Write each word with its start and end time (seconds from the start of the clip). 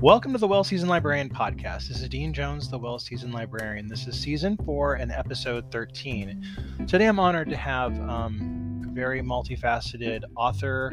Welcome 0.00 0.30
to 0.30 0.38
the 0.38 0.46
Well 0.46 0.62
Seasoned 0.62 0.90
Librarian 0.90 1.28
podcast. 1.28 1.88
This 1.88 2.00
is 2.00 2.08
Dean 2.08 2.32
Jones, 2.32 2.70
the 2.70 2.78
Well 2.78 3.00
Seasoned 3.00 3.34
Librarian. 3.34 3.88
This 3.88 4.06
is 4.06 4.16
season 4.16 4.56
four 4.64 4.94
and 4.94 5.10
episode 5.10 5.72
13. 5.72 6.86
Today 6.86 7.06
I'm 7.06 7.18
honored 7.18 7.50
to 7.50 7.56
have 7.56 7.98
um, 8.08 8.84
a 8.88 8.92
very 8.92 9.22
multifaceted 9.22 10.22
author, 10.36 10.92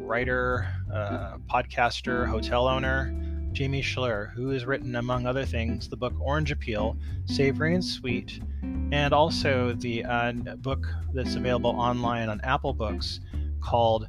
writer, 0.00 0.66
uh, 0.90 1.36
podcaster, 1.52 2.26
hotel 2.26 2.66
owner, 2.66 3.14
Jamie 3.52 3.82
Schler, 3.82 4.32
who 4.32 4.48
has 4.48 4.64
written, 4.64 4.96
among 4.96 5.26
other 5.26 5.44
things, 5.44 5.90
the 5.90 5.96
book 5.98 6.14
Orange 6.18 6.50
Appeal, 6.50 6.96
Savory 7.26 7.74
and 7.74 7.84
Sweet, 7.84 8.40
and 8.62 9.12
also 9.12 9.74
the 9.74 10.02
uh, 10.06 10.32
book 10.32 10.86
that's 11.12 11.34
available 11.34 11.78
online 11.78 12.30
on 12.30 12.40
Apple 12.40 12.72
Books 12.72 13.20
called 13.60 14.08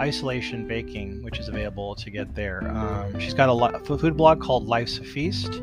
Isolation 0.00 0.66
Baking, 0.66 1.22
which 1.22 1.38
is 1.38 1.48
available 1.48 1.94
to 1.94 2.10
get 2.10 2.34
there. 2.34 2.66
Um, 2.68 3.18
she's 3.18 3.34
got 3.34 3.48
a 3.48 3.78
food 3.84 4.16
blog 4.16 4.40
called 4.40 4.66
Life's 4.66 4.98
a 4.98 5.04
Feast, 5.04 5.54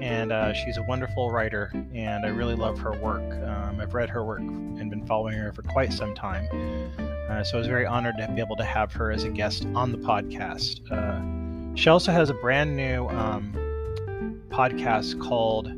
and 0.00 0.32
uh, 0.32 0.52
she's 0.52 0.76
a 0.76 0.82
wonderful 0.82 1.30
writer, 1.30 1.70
and 1.94 2.24
I 2.24 2.28
really 2.28 2.54
love 2.54 2.78
her 2.80 2.92
work. 2.92 3.22
Um, 3.46 3.80
I've 3.80 3.94
read 3.94 4.08
her 4.10 4.24
work 4.24 4.40
and 4.40 4.90
been 4.90 5.06
following 5.06 5.34
her 5.38 5.52
for 5.52 5.62
quite 5.62 5.92
some 5.92 6.14
time. 6.14 6.48
Uh, 7.28 7.42
so 7.42 7.56
I 7.56 7.58
was 7.58 7.66
very 7.66 7.86
honored 7.86 8.16
to 8.18 8.28
be 8.28 8.40
able 8.40 8.56
to 8.56 8.64
have 8.64 8.92
her 8.92 9.10
as 9.10 9.24
a 9.24 9.30
guest 9.30 9.66
on 9.74 9.90
the 9.90 9.98
podcast. 9.98 10.80
Uh, 10.90 11.74
she 11.74 11.88
also 11.88 12.12
has 12.12 12.30
a 12.30 12.34
brand 12.34 12.76
new 12.76 13.08
um, 13.08 14.42
podcast 14.50 15.20
called 15.20 15.72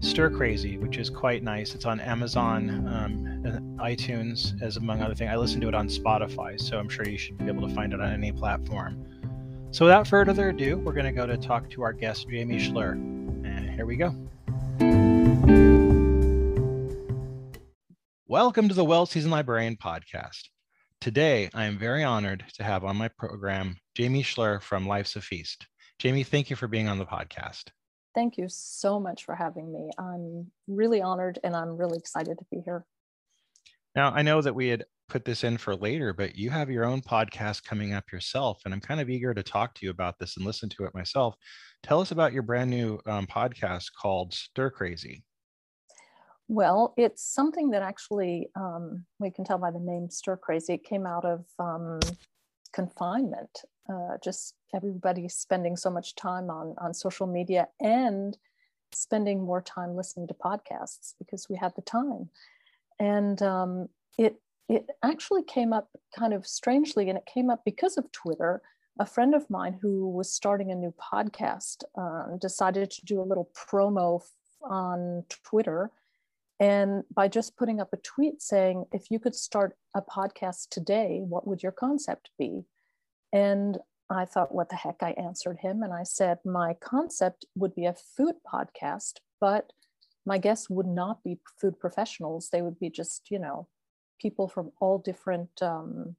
Stir 0.00 0.30
Crazy, 0.30 0.76
which 0.76 0.98
is 0.98 1.10
quite 1.10 1.42
nice. 1.42 1.74
It's 1.74 1.86
on 1.86 2.00
Amazon, 2.00 2.86
um, 2.88 3.27
iTunes, 3.42 4.60
as 4.62 4.76
among 4.76 5.02
other 5.02 5.14
things. 5.14 5.30
I 5.30 5.36
listen 5.36 5.60
to 5.60 5.68
it 5.68 5.74
on 5.74 5.88
Spotify, 5.88 6.60
so 6.60 6.78
I'm 6.78 6.88
sure 6.88 7.06
you 7.06 7.18
should 7.18 7.38
be 7.38 7.46
able 7.46 7.66
to 7.68 7.74
find 7.74 7.92
it 7.92 8.00
on 8.00 8.12
any 8.12 8.32
platform. 8.32 9.04
So 9.70 9.84
without 9.84 10.06
further 10.06 10.48
ado, 10.48 10.78
we're 10.78 10.92
going 10.92 11.06
to 11.06 11.12
go 11.12 11.26
to 11.26 11.36
talk 11.36 11.70
to 11.70 11.82
our 11.82 11.92
guest, 11.92 12.28
Jamie 12.28 12.58
Schler. 12.58 12.92
And 12.92 13.70
here 13.70 13.86
we 13.86 13.96
go. 13.96 14.14
Welcome 18.26 18.68
to 18.68 18.74
the 18.74 18.84
Well 18.84 19.06
Seasoned 19.06 19.32
Librarian 19.32 19.76
podcast. 19.76 20.48
Today, 21.00 21.48
I 21.54 21.64
am 21.64 21.78
very 21.78 22.02
honored 22.02 22.44
to 22.54 22.64
have 22.64 22.84
on 22.84 22.96
my 22.96 23.08
program 23.08 23.76
Jamie 23.94 24.22
Schler 24.22 24.60
from 24.60 24.86
Life's 24.86 25.16
a 25.16 25.20
Feast. 25.20 25.66
Jamie, 25.98 26.24
thank 26.24 26.50
you 26.50 26.56
for 26.56 26.66
being 26.66 26.88
on 26.88 26.98
the 26.98 27.06
podcast. 27.06 27.64
Thank 28.14 28.36
you 28.36 28.48
so 28.48 28.98
much 28.98 29.24
for 29.24 29.34
having 29.34 29.72
me. 29.72 29.90
I'm 29.98 30.50
really 30.66 31.00
honored 31.00 31.38
and 31.44 31.54
I'm 31.54 31.76
really 31.76 31.98
excited 31.98 32.38
to 32.38 32.44
be 32.50 32.60
here. 32.64 32.84
Now, 33.94 34.12
I 34.12 34.22
know 34.22 34.40
that 34.42 34.54
we 34.54 34.68
had 34.68 34.84
put 35.08 35.24
this 35.24 35.44
in 35.44 35.56
for 35.56 35.74
later, 35.74 36.12
but 36.12 36.36
you 36.36 36.50
have 36.50 36.70
your 36.70 36.84
own 36.84 37.00
podcast 37.00 37.64
coming 37.64 37.94
up 37.94 38.12
yourself, 38.12 38.60
and 38.64 38.74
I'm 38.74 38.80
kind 38.80 39.00
of 39.00 39.08
eager 39.08 39.32
to 39.32 39.42
talk 39.42 39.74
to 39.74 39.86
you 39.86 39.90
about 39.90 40.18
this 40.18 40.36
and 40.36 40.44
listen 40.44 40.68
to 40.70 40.84
it 40.84 40.94
myself. 40.94 41.34
Tell 41.82 42.00
us 42.00 42.10
about 42.10 42.32
your 42.32 42.42
brand 42.42 42.70
new 42.70 42.98
um, 43.06 43.26
podcast 43.26 43.86
called 44.00 44.34
Stir 44.34 44.70
Crazy. 44.70 45.24
Well, 46.48 46.94
it's 46.96 47.22
something 47.22 47.70
that 47.70 47.82
actually 47.82 48.48
um, 48.56 49.04
we 49.18 49.30
can 49.30 49.44
tell 49.44 49.58
by 49.58 49.70
the 49.70 49.80
name 49.80 50.10
Stir 50.10 50.36
Crazy. 50.36 50.74
It 50.74 50.84
came 50.84 51.06
out 51.06 51.24
of 51.24 51.44
um, 51.58 52.00
confinement 52.72 53.62
uh, 53.88 54.16
just 54.22 54.54
everybody 54.74 55.28
spending 55.28 55.76
so 55.76 55.90
much 55.90 56.14
time 56.14 56.50
on 56.50 56.74
on 56.78 56.92
social 56.92 57.26
media 57.26 57.68
and 57.80 58.36
spending 58.92 59.42
more 59.42 59.62
time 59.62 59.96
listening 59.96 60.26
to 60.26 60.34
podcasts 60.34 61.14
because 61.18 61.48
we 61.48 61.56
had 61.56 61.72
the 61.76 61.82
time 61.82 62.28
and 62.98 63.40
um, 63.42 63.88
it 64.18 64.36
it 64.68 64.86
actually 65.02 65.42
came 65.42 65.72
up 65.72 65.88
kind 66.14 66.34
of 66.34 66.46
strangely 66.46 67.08
and 67.08 67.16
it 67.16 67.26
came 67.32 67.50
up 67.50 67.62
because 67.64 67.96
of 67.96 68.10
twitter. 68.12 68.62
A 69.00 69.06
friend 69.06 69.34
of 69.34 69.48
mine 69.48 69.78
who 69.80 70.08
was 70.08 70.32
starting 70.32 70.72
a 70.72 70.74
new 70.74 70.92
podcast 71.12 71.84
um, 71.96 72.36
decided 72.40 72.90
to 72.90 73.04
do 73.04 73.20
a 73.20 73.22
little 73.22 73.48
promo 73.54 74.22
on 74.62 75.24
twitter. 75.28 75.90
And 76.60 77.04
by 77.14 77.28
just 77.28 77.56
putting 77.56 77.80
up 77.80 77.92
a 77.92 77.98
tweet 77.98 78.42
saying 78.42 78.86
if 78.92 79.10
you 79.10 79.20
could 79.20 79.36
start 79.36 79.76
a 79.94 80.02
podcast 80.02 80.70
today 80.70 81.20
what 81.22 81.46
would 81.46 81.62
your 81.62 81.72
concept 81.72 82.30
be? 82.38 82.64
And 83.32 83.78
I 84.10 84.24
thought, 84.24 84.54
what 84.54 84.70
the 84.70 84.76
heck? 84.76 85.02
I 85.02 85.10
answered 85.10 85.58
him 85.58 85.82
and 85.82 85.92
I 85.92 86.02
said, 86.02 86.38
my 86.44 86.74
concept 86.74 87.44
would 87.54 87.74
be 87.74 87.84
a 87.84 87.94
food 87.94 88.36
podcast, 88.50 89.18
but 89.40 89.72
my 90.28 90.38
guests 90.38 90.68
would 90.70 90.86
not 90.86 91.24
be 91.24 91.38
food 91.60 91.80
professionals. 91.80 92.50
They 92.50 92.62
would 92.62 92.78
be 92.78 92.90
just, 92.90 93.30
you 93.30 93.38
know, 93.38 93.66
people 94.20 94.48
from 94.48 94.72
all 94.80 94.98
different, 94.98 95.50
um, 95.62 96.16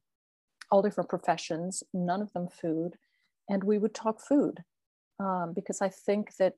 all 0.70 0.82
different 0.82 1.08
professions, 1.08 1.82
none 1.94 2.20
of 2.20 2.32
them 2.32 2.48
food. 2.48 2.96
And 3.48 3.64
we 3.64 3.78
would 3.78 3.94
talk 3.94 4.20
food 4.20 4.64
um, 5.18 5.52
because 5.54 5.80
I 5.80 5.88
think 5.88 6.36
that 6.36 6.54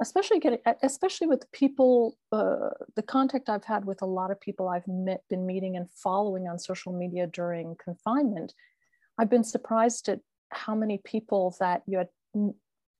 especially 0.00 0.38
getting 0.38 0.58
especially 0.82 1.26
with 1.26 1.50
people 1.52 2.18
uh, 2.30 2.68
the 2.96 3.02
contact 3.02 3.48
i've 3.48 3.64
had 3.64 3.86
with 3.86 4.02
a 4.02 4.12
lot 4.18 4.30
of 4.30 4.38
people 4.38 4.68
i've 4.68 4.86
met, 4.86 5.22
been 5.30 5.46
meeting 5.46 5.74
and 5.74 5.88
following 5.90 6.46
on 6.48 6.58
social 6.58 6.92
media 6.92 7.26
during 7.26 7.74
confinement 7.82 8.52
I've 9.18 9.30
been 9.30 9.44
surprised 9.44 10.08
at 10.08 10.20
how 10.50 10.74
many 10.74 10.98
people 10.98 11.56
that 11.60 11.82
you 11.86 11.98
had 11.98 12.08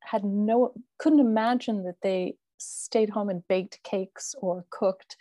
had 0.03 0.25
no 0.25 0.73
couldn't 0.99 1.21
imagine 1.21 1.85
that 1.85 2.01
they 2.03 2.37
stayed 2.59 3.11
home 3.11 3.29
and 3.29 3.47
baked 3.49 3.83
cakes 3.83 4.35
or 4.41 4.65
cooked 4.71 5.17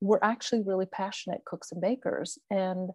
were 0.00 0.22
actually 0.22 0.62
really 0.62 0.86
passionate 0.86 1.44
cooks 1.44 1.72
and 1.72 1.80
bakers. 1.80 2.38
And 2.50 2.90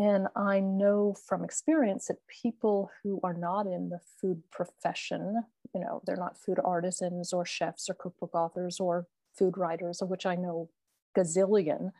and 0.00 0.28
i 0.36 0.60
know 0.60 1.12
from 1.26 1.42
experience 1.42 2.06
that 2.06 2.24
people 2.28 2.88
who 3.02 3.18
are 3.24 3.34
not 3.34 3.66
in 3.66 3.88
the 3.88 3.98
food 4.20 4.40
profession 4.52 5.42
you 5.74 5.80
know 5.80 6.00
they're 6.06 6.14
not 6.14 6.38
food 6.38 6.60
artisans 6.64 7.32
or 7.32 7.44
chefs 7.44 7.90
or 7.90 7.94
cookbook 7.94 8.32
authors 8.32 8.78
or 8.78 9.08
food 9.36 9.58
writers 9.58 10.00
of 10.00 10.08
which 10.08 10.24
i 10.24 10.36
know 10.36 10.70
gazillion 11.16 11.90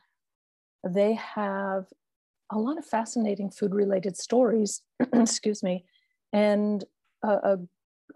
they 0.84 1.14
have 1.14 1.86
a 2.50 2.58
lot 2.58 2.78
of 2.78 2.86
fascinating 2.86 3.50
food 3.50 3.74
related 3.74 4.16
stories, 4.16 4.82
excuse 5.12 5.62
me, 5.62 5.84
and 6.32 6.84
a, 7.22 7.28
a, 7.28 7.58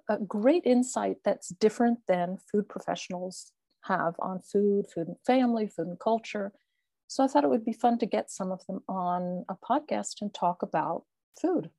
a, 0.09 0.19
great 0.19 0.65
insight 0.65 1.17
that's 1.25 1.49
different 1.49 2.01
than 2.09 2.39
food 2.51 2.69
professionals 2.69 3.53
have 3.83 4.15
on 4.21 4.41
food, 4.41 4.87
food 4.93 5.09
and 5.09 5.17
family, 5.27 5.67
food 5.67 5.89
and 5.89 5.99
culture. 5.99 6.53
So 7.09 7.23
I 7.25 7.27
thought 7.27 7.45
it 7.45 7.51
would 7.51 7.65
be 7.65 7.73
fun 7.73 7.99
to 7.99 8.07
get 8.07 8.31
some 8.31 8.53
of 8.53 8.65
them 8.67 8.81
on 8.89 9.45
a 9.49 9.57
podcast 9.57 10.23
and 10.23 10.33
talk 10.33 10.63
about 10.63 11.05
food. 11.41 11.71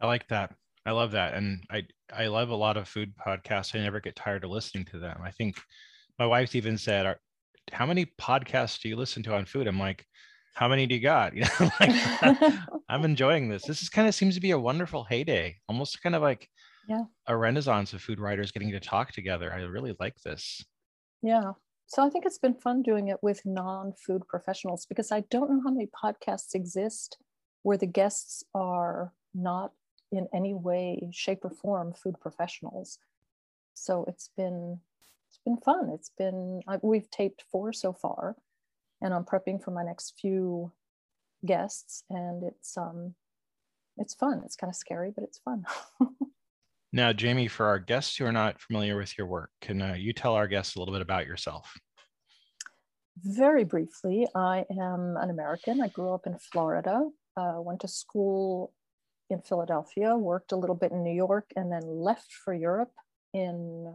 I 0.00 0.06
like 0.06 0.26
that. 0.28 0.54
I 0.84 0.90
love 0.90 1.12
that. 1.12 1.34
And 1.34 1.62
I, 1.70 1.84
I 2.12 2.26
love 2.26 2.50
a 2.50 2.56
lot 2.56 2.76
of 2.76 2.88
food 2.88 3.12
podcasts. 3.16 3.74
I 3.74 3.82
never 3.82 4.00
get 4.00 4.16
tired 4.16 4.42
of 4.42 4.50
listening 4.50 4.84
to 4.86 4.98
them. 4.98 5.20
I 5.22 5.30
think 5.30 5.60
my 6.18 6.26
wife's 6.26 6.56
even 6.56 6.76
said, 6.76 7.16
how 7.70 7.86
many 7.86 8.06
podcasts 8.20 8.80
do 8.80 8.88
you 8.88 8.96
listen 8.96 9.22
to 9.24 9.34
on 9.34 9.44
food? 9.44 9.68
I'm 9.68 9.78
like, 9.78 10.04
how 10.52 10.68
many 10.68 10.86
do 10.86 10.94
you 10.94 11.00
got? 11.00 11.34
You 11.36 11.42
know, 11.42 11.70
like, 11.80 12.52
I'm 12.88 13.04
enjoying 13.04 13.48
this. 13.48 13.64
This 13.64 13.82
is 13.82 13.88
kind 13.88 14.08
of 14.08 14.14
seems 14.14 14.34
to 14.34 14.40
be 14.40 14.50
a 14.50 14.58
wonderful 14.58 15.04
heyday, 15.04 15.56
almost 15.68 16.02
kind 16.02 16.14
of 16.14 16.22
like 16.22 16.48
yeah. 16.88 17.04
a 17.26 17.36
renaissance 17.36 17.92
of 17.92 18.02
food 18.02 18.20
writers 18.20 18.52
getting 18.52 18.70
to 18.72 18.80
talk 18.80 19.12
together. 19.12 19.52
I 19.52 19.60
really 19.62 19.96
like 19.98 20.16
this. 20.24 20.64
Yeah. 21.22 21.52
So 21.86 22.04
I 22.04 22.08
think 22.08 22.24
it's 22.24 22.38
been 22.38 22.54
fun 22.54 22.82
doing 22.82 23.08
it 23.08 23.18
with 23.22 23.44
non-food 23.44 24.26
professionals 24.26 24.86
because 24.86 25.12
I 25.12 25.20
don't 25.30 25.50
know 25.50 25.60
how 25.62 25.70
many 25.70 25.88
podcasts 25.88 26.54
exist 26.54 27.18
where 27.62 27.76
the 27.76 27.86
guests 27.86 28.44
are 28.54 29.12
not 29.34 29.72
in 30.10 30.26
any 30.34 30.54
way, 30.54 31.08
shape, 31.12 31.44
or 31.44 31.50
form 31.50 31.92
food 31.92 32.16
professionals. 32.20 32.98
So 33.74 34.04
it's 34.08 34.28
been 34.36 34.80
it's 35.28 35.38
been 35.44 35.56
fun. 35.56 35.90
It's 35.94 36.10
been 36.16 36.60
we've 36.82 37.10
taped 37.10 37.44
four 37.50 37.72
so 37.72 37.92
far, 37.92 38.36
and 39.02 39.12
I'm 39.12 39.24
prepping 39.24 39.62
for 39.62 39.72
my 39.72 39.82
next 39.82 40.14
few 40.20 40.72
guests 41.44 42.04
and 42.08 42.44
it's 42.44 42.76
um 42.76 43.14
it's 43.98 44.14
fun. 44.14 44.42
It's 44.44 44.56
kind 44.56 44.70
of 44.70 44.76
scary, 44.76 45.12
but 45.14 45.24
it's 45.24 45.38
fun. 45.38 45.64
now, 46.92 47.12
Jamie, 47.12 47.48
for 47.48 47.66
our 47.66 47.78
guests 47.78 48.16
who 48.16 48.24
are 48.24 48.32
not 48.32 48.60
familiar 48.60 48.96
with 48.96 49.16
your 49.18 49.26
work, 49.26 49.50
can 49.60 49.82
uh, 49.82 49.94
you 49.98 50.12
tell 50.12 50.34
our 50.34 50.46
guests 50.46 50.76
a 50.76 50.78
little 50.78 50.94
bit 50.94 51.02
about 51.02 51.26
yourself? 51.26 51.74
Very 53.18 53.64
briefly, 53.64 54.26
I 54.34 54.64
am 54.70 55.18
an 55.18 55.28
American. 55.28 55.82
I 55.82 55.88
grew 55.88 56.14
up 56.14 56.26
in 56.26 56.38
Florida, 56.38 57.06
uh, 57.36 57.56
went 57.58 57.80
to 57.80 57.88
school 57.88 58.72
in 59.28 59.42
Philadelphia, 59.42 60.16
worked 60.16 60.52
a 60.52 60.56
little 60.56 60.74
bit 60.74 60.92
in 60.92 61.04
New 61.04 61.14
York, 61.14 61.50
and 61.54 61.70
then 61.70 61.82
left 61.84 62.32
for 62.32 62.54
Europe 62.54 62.92
in 63.34 63.94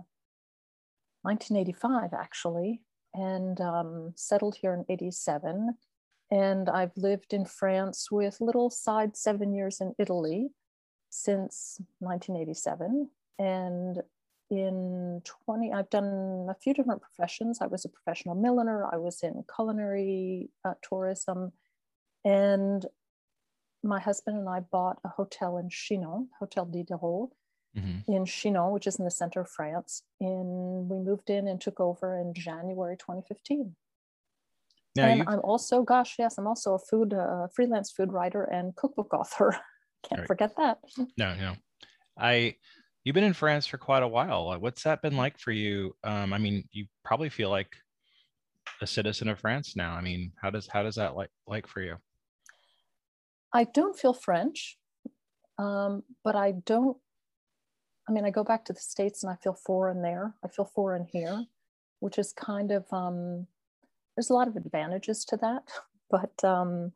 1985, 1.23 2.13
actually, 2.13 2.81
and 3.13 3.59
um, 3.61 4.13
settled 4.15 4.55
here 4.55 4.73
in 4.73 4.85
87. 4.89 5.75
And 6.29 6.69
I've 6.69 6.95
lived 6.97 7.33
in 7.33 7.45
France 7.45 8.11
with 8.11 8.41
little 8.41 8.69
side 8.69 9.15
seven 9.15 9.53
years 9.53 9.79
in 9.79 9.95
Italy 9.97 10.49
since 11.09 11.79
1987. 11.99 13.09
And 13.39 14.01
in 14.49 15.21
20, 15.45 15.73
I've 15.73 15.89
done 15.89 16.47
a 16.49 16.55
few 16.55 16.73
different 16.73 17.01
professions. 17.01 17.59
I 17.61 17.67
was 17.67 17.85
a 17.85 17.89
professional 17.89 18.35
milliner, 18.35 18.85
I 18.91 18.97
was 18.97 19.21
in 19.23 19.43
culinary 19.53 20.49
uh, 20.63 20.73
tourism. 20.87 21.51
And 22.23 22.85
my 23.83 23.99
husband 23.99 24.37
and 24.37 24.49
I 24.49 24.61
bought 24.61 24.99
a 25.03 25.09
hotel 25.09 25.57
in 25.57 25.69
Chinon, 25.69 26.29
Hotel 26.39 26.65
Diderot, 26.65 27.29
mm-hmm. 27.77 28.11
in 28.11 28.25
Chinon, 28.25 28.71
which 28.71 28.87
is 28.87 28.97
in 28.97 29.05
the 29.05 29.11
center 29.11 29.41
of 29.41 29.49
France. 29.49 30.03
And 30.19 30.89
we 30.89 30.97
moved 30.97 31.29
in 31.29 31.47
and 31.47 31.59
took 31.59 31.79
over 31.79 32.19
in 32.19 32.33
January 32.33 32.97
2015. 32.97 33.75
Now 34.95 35.03
and 35.05 35.19
you've... 35.19 35.27
I'm 35.27 35.39
also, 35.39 35.83
gosh, 35.83 36.15
yes, 36.17 36.37
I'm 36.37 36.47
also 36.47 36.73
a 36.73 36.79
food 36.79 37.13
uh, 37.13 37.47
freelance 37.55 37.91
food 37.91 38.11
writer 38.11 38.43
and 38.43 38.75
cookbook 38.75 39.13
author. 39.13 39.57
Can't 40.07 40.21
right. 40.21 40.27
forget 40.27 40.55
that. 40.57 40.79
No, 41.17 41.35
no. 41.35 41.55
I 42.19 42.55
you've 43.03 43.13
been 43.13 43.23
in 43.23 43.33
France 43.33 43.65
for 43.67 43.77
quite 43.77 44.03
a 44.03 44.07
while. 44.07 44.59
What's 44.59 44.83
that 44.83 45.01
been 45.01 45.15
like 45.15 45.39
for 45.39 45.51
you? 45.51 45.95
Um, 46.03 46.33
I 46.33 46.37
mean, 46.37 46.67
you 46.71 46.85
probably 47.03 47.29
feel 47.29 47.49
like 47.49 47.73
a 48.81 48.87
citizen 48.87 49.29
of 49.29 49.39
France 49.39 49.75
now. 49.75 49.93
I 49.93 50.01
mean, 50.01 50.31
how 50.41 50.49
does 50.49 50.67
how 50.67 50.83
does 50.83 50.95
that 50.95 51.15
like 51.15 51.29
like 51.47 51.67
for 51.67 51.81
you? 51.81 51.95
I 53.53 53.63
don't 53.63 53.97
feel 53.97 54.13
French, 54.13 54.77
um, 55.57 56.03
but 56.23 56.35
I 56.35 56.51
don't. 56.65 56.97
I 58.07 58.11
mean, 58.11 58.25
I 58.25 58.29
go 58.29 58.43
back 58.43 58.65
to 58.65 58.73
the 58.73 58.79
states 58.79 59.23
and 59.23 59.31
I 59.31 59.35
feel 59.35 59.53
foreign 59.53 60.01
there. 60.01 60.33
I 60.43 60.47
feel 60.47 60.65
foreign 60.65 61.05
here, 61.11 61.45
which 61.99 62.17
is 62.17 62.31
kind 62.31 62.71
of 62.71 62.85
um, 62.91 63.47
there's 64.15 64.29
a 64.29 64.33
lot 64.33 64.47
of 64.47 64.55
advantages 64.55 65.25
to 65.25 65.37
that, 65.37 65.63
but 66.09 66.43
um, 66.43 66.93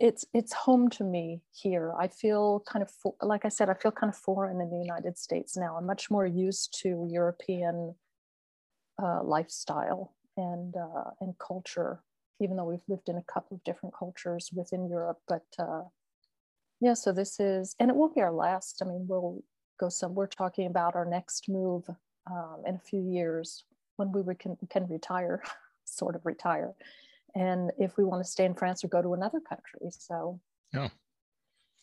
it's 0.00 0.24
it's 0.32 0.52
home 0.52 0.88
to 0.90 1.04
me 1.04 1.42
here. 1.52 1.92
I 1.98 2.08
feel 2.08 2.64
kind 2.66 2.82
of 2.82 2.90
like 3.22 3.44
I 3.44 3.48
said, 3.48 3.68
I 3.68 3.74
feel 3.74 3.92
kind 3.92 4.12
of 4.12 4.16
foreign 4.16 4.60
in 4.60 4.70
the 4.70 4.78
United 4.78 5.18
States 5.18 5.56
now. 5.56 5.76
I'm 5.76 5.86
much 5.86 6.10
more 6.10 6.26
used 6.26 6.78
to 6.82 7.06
European 7.10 7.94
uh, 9.02 9.22
lifestyle 9.22 10.14
and 10.36 10.74
uh, 10.76 11.10
and 11.20 11.38
culture, 11.38 12.02
even 12.40 12.56
though 12.56 12.64
we've 12.64 12.88
lived 12.88 13.08
in 13.08 13.16
a 13.16 13.32
couple 13.32 13.56
of 13.56 13.64
different 13.64 13.94
cultures 13.94 14.50
within 14.52 14.88
Europe. 14.88 15.18
But 15.28 15.46
uh, 15.58 15.82
yeah, 16.80 16.94
so 16.94 17.12
this 17.12 17.38
is, 17.38 17.76
and 17.78 17.90
it 17.90 17.96
won't 17.96 18.14
be 18.14 18.20
our 18.20 18.32
last. 18.32 18.82
I 18.82 18.86
mean, 18.86 19.06
we'll 19.08 19.42
go 19.78 19.88
some. 19.88 20.14
We're 20.14 20.26
talking 20.26 20.66
about 20.66 20.94
our 20.94 21.04
next 21.04 21.48
move 21.48 21.88
um, 22.30 22.62
in 22.66 22.76
a 22.76 22.78
few 22.78 23.00
years 23.00 23.64
when 23.96 24.12
we 24.12 24.34
can 24.34 24.56
can 24.70 24.86
retire, 24.88 25.42
sort 25.84 26.16
of 26.16 26.24
retire 26.24 26.74
and 27.34 27.72
if 27.78 27.96
we 27.96 28.04
want 28.04 28.24
to 28.24 28.30
stay 28.30 28.44
in 28.44 28.54
France 28.54 28.84
or 28.84 28.88
go 28.88 29.02
to 29.02 29.14
another 29.14 29.40
country. 29.40 29.90
So, 29.90 30.40
yeah, 30.72 30.88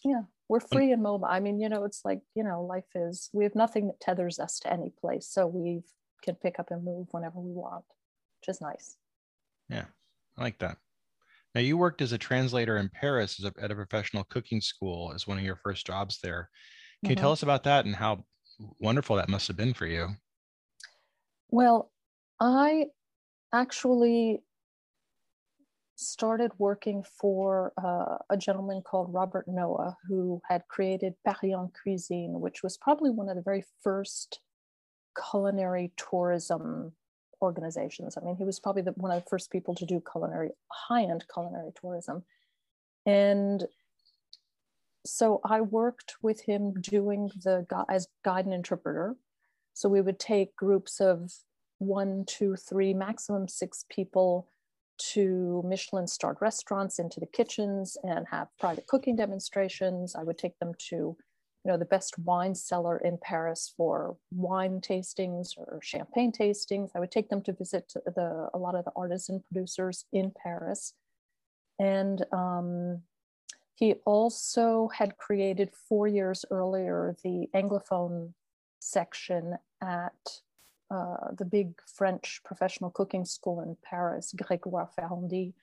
yeah, 0.03 0.21
we're 0.47 0.59
free 0.59 0.91
and 0.91 1.03
mobile. 1.03 1.25
I 1.25 1.39
mean, 1.39 1.59
you 1.59 1.69
know, 1.69 1.83
it's 1.83 2.01
like 2.05 2.21
you 2.35 2.43
know, 2.43 2.63
life 2.63 2.87
is 2.95 3.29
we 3.33 3.43
have 3.43 3.55
nothing 3.55 3.87
that 3.87 3.99
tethers 3.99 4.39
us 4.39 4.59
to 4.59 4.71
any 4.71 4.91
place, 5.01 5.27
so 5.27 5.47
we 5.47 5.83
can 6.23 6.35
pick 6.35 6.59
up 6.59 6.71
and 6.71 6.83
move 6.83 7.07
whenever 7.11 7.39
we 7.39 7.51
want, 7.51 7.85
which 8.39 8.49
is 8.49 8.61
nice. 8.61 8.95
Yeah, 9.69 9.85
I 10.37 10.43
like 10.43 10.59
that. 10.59 10.77
Now, 11.53 11.61
you 11.61 11.77
worked 11.77 12.01
as 12.01 12.13
a 12.13 12.17
translator 12.17 12.77
in 12.77 12.89
Paris 12.89 13.43
a, 13.43 13.51
at 13.61 13.71
a 13.71 13.75
professional 13.75 14.23
cooking 14.25 14.61
school 14.61 15.11
as 15.13 15.27
one 15.27 15.37
of 15.37 15.43
your 15.43 15.57
first 15.57 15.85
jobs 15.85 16.19
there. 16.23 16.49
Can 17.03 17.07
mm-hmm. 17.07 17.17
you 17.17 17.21
tell 17.21 17.31
us 17.31 17.43
about 17.43 17.63
that 17.63 17.85
and 17.85 17.95
how 17.95 18.25
wonderful 18.79 19.15
that 19.15 19.29
must 19.29 19.47
have 19.47 19.57
been 19.57 19.73
for 19.73 19.87
you? 19.87 20.09
Well, 21.49 21.91
I 22.39 22.85
actually 23.53 24.43
started 25.95 26.51
working 26.57 27.03
for 27.19 27.73
uh, 27.83 28.17
a 28.29 28.37
gentleman 28.37 28.81
called 28.81 29.13
Robert 29.13 29.45
Noah, 29.47 29.95
who 30.07 30.41
had 30.49 30.67
created 30.67 31.13
Paris 31.25 31.39
en 31.43 31.69
Cuisine, 31.81 32.39
which 32.39 32.63
was 32.63 32.77
probably 32.77 33.11
one 33.11 33.29
of 33.29 33.35
the 33.35 33.41
very 33.41 33.63
first 33.83 34.39
culinary 35.31 35.91
tourism 35.97 36.93
organizations. 37.41 38.17
I 38.17 38.25
mean, 38.25 38.35
he 38.35 38.43
was 38.43 38.59
probably 38.59 38.81
the, 38.83 38.91
one 38.91 39.11
of 39.11 39.23
the 39.23 39.29
first 39.29 39.51
people 39.51 39.75
to 39.75 39.85
do 39.85 40.01
culinary, 40.11 40.49
high 40.71 41.03
end 41.03 41.25
culinary 41.31 41.71
tourism. 41.79 42.23
And 43.05 43.65
so 45.05 45.41
I 45.43 45.61
worked 45.61 46.15
with 46.21 46.41
him 46.41 46.73
doing 46.81 47.31
the 47.43 47.65
as 47.89 48.07
guide 48.23 48.45
and 48.45 48.53
interpreter. 48.53 49.15
So 49.73 49.89
we 49.89 50.01
would 50.01 50.19
take 50.19 50.55
groups 50.55 50.99
of 50.99 51.31
one, 51.79 52.25
two, 52.27 52.55
three, 52.55 52.93
maximum 52.93 53.47
six 53.47 53.85
people 53.89 54.47
to 55.13 55.63
Michelin 55.65 56.07
starred 56.07 56.37
restaurants 56.41 56.99
into 56.99 57.19
the 57.19 57.25
kitchens 57.25 57.97
and 58.03 58.27
have 58.29 58.49
private 58.59 58.85
cooking 58.85 59.15
demonstrations. 59.15 60.15
I 60.15 60.23
would 60.23 60.37
take 60.37 60.59
them 60.59 60.73
to, 60.89 60.95
you 60.95 61.17
know, 61.65 61.77
the 61.77 61.85
best 61.85 62.19
wine 62.19 62.53
cellar 62.53 62.97
in 62.99 63.17
Paris 63.19 63.73
for 63.75 64.17
wine 64.31 64.79
tastings 64.79 65.57
or 65.57 65.79
champagne 65.81 66.31
tastings. 66.31 66.91
I 66.93 66.99
would 66.99 67.11
take 67.11 67.29
them 67.29 67.41
to 67.43 67.53
visit 67.53 67.91
the 68.05 68.49
a 68.53 68.57
lot 68.57 68.75
of 68.75 68.85
the 68.85 68.91
artisan 68.95 69.43
producers 69.51 70.05
in 70.13 70.31
Paris. 70.43 70.93
And 71.79 72.23
um, 72.31 73.01
he 73.81 73.95
also 74.05 74.89
had 74.93 75.17
created 75.17 75.71
four 75.73 76.07
years 76.07 76.45
earlier 76.51 77.15
the 77.23 77.47
Anglophone 77.55 78.31
section 78.79 79.57
at 79.81 80.41
uh, 80.91 81.31
the 81.35 81.45
big 81.45 81.73
French 81.95 82.41
professional 82.45 82.91
cooking 82.91 83.25
school 83.25 83.59
in 83.59 83.75
Paris, 83.83 84.35
Grégoire 84.37 84.87
Ferrandi, 84.93 85.53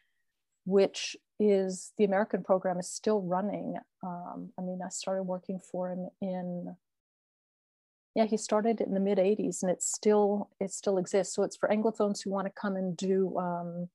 which 0.65 1.17
is 1.38 1.93
the 1.97 2.03
American 2.03 2.43
program 2.43 2.81
is 2.81 2.91
still 2.91 3.23
running. 3.23 3.76
Um, 4.03 4.50
I 4.59 4.62
mean, 4.62 4.81
I 4.85 4.88
started 4.88 5.23
working 5.23 5.61
for 5.61 5.93
him 5.93 6.09
in 6.21 6.75
yeah, 8.17 8.25
he 8.25 8.37
started 8.37 8.81
in 8.81 8.94
the 8.94 9.00
mid 9.00 9.19
'80s, 9.19 9.62
and 9.62 9.71
it's 9.71 9.87
still 9.87 10.50
it 10.59 10.73
still 10.73 10.99
exists. 10.99 11.37
So 11.37 11.44
it's 11.44 11.56
for 11.56 11.69
Anglophones 11.69 12.25
who 12.25 12.31
want 12.31 12.49
to 12.49 12.61
come 12.61 12.75
and 12.75 12.97
do 12.97 13.38
um, 13.38 13.88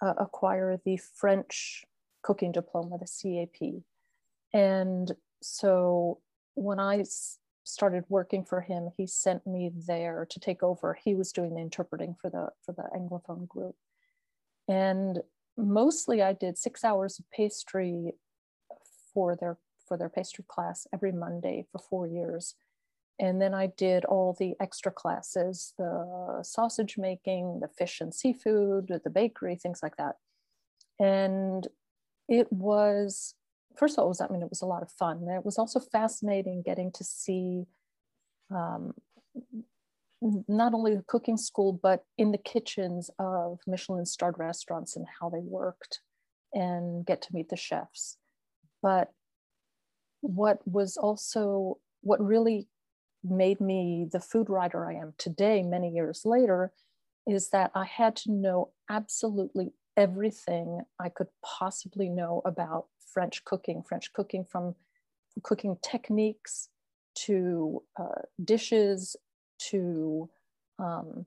uh, 0.00 0.14
acquire 0.18 0.80
the 0.84 0.96
French 0.96 1.84
cooking 2.22 2.52
diploma, 2.52 2.98
the 2.98 3.06
CAP. 3.06 3.82
And 4.52 5.12
so 5.42 6.20
when 6.54 6.78
I 6.78 7.04
started 7.64 8.04
working 8.08 8.44
for 8.44 8.60
him, 8.60 8.90
he 8.96 9.06
sent 9.06 9.46
me 9.46 9.70
there 9.86 10.26
to 10.30 10.40
take 10.40 10.62
over. 10.62 10.98
He 11.02 11.14
was 11.14 11.32
doing 11.32 11.54
the 11.54 11.60
interpreting 11.60 12.16
for 12.20 12.30
the 12.30 12.48
for 12.64 12.72
the 12.72 12.88
Anglophone 12.96 13.46
group. 13.46 13.76
And 14.68 15.20
mostly 15.56 16.22
I 16.22 16.32
did 16.32 16.58
six 16.58 16.84
hours 16.84 17.18
of 17.18 17.30
pastry 17.30 18.12
for 19.12 19.36
their 19.36 19.58
for 19.86 19.96
their 19.96 20.08
pastry 20.08 20.44
class 20.48 20.86
every 20.92 21.12
Monday 21.12 21.66
for 21.70 21.78
four 21.78 22.06
years. 22.06 22.54
And 23.18 23.40
then 23.40 23.52
I 23.52 23.66
did 23.66 24.06
all 24.06 24.34
the 24.38 24.54
extra 24.60 24.90
classes, 24.90 25.74
the 25.76 26.40
sausage 26.42 26.96
making, 26.96 27.60
the 27.60 27.68
fish 27.68 28.00
and 28.00 28.14
seafood, 28.14 28.88
the 29.04 29.10
bakery, 29.10 29.56
things 29.56 29.80
like 29.82 29.96
that. 29.96 30.16
And 30.98 31.68
it 32.30 32.50
was 32.50 33.34
first 33.76 33.96
of 33.96 34.02
all, 34.02 34.08
was, 34.08 34.20
I 34.20 34.28
mean, 34.28 34.42
it 34.42 34.50
was 34.50 34.62
a 34.62 34.66
lot 34.66 34.82
of 34.82 34.90
fun. 34.92 35.18
And 35.18 35.30
it 35.30 35.44
was 35.44 35.58
also 35.58 35.80
fascinating 35.80 36.62
getting 36.62 36.92
to 36.92 37.04
see 37.04 37.64
um, 38.50 38.92
not 40.20 40.74
only 40.74 40.94
the 40.96 41.04
cooking 41.06 41.36
school, 41.36 41.72
but 41.72 42.04
in 42.18 42.32
the 42.32 42.38
kitchens 42.38 43.10
of 43.18 43.60
Michelin 43.66 44.04
starred 44.04 44.38
restaurants 44.38 44.96
and 44.96 45.06
how 45.20 45.30
they 45.30 45.40
worked 45.40 46.00
and 46.52 47.06
get 47.06 47.22
to 47.22 47.34
meet 47.34 47.48
the 47.48 47.56
chefs. 47.56 48.16
But 48.82 49.12
what 50.20 50.60
was 50.66 50.96
also, 50.96 51.78
what 52.02 52.24
really 52.24 52.68
made 53.22 53.60
me 53.60 54.06
the 54.10 54.20
food 54.20 54.50
writer 54.50 54.86
I 54.86 54.94
am 54.94 55.14
today, 55.16 55.62
many 55.62 55.90
years 55.90 56.22
later, 56.24 56.72
is 57.26 57.50
that 57.50 57.70
I 57.74 57.84
had 57.84 58.16
to 58.16 58.32
know 58.32 58.72
absolutely 58.90 59.72
everything 60.00 60.80
I 60.98 61.10
could 61.10 61.28
possibly 61.44 62.08
know 62.08 62.40
about 62.46 62.86
French 63.12 63.44
cooking, 63.44 63.82
French 63.82 64.12
cooking 64.14 64.46
from 64.50 64.74
cooking 65.42 65.76
techniques 65.82 66.70
to 67.26 67.82
uh, 68.00 68.22
dishes 68.42 69.14
to 69.70 70.30
um, 70.78 71.26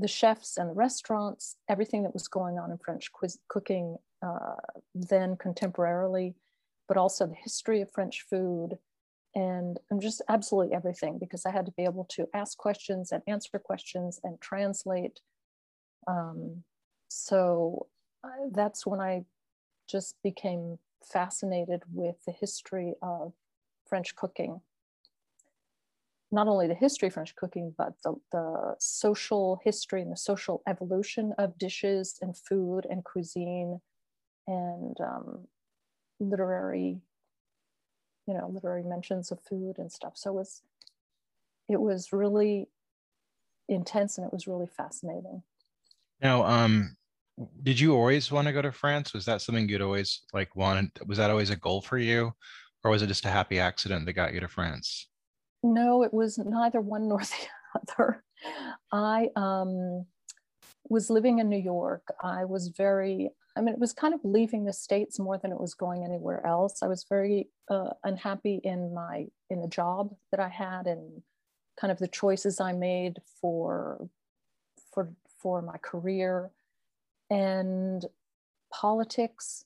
the 0.00 0.08
chefs 0.08 0.56
and 0.56 0.68
the 0.68 0.74
restaurants, 0.74 1.56
everything 1.68 2.02
that 2.02 2.12
was 2.12 2.26
going 2.26 2.58
on 2.58 2.72
in 2.72 2.78
French 2.78 3.12
quiz- 3.12 3.38
cooking 3.46 3.96
uh, 4.20 4.56
then 4.96 5.36
contemporarily, 5.36 6.34
but 6.88 6.96
also 6.96 7.26
the 7.26 7.36
history 7.36 7.82
of 7.82 7.92
French 7.92 8.26
food 8.28 8.78
and, 9.36 9.78
and 9.90 10.02
just 10.02 10.22
absolutely 10.28 10.74
everything 10.74 11.18
because 11.18 11.46
I 11.46 11.52
had 11.52 11.66
to 11.66 11.72
be 11.72 11.84
able 11.84 12.06
to 12.16 12.26
ask 12.34 12.58
questions 12.58 13.12
and 13.12 13.22
answer 13.28 13.60
questions 13.60 14.18
and 14.24 14.40
translate. 14.40 15.20
Um, 16.08 16.64
so 17.08 17.86
that's 18.52 18.86
when 18.86 19.00
I 19.00 19.24
just 19.88 20.16
became 20.22 20.78
fascinated 21.04 21.82
with 21.92 22.16
the 22.24 22.32
history 22.32 22.94
of 23.02 23.32
French 23.88 24.14
cooking. 24.14 24.60
Not 26.30 26.48
only 26.48 26.66
the 26.66 26.74
history 26.74 27.08
of 27.08 27.14
French 27.14 27.36
cooking, 27.36 27.74
but 27.76 27.94
the, 28.04 28.14
the 28.30 28.76
social 28.78 29.60
history 29.62 30.00
and 30.00 30.10
the 30.10 30.16
social 30.16 30.62
evolution 30.66 31.34
of 31.36 31.58
dishes 31.58 32.18
and 32.22 32.36
food 32.36 32.86
and 32.88 33.04
cuisine 33.04 33.80
and 34.46 34.96
um, 35.00 35.46
literary, 36.20 37.02
you 38.26 38.34
know, 38.34 38.48
literary 38.48 38.82
mentions 38.82 39.30
of 39.30 39.40
food 39.40 39.78
and 39.78 39.92
stuff. 39.92 40.12
So 40.16 40.30
it 40.30 40.34
was, 40.34 40.62
it 41.68 41.80
was 41.80 42.12
really 42.12 42.68
intense 43.68 44.16
and 44.16 44.26
it 44.26 44.32
was 44.32 44.46
really 44.46 44.66
fascinating. 44.66 45.42
Now, 46.20 46.44
um, 46.46 46.96
did 47.62 47.80
you 47.80 47.94
always 47.94 48.30
want 48.30 48.46
to 48.46 48.52
go 48.52 48.62
to 48.62 48.72
France? 48.72 49.12
Was 49.12 49.24
that 49.24 49.40
something 49.40 49.68
you'd 49.68 49.80
always 49.80 50.22
like 50.32 50.54
wanted? 50.54 50.90
Was 51.06 51.18
that 51.18 51.30
always 51.30 51.50
a 51.50 51.56
goal 51.56 51.80
for 51.80 51.98
you? 51.98 52.32
Or 52.84 52.90
was 52.90 53.02
it 53.02 53.06
just 53.06 53.24
a 53.24 53.30
happy 53.30 53.58
accident 53.58 54.06
that 54.06 54.12
got 54.14 54.34
you 54.34 54.40
to 54.40 54.48
France? 54.48 55.08
No, 55.62 56.02
it 56.02 56.12
was 56.12 56.38
neither 56.38 56.80
one 56.80 57.08
nor 57.08 57.20
the 57.20 57.80
other. 57.80 58.24
I 58.90 59.28
um, 59.36 60.06
was 60.88 61.10
living 61.10 61.38
in 61.38 61.48
New 61.48 61.60
York. 61.60 62.02
I 62.22 62.44
was 62.44 62.68
very, 62.68 63.30
I 63.56 63.60
mean, 63.60 63.74
it 63.74 63.80
was 63.80 63.92
kind 63.92 64.14
of 64.14 64.20
leaving 64.24 64.64
the 64.64 64.72
States 64.72 65.18
more 65.18 65.38
than 65.38 65.52
it 65.52 65.60
was 65.60 65.74
going 65.74 66.04
anywhere 66.04 66.44
else. 66.44 66.82
I 66.82 66.88
was 66.88 67.06
very 67.08 67.48
uh, 67.70 67.90
unhappy 68.04 68.60
in 68.64 68.92
my, 68.92 69.26
in 69.48 69.62
the 69.62 69.68
job 69.68 70.14
that 70.32 70.40
I 70.40 70.48
had 70.48 70.86
and 70.86 71.22
kind 71.80 71.92
of 71.92 71.98
the 71.98 72.08
choices 72.08 72.60
I 72.60 72.72
made 72.72 73.18
for, 73.40 74.08
for, 74.92 75.08
for 75.40 75.62
my 75.62 75.78
career 75.78 76.50
and 77.32 78.04
politics 78.70 79.64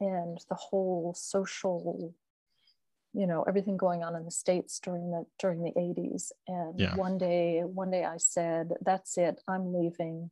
and 0.00 0.38
the 0.48 0.54
whole 0.54 1.14
social 1.16 2.14
you 3.14 3.26
know 3.26 3.44
everything 3.48 3.76
going 3.76 4.02
on 4.02 4.14
in 4.16 4.24
the 4.24 4.30
states 4.30 4.80
during 4.80 5.10
the 5.10 5.24
during 5.38 5.62
the 5.62 5.72
80s 5.72 6.32
and 6.48 6.78
yeah. 6.78 6.94
one 6.96 7.16
day 7.16 7.62
one 7.64 7.90
day 7.90 8.04
i 8.04 8.16
said 8.16 8.72
that's 8.82 9.16
it 9.16 9.40
i'm 9.48 9.72
leaving. 9.72 10.30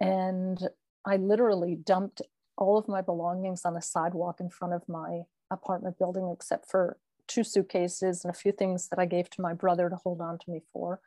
And 0.00 0.68
i 1.06 1.16
literally 1.16 1.76
dumped 1.76 2.22
all 2.56 2.76
of 2.76 2.88
my 2.88 3.00
belongings 3.00 3.62
on 3.64 3.74
the 3.74 3.82
sidewalk 3.82 4.40
in 4.40 4.50
front 4.50 4.74
of 4.74 4.88
my 4.88 5.22
apartment 5.50 5.98
building 5.98 6.30
except 6.32 6.70
for 6.70 6.98
two 7.26 7.44
suitcases 7.44 8.24
and 8.24 8.34
a 8.34 8.38
few 8.38 8.52
things 8.52 8.88
that 8.88 8.98
i 8.98 9.06
gave 9.06 9.30
to 9.30 9.42
my 9.42 9.54
brother 9.54 9.88
to 9.88 9.96
hold 9.96 10.20
on 10.20 10.38
to 10.38 10.50
me 10.50 10.60
for. 10.72 11.00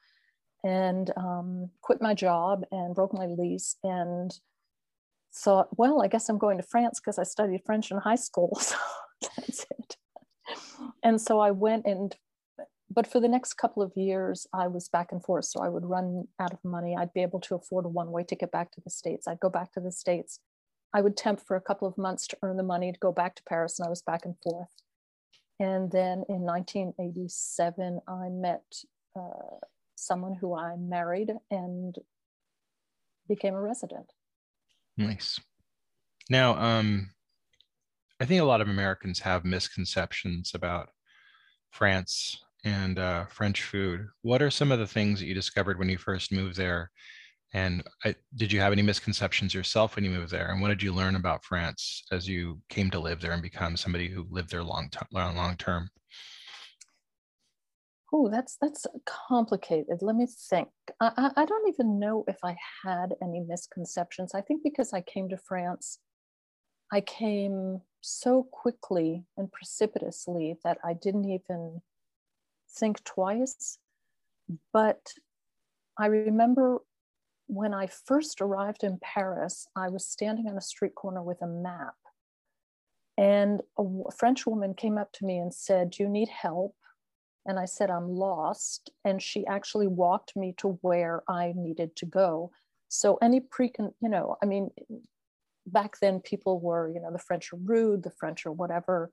And 0.63 1.11
um, 1.17 1.71
quit 1.81 2.01
my 2.01 2.13
job 2.13 2.65
and 2.71 2.93
broke 2.93 3.13
my 3.13 3.25
lease. 3.25 3.77
And 3.83 4.31
thought, 5.33 5.69
well, 5.77 6.01
I 6.01 6.07
guess 6.07 6.29
I'm 6.29 6.37
going 6.37 6.57
to 6.57 6.63
France 6.63 6.99
because 6.99 7.17
I 7.17 7.23
studied 7.23 7.61
French 7.65 7.91
in 7.91 7.97
high 7.97 8.15
school. 8.15 8.59
So 9.23 9.29
that's 9.37 9.67
it. 9.79 9.97
And 11.03 11.21
so 11.21 11.39
I 11.39 11.51
went 11.51 11.85
and, 11.85 12.15
but 12.89 13.05
for 13.05 13.19
the 13.19 13.27
next 13.27 13.53
couple 13.53 13.83
of 13.83 13.91
years, 13.95 14.47
I 14.51 14.65
was 14.65 14.89
back 14.89 15.11
and 15.11 15.23
forth. 15.23 15.45
So 15.45 15.61
I 15.61 15.69
would 15.69 15.85
run 15.85 16.27
out 16.39 16.53
of 16.53 16.59
money. 16.63 16.95
I'd 16.97 17.13
be 17.13 17.21
able 17.21 17.39
to 17.41 17.53
afford 17.53 17.85
a 17.85 17.89
one 17.89 18.09
way 18.09 18.23
ticket 18.23 18.51
back 18.51 18.71
to 18.71 18.81
the 18.81 18.89
States. 18.89 19.27
I'd 19.27 19.39
go 19.39 19.49
back 19.49 19.73
to 19.73 19.79
the 19.79 19.91
States. 19.91 20.39
I 20.93 21.01
would 21.01 21.15
temp 21.15 21.39
for 21.39 21.55
a 21.55 21.61
couple 21.61 21.87
of 21.87 21.97
months 21.99 22.27
to 22.27 22.37
earn 22.41 22.57
the 22.57 22.63
money 22.63 22.91
to 22.91 22.99
go 22.99 23.11
back 23.11 23.35
to 23.35 23.43
Paris, 23.47 23.79
and 23.79 23.85
I 23.85 23.89
was 23.89 24.01
back 24.01 24.25
and 24.25 24.35
forth. 24.43 24.73
And 25.59 25.91
then 25.91 26.23
in 26.27 26.41
1987, 26.41 28.01
I 28.07 28.29
met 28.29 28.63
uh, 29.15 29.59
someone 29.95 30.33
who 30.33 30.55
I 30.55 30.75
married 30.75 31.31
and 31.49 31.95
became 33.27 33.53
a 33.53 33.61
resident. 33.61 34.11
Nice. 35.07 35.39
Now, 36.29 36.55
um, 36.55 37.09
I 38.19 38.25
think 38.25 38.41
a 38.41 38.45
lot 38.45 38.61
of 38.61 38.69
Americans 38.69 39.19
have 39.19 39.43
misconceptions 39.45 40.51
about 40.53 40.89
France 41.71 42.37
and 42.63 42.99
uh, 42.99 43.25
French 43.25 43.63
food. 43.63 44.07
What 44.21 44.41
are 44.41 44.51
some 44.51 44.71
of 44.71 44.79
the 44.79 44.87
things 44.87 45.19
that 45.19 45.25
you 45.25 45.33
discovered 45.33 45.79
when 45.79 45.89
you 45.89 45.97
first 45.97 46.31
moved 46.31 46.55
there? 46.55 46.91
And 47.53 47.83
I, 48.05 48.15
did 48.35 48.51
you 48.51 48.61
have 48.61 48.71
any 48.71 48.81
misconceptions 48.81 49.53
yourself 49.53 49.95
when 49.95 50.05
you 50.05 50.11
moved 50.11 50.31
there? 50.31 50.51
And 50.51 50.61
what 50.61 50.69
did 50.69 50.81
you 50.81 50.93
learn 50.93 51.15
about 51.15 51.43
France 51.43 52.03
as 52.11 52.27
you 52.27 52.61
came 52.69 52.89
to 52.91 52.99
live 52.99 53.19
there 53.19 53.33
and 53.33 53.41
become 53.41 53.75
somebody 53.75 54.07
who 54.07 54.25
lived 54.29 54.51
there 54.51 54.63
long, 54.63 54.89
t- 54.89 54.99
long, 55.11 55.35
long 55.35 55.57
term? 55.57 55.89
Oh, 58.13 58.29
that's 58.29 58.57
that's 58.59 58.85
complicated. 59.05 60.01
Let 60.01 60.15
me 60.15 60.27
think. 60.27 60.67
I, 60.99 61.31
I 61.37 61.45
don't 61.45 61.69
even 61.69 61.97
know 61.99 62.25
if 62.27 62.37
I 62.43 62.57
had 62.83 63.15
any 63.21 63.39
misconceptions. 63.39 64.33
I 64.35 64.41
think 64.41 64.63
because 64.63 64.91
I 64.91 65.01
came 65.01 65.29
to 65.29 65.37
France, 65.37 65.99
I 66.91 67.01
came 67.01 67.81
so 68.01 68.43
quickly 68.51 69.23
and 69.37 69.51
precipitously 69.51 70.57
that 70.63 70.77
I 70.83 70.93
didn't 70.93 71.29
even 71.29 71.81
think 72.69 73.03
twice. 73.05 73.77
But 74.73 75.13
I 75.97 76.07
remember 76.07 76.79
when 77.47 77.73
I 77.73 77.87
first 77.87 78.41
arrived 78.41 78.83
in 78.83 78.99
Paris, 79.01 79.67
I 79.75 79.89
was 79.89 80.05
standing 80.05 80.47
on 80.47 80.57
a 80.57 80.61
street 80.61 80.95
corner 80.95 81.21
with 81.21 81.41
a 81.41 81.47
map. 81.47 81.95
And 83.17 83.61
a 83.77 84.11
French 84.17 84.45
woman 84.45 84.73
came 84.73 84.97
up 84.97 85.11
to 85.13 85.25
me 85.25 85.37
and 85.37 85.53
said, 85.53 85.91
Do 85.91 86.03
you 86.03 86.09
need 86.09 86.29
help? 86.29 86.75
And 87.45 87.59
I 87.59 87.65
said, 87.65 87.89
I'm 87.89 88.09
lost. 88.09 88.91
And 89.03 89.21
she 89.21 89.45
actually 89.47 89.87
walked 89.87 90.35
me 90.35 90.53
to 90.57 90.79
where 90.81 91.23
I 91.27 91.53
needed 91.55 91.95
to 91.97 92.05
go. 92.05 92.51
So 92.87 93.17
any 93.21 93.39
precon, 93.39 93.93
you 94.01 94.09
know, 94.09 94.37
I 94.43 94.45
mean, 94.45 94.69
back 95.65 95.99
then 96.01 96.19
people 96.19 96.59
were, 96.59 96.91
you 96.93 96.99
know, 97.01 97.11
the 97.11 97.19
French 97.19 97.53
are 97.53 97.59
rude, 97.63 98.03
the 98.03 98.11
French 98.11 98.45
are 98.45 98.51
whatever. 98.51 99.11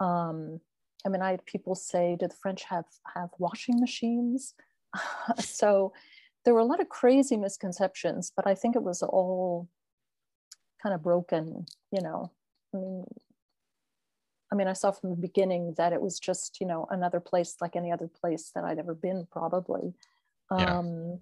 Um, 0.00 0.60
I 1.06 1.08
mean, 1.08 1.22
I 1.22 1.30
had 1.30 1.46
people 1.46 1.74
say, 1.74 2.16
"Do 2.18 2.28
the 2.28 2.34
French 2.34 2.64
have 2.64 2.84
have 3.14 3.30
washing 3.38 3.80
machines?" 3.80 4.54
so 5.38 5.92
there 6.44 6.54
were 6.54 6.60
a 6.60 6.64
lot 6.64 6.80
of 6.80 6.88
crazy 6.88 7.36
misconceptions, 7.36 8.32
but 8.34 8.46
I 8.46 8.54
think 8.54 8.76
it 8.76 8.82
was 8.82 9.02
all 9.02 9.68
kind 10.82 10.94
of 10.94 11.02
broken. 11.02 11.66
You 11.92 12.02
know, 12.02 12.32
I 12.74 12.78
mean, 12.78 13.04
I 14.50 14.54
mean, 14.54 14.68
I 14.68 14.72
saw 14.72 14.90
from 14.90 15.10
the 15.10 15.16
beginning 15.16 15.74
that 15.76 15.92
it 15.92 16.00
was 16.00 16.18
just, 16.18 16.58
you 16.60 16.66
know, 16.66 16.86
another 16.90 17.20
place 17.20 17.56
like 17.60 17.76
any 17.76 17.92
other 17.92 18.08
place 18.08 18.50
that 18.54 18.64
I'd 18.64 18.78
ever 18.78 18.94
been, 18.94 19.26
probably. 19.30 19.94
Yeah. 20.50 20.78
Um, 20.78 21.20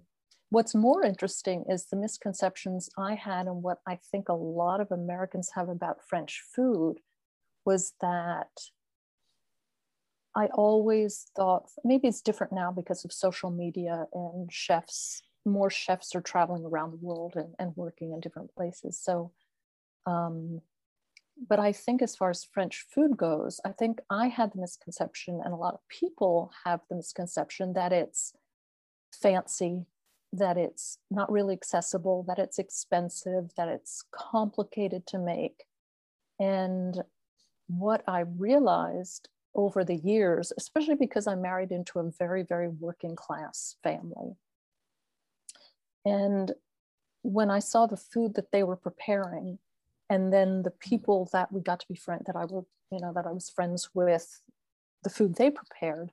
what's 0.49 0.73
more 0.73 1.03
interesting 1.03 1.65
is 1.69 1.87
the 1.87 1.97
misconceptions 1.97 2.89
I 2.97 3.15
had 3.15 3.47
and 3.47 3.61
what 3.61 3.79
I 3.85 3.99
think 4.11 4.29
a 4.29 4.33
lot 4.33 4.79
of 4.79 4.91
Americans 4.91 5.51
have 5.55 5.67
about 5.67 6.07
French 6.07 6.41
food 6.55 6.99
was 7.65 7.93
that 7.99 8.47
I 10.35 10.45
always 10.53 11.25
thought 11.35 11.69
maybe 11.83 12.07
it's 12.07 12.21
different 12.21 12.53
now 12.53 12.71
because 12.71 13.03
of 13.03 13.11
social 13.11 13.49
media 13.49 14.05
and 14.13 14.51
chefs, 14.53 15.23
more 15.45 15.69
chefs 15.69 16.15
are 16.15 16.21
traveling 16.21 16.63
around 16.63 16.91
the 16.91 17.05
world 17.05 17.33
and, 17.35 17.55
and 17.59 17.75
working 17.75 18.13
in 18.13 18.19
different 18.19 18.53
places. 18.55 19.01
So 19.01 19.31
um, 20.05 20.61
but 21.47 21.59
I 21.59 21.71
think 21.71 22.01
as 22.01 22.15
far 22.15 22.29
as 22.29 22.43
French 22.43 22.85
food 22.89 23.17
goes, 23.17 23.59
I 23.65 23.71
think 23.71 23.99
I 24.09 24.27
had 24.27 24.53
the 24.53 24.61
misconception, 24.61 25.41
and 25.43 25.53
a 25.53 25.57
lot 25.57 25.75
of 25.75 25.87
people 25.89 26.51
have 26.65 26.81
the 26.89 26.95
misconception 26.95 27.73
that 27.73 27.93
it's 27.93 28.33
fancy, 29.11 29.85
that 30.33 30.57
it's 30.57 30.97
not 31.11 31.31
really 31.31 31.53
accessible, 31.53 32.23
that 32.27 32.39
it's 32.39 32.59
expensive, 32.59 33.51
that 33.55 33.67
it's 33.67 34.03
complicated 34.11 35.05
to 35.07 35.19
make. 35.19 35.65
And 36.39 37.03
what 37.67 38.03
I 38.07 38.21
realized 38.21 39.29
over 39.55 39.83
the 39.83 39.95
years, 39.95 40.53
especially 40.57 40.95
because 40.95 41.27
I 41.27 41.35
married 41.35 41.71
into 41.71 41.99
a 41.99 42.11
very, 42.11 42.43
very 42.43 42.67
working 42.67 43.15
class 43.15 43.75
family. 43.83 44.35
And 46.05 46.53
when 47.23 47.49
I 47.49 47.59
saw 47.59 47.85
the 47.85 47.97
food 47.97 48.35
that 48.35 48.51
they 48.51 48.63
were 48.63 48.75
preparing, 48.77 49.59
and 50.09 50.31
then 50.31 50.63
the 50.63 50.71
people 50.71 51.29
that 51.33 51.51
we 51.51 51.61
got 51.61 51.79
to 51.81 51.87
be 51.87 51.95
friend 51.95 52.23
that 52.25 52.35
I 52.35 52.45
were 52.45 52.65
you 52.91 52.99
know 52.99 53.13
that 53.13 53.27
I 53.27 53.31
was 53.31 53.49
friends 53.49 53.89
with 53.93 54.41
the 55.03 55.09
food 55.09 55.35
they 55.35 55.51
prepared 55.51 56.11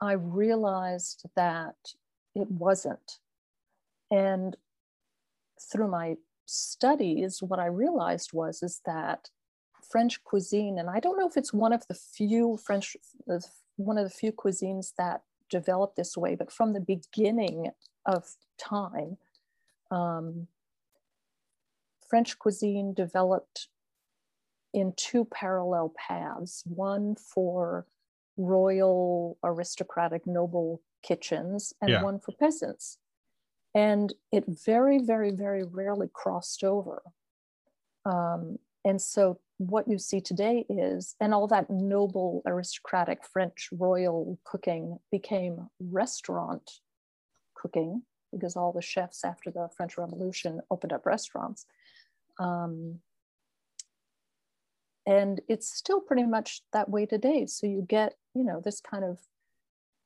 I 0.00 0.12
realized 0.12 1.26
that 1.36 1.76
it 2.34 2.50
wasn't. 2.50 3.18
And 4.10 4.56
through 5.60 5.88
my 5.88 6.16
studies 6.46 7.42
what 7.42 7.60
I 7.60 7.66
realized 7.66 8.32
was 8.32 8.62
is 8.62 8.80
that 8.84 9.28
French 9.88 10.24
cuisine 10.24 10.78
and 10.78 10.90
I 10.90 10.98
don't 10.98 11.18
know 11.18 11.28
if 11.28 11.36
it's 11.36 11.52
one 11.52 11.72
of 11.72 11.86
the 11.86 11.94
few 11.94 12.56
French 12.56 12.96
one 13.76 13.98
of 13.98 14.04
the 14.04 14.10
few 14.10 14.32
cuisines 14.32 14.92
that 14.98 15.22
developed 15.48 15.96
this 15.96 16.16
way 16.16 16.34
but 16.34 16.50
from 16.50 16.72
the 16.72 16.80
beginning 16.80 17.70
of 18.06 18.34
time 18.58 19.16
um, 19.92 20.48
French 22.10 22.38
cuisine 22.38 22.92
developed 22.92 23.68
in 24.74 24.92
two 24.96 25.24
parallel 25.24 25.94
paths 25.96 26.62
one 26.66 27.14
for 27.14 27.86
royal, 28.36 29.38
aristocratic, 29.44 30.26
noble 30.26 30.82
kitchens, 31.02 31.72
and 31.80 31.90
yeah. 31.90 32.02
one 32.02 32.18
for 32.18 32.32
peasants. 32.32 32.98
And 33.74 34.12
it 34.32 34.44
very, 34.48 34.98
very, 34.98 35.30
very 35.30 35.62
rarely 35.62 36.08
crossed 36.12 36.64
over. 36.64 37.02
Um, 38.04 38.58
and 38.84 39.00
so 39.00 39.38
what 39.58 39.86
you 39.86 39.98
see 39.98 40.20
today 40.20 40.64
is, 40.68 41.14
and 41.20 41.32
all 41.32 41.46
that 41.48 41.70
noble, 41.70 42.42
aristocratic 42.46 43.24
French 43.24 43.68
royal 43.72 44.38
cooking 44.44 44.98
became 45.12 45.68
restaurant 45.78 46.80
cooking 47.54 48.02
because 48.32 48.56
all 48.56 48.72
the 48.72 48.82
chefs 48.82 49.24
after 49.24 49.50
the 49.50 49.68
French 49.76 49.98
Revolution 49.98 50.60
opened 50.70 50.92
up 50.92 51.04
restaurants. 51.04 51.66
Um, 52.40 53.00
and 55.06 55.40
it's 55.48 55.72
still 55.72 56.00
pretty 56.00 56.24
much 56.24 56.62
that 56.72 56.88
way 56.88 57.06
today. 57.06 57.46
So 57.46 57.66
you 57.66 57.84
get, 57.88 58.14
you 58.34 58.42
know, 58.44 58.60
this 58.64 58.80
kind 58.80 59.04
of 59.04 59.18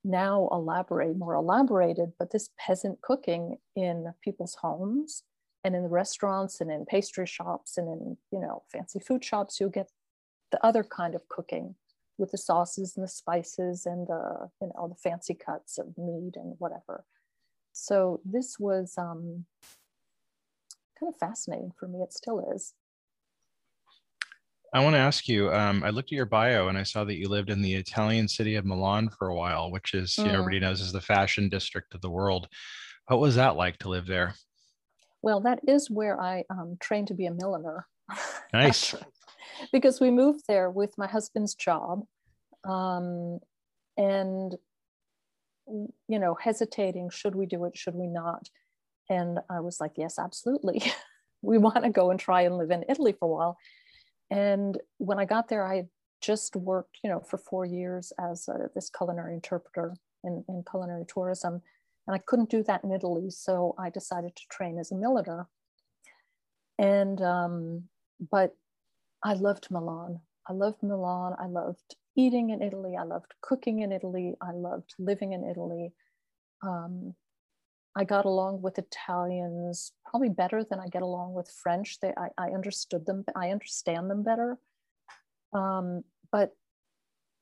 now 0.04 0.48
elaborate, 0.52 1.16
more 1.16 1.34
elaborated, 1.34 2.12
but 2.18 2.30
this 2.30 2.50
peasant 2.58 3.00
cooking 3.00 3.58
in 3.74 4.12
people's 4.22 4.56
homes. 4.60 5.22
and 5.64 5.74
in 5.74 5.82
the 5.82 5.88
restaurants 5.88 6.60
and 6.60 6.70
in 6.70 6.84
pastry 6.84 7.26
shops 7.26 7.78
and 7.78 7.88
in 7.88 8.16
you 8.30 8.38
know 8.38 8.62
fancy 8.70 9.00
food 9.00 9.24
shops 9.24 9.58
you'll 9.58 9.70
get 9.70 9.90
the 10.52 10.64
other 10.64 10.84
kind 10.84 11.14
of 11.14 11.26
cooking 11.28 11.74
with 12.18 12.30
the 12.30 12.38
sauces 12.38 12.96
and 12.96 13.04
the 13.04 13.08
spices 13.08 13.86
and 13.86 14.06
the 14.06 14.50
you 14.60 14.68
know 14.68 14.88
the 14.88 14.94
fancy 14.94 15.34
cuts 15.34 15.78
of 15.78 15.86
meat 15.96 16.34
and 16.36 16.54
whatever 16.58 17.04
so 17.72 18.20
this 18.24 18.58
was 18.58 18.94
um, 18.98 19.46
kind 21.04 21.12
of 21.12 21.18
fascinating 21.18 21.72
for 21.78 21.88
me 21.88 22.00
it 22.00 22.12
still 22.12 22.52
is 22.54 22.74
I 24.72 24.82
want 24.82 24.94
to 24.94 24.98
ask 24.98 25.28
you. 25.28 25.52
Um, 25.52 25.84
I 25.84 25.90
looked 25.90 26.08
at 26.08 26.16
your 26.16 26.26
bio 26.26 26.66
and 26.66 26.76
I 26.76 26.82
saw 26.82 27.04
that 27.04 27.14
you 27.14 27.28
lived 27.28 27.48
in 27.48 27.62
the 27.62 27.74
Italian 27.74 28.26
city 28.26 28.56
of 28.56 28.64
Milan 28.64 29.08
for 29.08 29.28
a 29.28 29.34
while, 29.34 29.70
which 29.70 29.94
is, 29.94 30.14
mm. 30.14 30.26
you 30.26 30.32
know, 30.32 30.40
everybody 30.40 30.58
knows 30.58 30.80
is 30.80 30.90
the 30.90 31.00
fashion 31.00 31.48
district 31.48 31.94
of 31.94 32.00
the 32.00 32.10
world. 32.10 32.48
What 33.06 33.20
was 33.20 33.36
that 33.36 33.54
like 33.54 33.78
to 33.78 33.88
live 33.88 34.08
there? 34.08 34.34
Well, 35.22 35.38
that 35.42 35.60
is 35.68 35.88
where 35.88 36.20
I 36.20 36.42
um, 36.50 36.76
trained 36.80 37.06
to 37.06 37.14
be 37.14 37.26
a 37.26 37.32
milliner. 37.32 37.86
Nice. 38.52 38.96
because 39.72 40.00
we 40.00 40.10
moved 40.10 40.42
there 40.48 40.70
with 40.70 40.98
my 40.98 41.06
husband's 41.06 41.54
job, 41.54 42.04
um, 42.68 43.38
and 43.96 44.56
you 45.66 46.18
know, 46.18 46.34
hesitating: 46.34 47.10
should 47.10 47.34
we 47.34 47.46
do 47.46 47.64
it? 47.64 47.76
Should 47.76 47.94
we 47.94 48.06
not? 48.06 48.48
And 49.08 49.38
I 49.50 49.60
was 49.60 49.80
like, 49.80 49.92
yes, 49.96 50.18
absolutely. 50.18 50.82
we 51.42 51.58
want 51.58 51.84
to 51.84 51.90
go 51.90 52.10
and 52.10 52.18
try 52.18 52.42
and 52.42 52.56
live 52.56 52.70
in 52.70 52.84
Italy 52.88 53.12
for 53.12 53.26
a 53.26 53.28
while 53.28 53.58
and 54.30 54.78
when 54.98 55.18
I 55.18 55.24
got 55.24 55.48
there, 55.48 55.66
I 55.66 55.84
just 56.20 56.56
worked, 56.56 56.98
you 57.04 57.10
know, 57.10 57.20
for 57.20 57.38
four 57.38 57.64
years 57.64 58.12
as 58.18 58.48
a, 58.48 58.70
this 58.74 58.90
culinary 58.90 59.34
interpreter 59.34 59.94
in, 60.22 60.44
in 60.48 60.64
culinary 60.68 61.04
tourism. 61.06 61.62
And 62.06 62.14
I 62.14 62.18
couldn't 62.18 62.50
do 62.50 62.62
that 62.64 62.84
in 62.84 62.92
Italy. 62.92 63.30
So 63.30 63.74
I 63.78 63.90
decided 63.90 64.34
to 64.34 64.42
train 64.50 64.78
as 64.78 64.90
a 64.90 64.96
milliner. 64.96 65.46
And, 66.78 67.20
um, 67.22 67.84
but 68.30 68.56
I 69.22 69.34
loved 69.34 69.68
Milan. 69.70 70.20
I 70.48 70.52
loved 70.52 70.82
Milan. 70.82 71.34
I 71.38 71.46
loved 71.46 71.96
eating 72.16 72.50
in 72.50 72.62
Italy. 72.62 72.96
I 72.98 73.04
loved 73.04 73.34
cooking 73.40 73.80
in 73.80 73.92
Italy. 73.92 74.34
I 74.40 74.52
loved 74.52 74.94
living 74.98 75.32
in 75.32 75.48
Italy. 75.48 75.92
Um, 76.62 77.14
I 77.96 78.04
got 78.04 78.24
along 78.24 78.62
with 78.62 78.78
Italians 78.78 79.92
probably 80.04 80.28
better 80.28 80.64
than 80.64 80.80
I 80.80 80.88
get 80.88 81.02
along 81.02 81.34
with 81.34 81.48
French. 81.48 82.00
They, 82.00 82.12
I, 82.16 82.28
I 82.36 82.50
understood 82.50 83.06
them, 83.06 83.24
I 83.36 83.50
understand 83.50 84.10
them 84.10 84.22
better. 84.22 84.58
Um, 85.52 86.02
but 86.32 86.56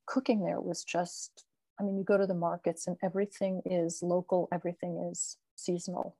cooking 0.06 0.44
there 0.44 0.60
was 0.60 0.84
just, 0.84 1.44
I 1.80 1.84
mean, 1.84 1.96
you 1.96 2.04
go 2.04 2.18
to 2.18 2.26
the 2.26 2.34
markets 2.34 2.86
and 2.86 2.96
everything 3.02 3.62
is 3.64 4.02
local, 4.02 4.48
everything 4.52 5.08
is 5.10 5.38
seasonal. 5.56 6.16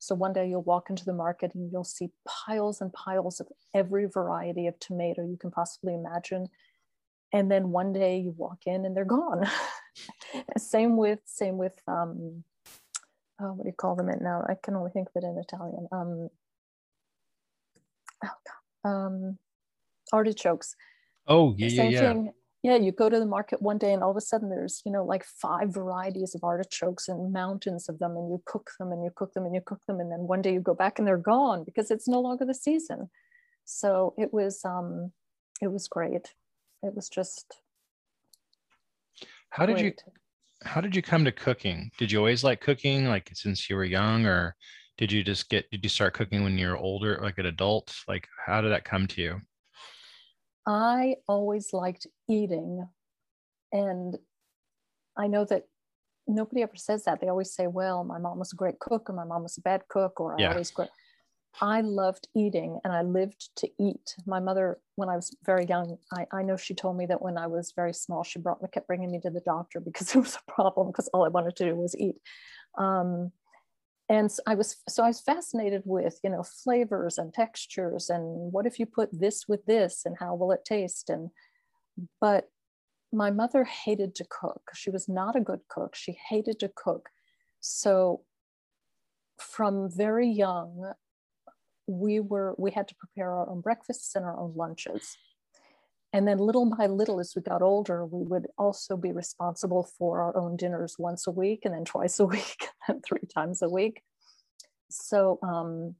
So 0.00 0.14
one 0.14 0.32
day 0.32 0.48
you'll 0.48 0.62
walk 0.62 0.90
into 0.90 1.04
the 1.04 1.12
market 1.12 1.54
and 1.54 1.70
you'll 1.72 1.84
see 1.84 2.10
piles 2.26 2.80
and 2.80 2.92
piles 2.92 3.40
of 3.40 3.48
every 3.74 4.06
variety 4.06 4.66
of 4.66 4.78
tomato 4.78 5.24
you 5.24 5.36
can 5.36 5.50
possibly 5.50 5.94
imagine. 5.94 6.48
And 7.32 7.50
then 7.50 7.70
one 7.70 7.92
day 7.92 8.18
you 8.18 8.34
walk 8.36 8.62
in 8.66 8.84
and 8.84 8.96
they're 8.96 9.04
gone. 9.04 9.48
same 10.56 10.96
with 10.96 11.20
same 11.24 11.58
with 11.58 11.80
um, 11.86 12.44
oh, 13.40 13.52
what 13.52 13.64
do 13.64 13.68
you 13.68 13.74
call 13.74 13.96
them 13.96 14.08
it 14.08 14.20
now? 14.20 14.44
I 14.48 14.54
can 14.62 14.74
only 14.74 14.90
think 14.90 15.08
of 15.08 15.22
it 15.22 15.26
in 15.26 15.38
Italian. 15.38 15.88
Um, 15.92 16.28
oh, 18.24 18.88
um, 18.88 19.38
artichokes. 20.12 20.74
Oh, 21.26 21.54
yeah, 21.56 21.68
Same 21.68 21.90
yeah, 21.90 22.00
yeah. 22.00 22.12
Thing. 22.12 22.32
Yeah, 22.64 22.76
you 22.76 22.90
go 22.90 23.08
to 23.08 23.18
the 23.20 23.26
market 23.26 23.62
one 23.62 23.78
day 23.78 23.92
and 23.92 24.02
all 24.02 24.10
of 24.10 24.16
a 24.16 24.20
sudden 24.20 24.50
there's, 24.50 24.82
you 24.84 24.90
know, 24.90 25.04
like 25.04 25.24
five 25.24 25.72
varieties 25.72 26.34
of 26.34 26.42
artichokes 26.42 27.06
and 27.06 27.32
mountains 27.32 27.88
of 27.88 28.00
them, 28.00 28.16
and 28.16 28.30
you 28.30 28.42
cook 28.46 28.72
them 28.78 28.90
and 28.90 29.04
you 29.04 29.10
cook 29.14 29.32
them 29.34 29.46
and 29.46 29.54
you 29.54 29.60
cook 29.64 29.80
them. 29.86 30.00
And 30.00 30.10
then 30.10 30.20
one 30.20 30.42
day 30.42 30.54
you 30.54 30.60
go 30.60 30.74
back 30.74 30.98
and 30.98 31.06
they're 31.06 31.16
gone 31.16 31.62
because 31.62 31.92
it's 31.92 32.08
no 32.08 32.20
longer 32.20 32.44
the 32.44 32.54
season. 32.54 33.10
So 33.64 34.14
it 34.18 34.32
was, 34.32 34.64
um, 34.64 35.12
it 35.62 35.70
was 35.70 35.86
great. 35.86 36.34
It 36.82 36.94
was 36.94 37.08
just. 37.08 37.54
How 39.50 39.64
great. 39.66 39.76
did 39.76 39.84
you 39.84 39.92
how 40.68 40.82
did 40.82 40.94
you 40.94 41.00
come 41.00 41.24
to 41.24 41.32
cooking? 41.32 41.90
Did 41.96 42.12
you 42.12 42.18
always 42.18 42.44
like 42.44 42.60
cooking, 42.60 43.06
like 43.06 43.30
since 43.32 43.70
you 43.70 43.76
were 43.76 43.84
young, 43.84 44.26
or 44.26 44.54
did 44.98 45.10
you 45.10 45.24
just 45.24 45.48
get 45.48 45.68
did 45.70 45.82
you 45.82 45.88
start 45.88 46.12
cooking 46.12 46.44
when 46.44 46.58
you 46.58 46.68
were 46.68 46.76
older, 46.76 47.18
like 47.22 47.38
an 47.38 47.46
adult? 47.46 47.94
Like 48.06 48.28
how 48.44 48.60
did 48.60 48.72
that 48.72 48.84
come 48.84 49.06
to 49.08 49.22
you? 49.22 49.40
I 50.66 51.16
always 51.26 51.72
liked 51.72 52.06
eating, 52.28 52.86
and 53.72 54.18
I 55.16 55.26
know 55.26 55.46
that 55.46 55.64
nobody 56.26 56.62
ever 56.62 56.76
says 56.76 57.04
that. 57.04 57.20
They 57.20 57.28
always 57.28 57.54
say, 57.54 57.66
"Well, 57.66 58.04
my 58.04 58.18
mom 58.18 58.38
was 58.38 58.52
a 58.52 58.56
great 58.56 58.78
cook, 58.78 59.08
or 59.08 59.14
my 59.14 59.24
mom 59.24 59.44
was 59.44 59.56
a 59.56 59.62
bad 59.62 59.88
cook, 59.88 60.20
or 60.20 60.36
yeah. 60.38 60.48
I 60.48 60.52
always 60.52 60.70
great." 60.70 60.90
I 61.60 61.80
loved 61.80 62.28
eating 62.34 62.78
and 62.84 62.92
I 62.92 63.02
lived 63.02 63.50
to 63.56 63.68
eat. 63.80 64.14
My 64.26 64.38
mother, 64.40 64.78
when 64.94 65.08
I 65.08 65.16
was 65.16 65.34
very 65.44 65.66
young, 65.66 65.98
I, 66.12 66.26
I 66.32 66.42
know 66.42 66.56
she 66.56 66.74
told 66.74 66.96
me 66.96 67.06
that 67.06 67.20
when 67.20 67.36
I 67.36 67.46
was 67.46 67.72
very 67.74 67.92
small, 67.92 68.22
she 68.22 68.38
brought 68.38 68.62
me, 68.62 68.68
kept 68.72 68.86
bringing 68.86 69.10
me 69.10 69.20
to 69.20 69.30
the 69.30 69.40
doctor 69.40 69.80
because 69.80 70.10
it 70.14 70.18
was 70.18 70.36
a 70.36 70.52
problem 70.52 70.88
because 70.88 71.08
all 71.08 71.24
I 71.24 71.28
wanted 71.28 71.56
to 71.56 71.64
do 71.64 71.74
was 71.74 71.96
eat. 71.96 72.16
Um, 72.76 73.32
and 74.08 74.30
I 74.46 74.54
was, 74.54 74.76
so 74.88 75.02
I 75.02 75.08
was 75.08 75.20
fascinated 75.20 75.82
with, 75.84 76.18
you 76.22 76.30
know, 76.30 76.42
flavors 76.42 77.18
and 77.18 77.34
textures 77.34 78.08
and 78.08 78.52
what 78.52 78.64
if 78.64 78.78
you 78.78 78.86
put 78.86 79.10
this 79.12 79.46
with 79.46 79.66
this 79.66 80.02
and 80.06 80.16
how 80.18 80.34
will 80.34 80.52
it 80.52 80.64
taste? 80.64 81.10
And, 81.10 81.30
but 82.20 82.48
my 83.12 83.30
mother 83.30 83.64
hated 83.64 84.14
to 84.16 84.26
cook. 84.28 84.62
She 84.74 84.90
was 84.90 85.08
not 85.08 85.36
a 85.36 85.40
good 85.40 85.60
cook. 85.68 85.94
She 85.94 86.18
hated 86.28 86.58
to 86.60 86.70
cook. 86.74 87.08
So 87.60 88.22
from 89.38 89.90
very 89.90 90.28
young, 90.28 90.92
we 91.88 92.20
were 92.20 92.54
we 92.58 92.70
had 92.70 92.86
to 92.88 92.94
prepare 92.94 93.32
our 93.32 93.48
own 93.48 93.60
breakfasts 93.60 94.14
and 94.14 94.24
our 94.24 94.38
own 94.38 94.52
lunches. 94.54 95.16
And 96.12 96.26
then 96.26 96.38
little 96.38 96.64
by 96.74 96.86
little 96.86 97.20
as 97.20 97.34
we 97.34 97.42
got 97.42 97.62
older 97.62 98.06
we 98.06 98.24
would 98.24 98.46
also 98.56 98.96
be 98.96 99.12
responsible 99.12 99.88
for 99.98 100.20
our 100.22 100.36
own 100.36 100.56
dinners 100.56 100.96
once 100.98 101.26
a 101.26 101.30
week 101.30 101.62
and 101.64 101.74
then 101.74 101.84
twice 101.84 102.20
a 102.20 102.24
week 102.36 102.68
and 102.88 103.02
three 103.04 103.26
times 103.34 103.62
a 103.62 103.68
week. 103.68 104.02
So 104.90 105.38
um, 105.42 105.96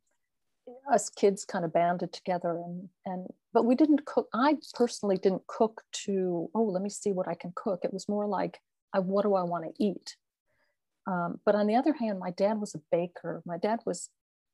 us 0.92 1.09
kids 1.09 1.44
kind 1.44 1.64
of 1.64 1.72
banded 1.72 2.12
together 2.12 2.51
and 2.51 2.88
and 3.07 3.27
but 3.53 3.64
we 3.64 3.74
didn't 3.74 4.05
cook 4.05 4.29
i 4.35 4.57
personally 4.74 5.16
didn't 5.16 5.46
cook 5.46 5.83
to 5.92 6.51
oh 6.55 6.62
let 6.62 6.83
me 6.83 6.90
see 6.90 7.12
what 7.12 7.29
i 7.29 7.35
can 7.35 7.53
cook. 7.55 7.81
It 7.85 7.92
was 7.92 8.09
more 8.09 8.27
like 8.27 8.59
I, 8.92 9.01
what 9.01 9.22
do 9.22 9.35
i 9.35 9.42
want 9.42 9.64
to 9.64 9.85
eat? 9.85 10.16
Um, 11.07 11.40
but 11.44 11.55
on 11.55 11.66
the 11.66 11.77
other 11.77 11.94
hand 11.94 12.18
my 12.18 12.31
dad 12.31 12.61
was 12.61 12.74
a 12.74 12.81
baker. 12.90 13.42
My 13.46 13.59
dad 13.59 13.81
was 13.87 14.11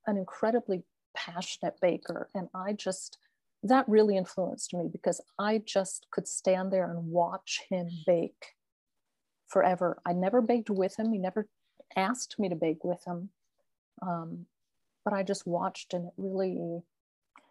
an 0.07 0.17
incredibly 0.17 0.83
passionate 1.15 1.79
baker. 1.81 2.29
And 2.35 2.47
I 2.53 2.73
just, 2.73 3.17
that 3.63 3.87
really 3.87 4.17
influenced 4.17 4.73
me 4.73 4.89
because 4.91 5.21
I 5.39 5.61
just 5.65 6.07
could 6.11 6.27
stand 6.27 6.71
there 6.71 6.89
and 6.89 7.11
watch 7.11 7.61
him 7.69 7.89
bake 8.05 8.53
forever. 9.47 9.99
I 10.05 10.13
never 10.13 10.41
baked 10.41 10.69
with 10.69 10.97
him, 10.97 11.11
he 11.11 11.17
never 11.17 11.47
asked 11.95 12.37
me 12.39 12.49
to 12.49 12.55
bake 12.55 12.83
with 12.83 13.03
him. 13.05 13.29
Um, 14.01 14.45
but 15.03 15.13
I 15.13 15.23
just 15.23 15.47
watched 15.47 15.93
and 15.93 16.07
it 16.07 16.13
really, 16.17 16.81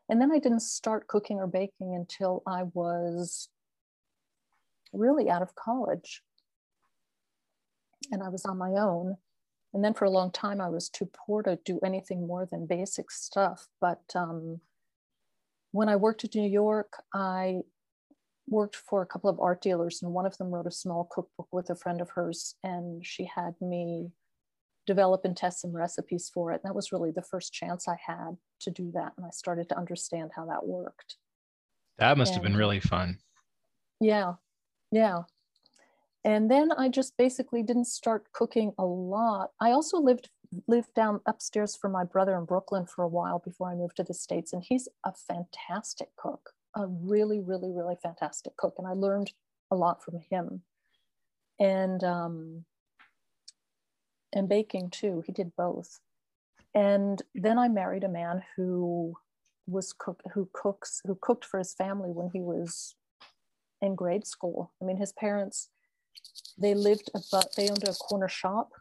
and 0.08 0.20
then 0.20 0.32
I 0.32 0.38
didn't 0.38 0.60
start 0.60 1.06
cooking 1.06 1.38
or 1.38 1.46
baking 1.46 1.94
until 1.94 2.42
I 2.46 2.64
was 2.74 3.48
really 4.92 5.30
out 5.30 5.42
of 5.42 5.54
college. 5.54 6.22
And 8.12 8.22
I 8.22 8.28
was 8.28 8.44
on 8.44 8.58
my 8.58 8.72
own. 8.72 9.16
And 9.74 9.84
then 9.84 9.92
for 9.92 10.04
a 10.04 10.10
long 10.10 10.30
time, 10.30 10.60
I 10.60 10.68
was 10.68 10.88
too 10.88 11.10
poor 11.12 11.42
to 11.42 11.58
do 11.64 11.80
anything 11.84 12.28
more 12.28 12.46
than 12.46 12.64
basic 12.64 13.10
stuff. 13.10 13.66
But 13.80 14.02
um, 14.14 14.60
when 15.72 15.88
I 15.88 15.96
worked 15.96 16.22
in 16.22 16.30
New 16.40 16.48
York, 16.48 16.92
I 17.12 17.62
worked 18.46 18.76
for 18.76 19.02
a 19.02 19.06
couple 19.06 19.28
of 19.28 19.40
art 19.40 19.60
dealers, 19.60 20.00
and 20.00 20.12
one 20.12 20.26
of 20.26 20.38
them 20.38 20.50
wrote 20.50 20.68
a 20.68 20.70
small 20.70 21.08
cookbook 21.10 21.48
with 21.50 21.70
a 21.70 21.74
friend 21.74 22.00
of 22.00 22.10
hers, 22.10 22.54
and 22.62 23.04
she 23.04 23.28
had 23.34 23.54
me 23.60 24.12
develop 24.86 25.24
and 25.24 25.36
test 25.36 25.62
some 25.62 25.74
recipes 25.74 26.30
for 26.32 26.52
it. 26.52 26.60
And 26.62 26.70
that 26.70 26.76
was 26.76 26.92
really 26.92 27.10
the 27.10 27.22
first 27.22 27.52
chance 27.52 27.88
I 27.88 27.96
had 28.06 28.36
to 28.60 28.70
do 28.70 28.92
that. 28.92 29.14
And 29.16 29.26
I 29.26 29.30
started 29.30 29.68
to 29.70 29.78
understand 29.78 30.30
how 30.36 30.46
that 30.46 30.66
worked. 30.66 31.16
That 31.98 32.16
must 32.16 32.32
and, 32.32 32.36
have 32.36 32.42
been 32.44 32.56
really 32.56 32.80
fun. 32.80 33.18
Yeah. 34.00 34.34
Yeah 34.92 35.22
and 36.24 36.50
then 36.50 36.70
I 36.72 36.88
just 36.88 37.16
basically 37.16 37.62
didn't 37.62 37.86
start 37.86 38.32
cooking 38.32 38.72
a 38.78 38.84
lot. 38.84 39.50
I 39.60 39.70
also 39.70 39.98
lived 39.98 40.30
lived 40.68 40.94
down 40.94 41.20
upstairs 41.26 41.74
for 41.74 41.88
my 41.88 42.04
brother 42.04 42.38
in 42.38 42.44
Brooklyn 42.44 42.86
for 42.86 43.02
a 43.02 43.08
while 43.08 43.40
before 43.40 43.70
I 43.70 43.74
moved 43.74 43.96
to 43.96 44.04
the 44.04 44.14
states, 44.14 44.52
and 44.52 44.62
he's 44.62 44.88
a 45.04 45.12
fantastic 45.12 46.08
cook, 46.16 46.50
a 46.76 46.86
really, 46.86 47.40
really, 47.40 47.72
really 47.72 47.96
fantastic 48.02 48.56
cook, 48.56 48.74
and 48.78 48.86
I 48.86 48.92
learned 48.92 49.32
a 49.70 49.76
lot 49.76 50.02
from 50.02 50.20
him. 50.30 50.62
And 51.60 52.02
um, 52.02 52.64
and 54.34 54.48
baking 54.48 54.90
too. 54.90 55.22
He 55.24 55.32
did 55.32 55.56
both. 55.56 56.00
And 56.74 57.22
then 57.34 57.58
I 57.58 57.68
married 57.68 58.04
a 58.04 58.08
man 58.08 58.42
who 58.56 59.14
was 59.66 59.94
cook 59.94 60.20
who 60.34 60.48
cooks 60.52 61.00
who 61.06 61.16
cooked 61.20 61.44
for 61.44 61.58
his 61.58 61.72
family 61.72 62.10
when 62.10 62.28
he 62.32 62.40
was 62.40 62.96
in 63.80 63.94
grade 63.94 64.26
school. 64.26 64.72
I 64.82 64.84
mean, 64.84 64.98
his 64.98 65.12
parents 65.12 65.70
they 66.58 66.74
lived 66.74 67.10
above, 67.14 67.46
they 67.56 67.68
owned 67.68 67.84
a 67.88 67.92
corner 67.92 68.28
shop. 68.28 68.72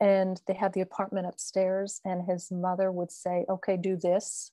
And 0.00 0.40
they 0.46 0.54
had 0.54 0.72
the 0.72 0.80
apartment 0.80 1.26
upstairs 1.26 2.00
and 2.06 2.22
his 2.26 2.50
mother 2.50 2.90
would 2.90 3.10
say 3.10 3.44
okay 3.50 3.76
do 3.76 3.96
this. 3.96 4.52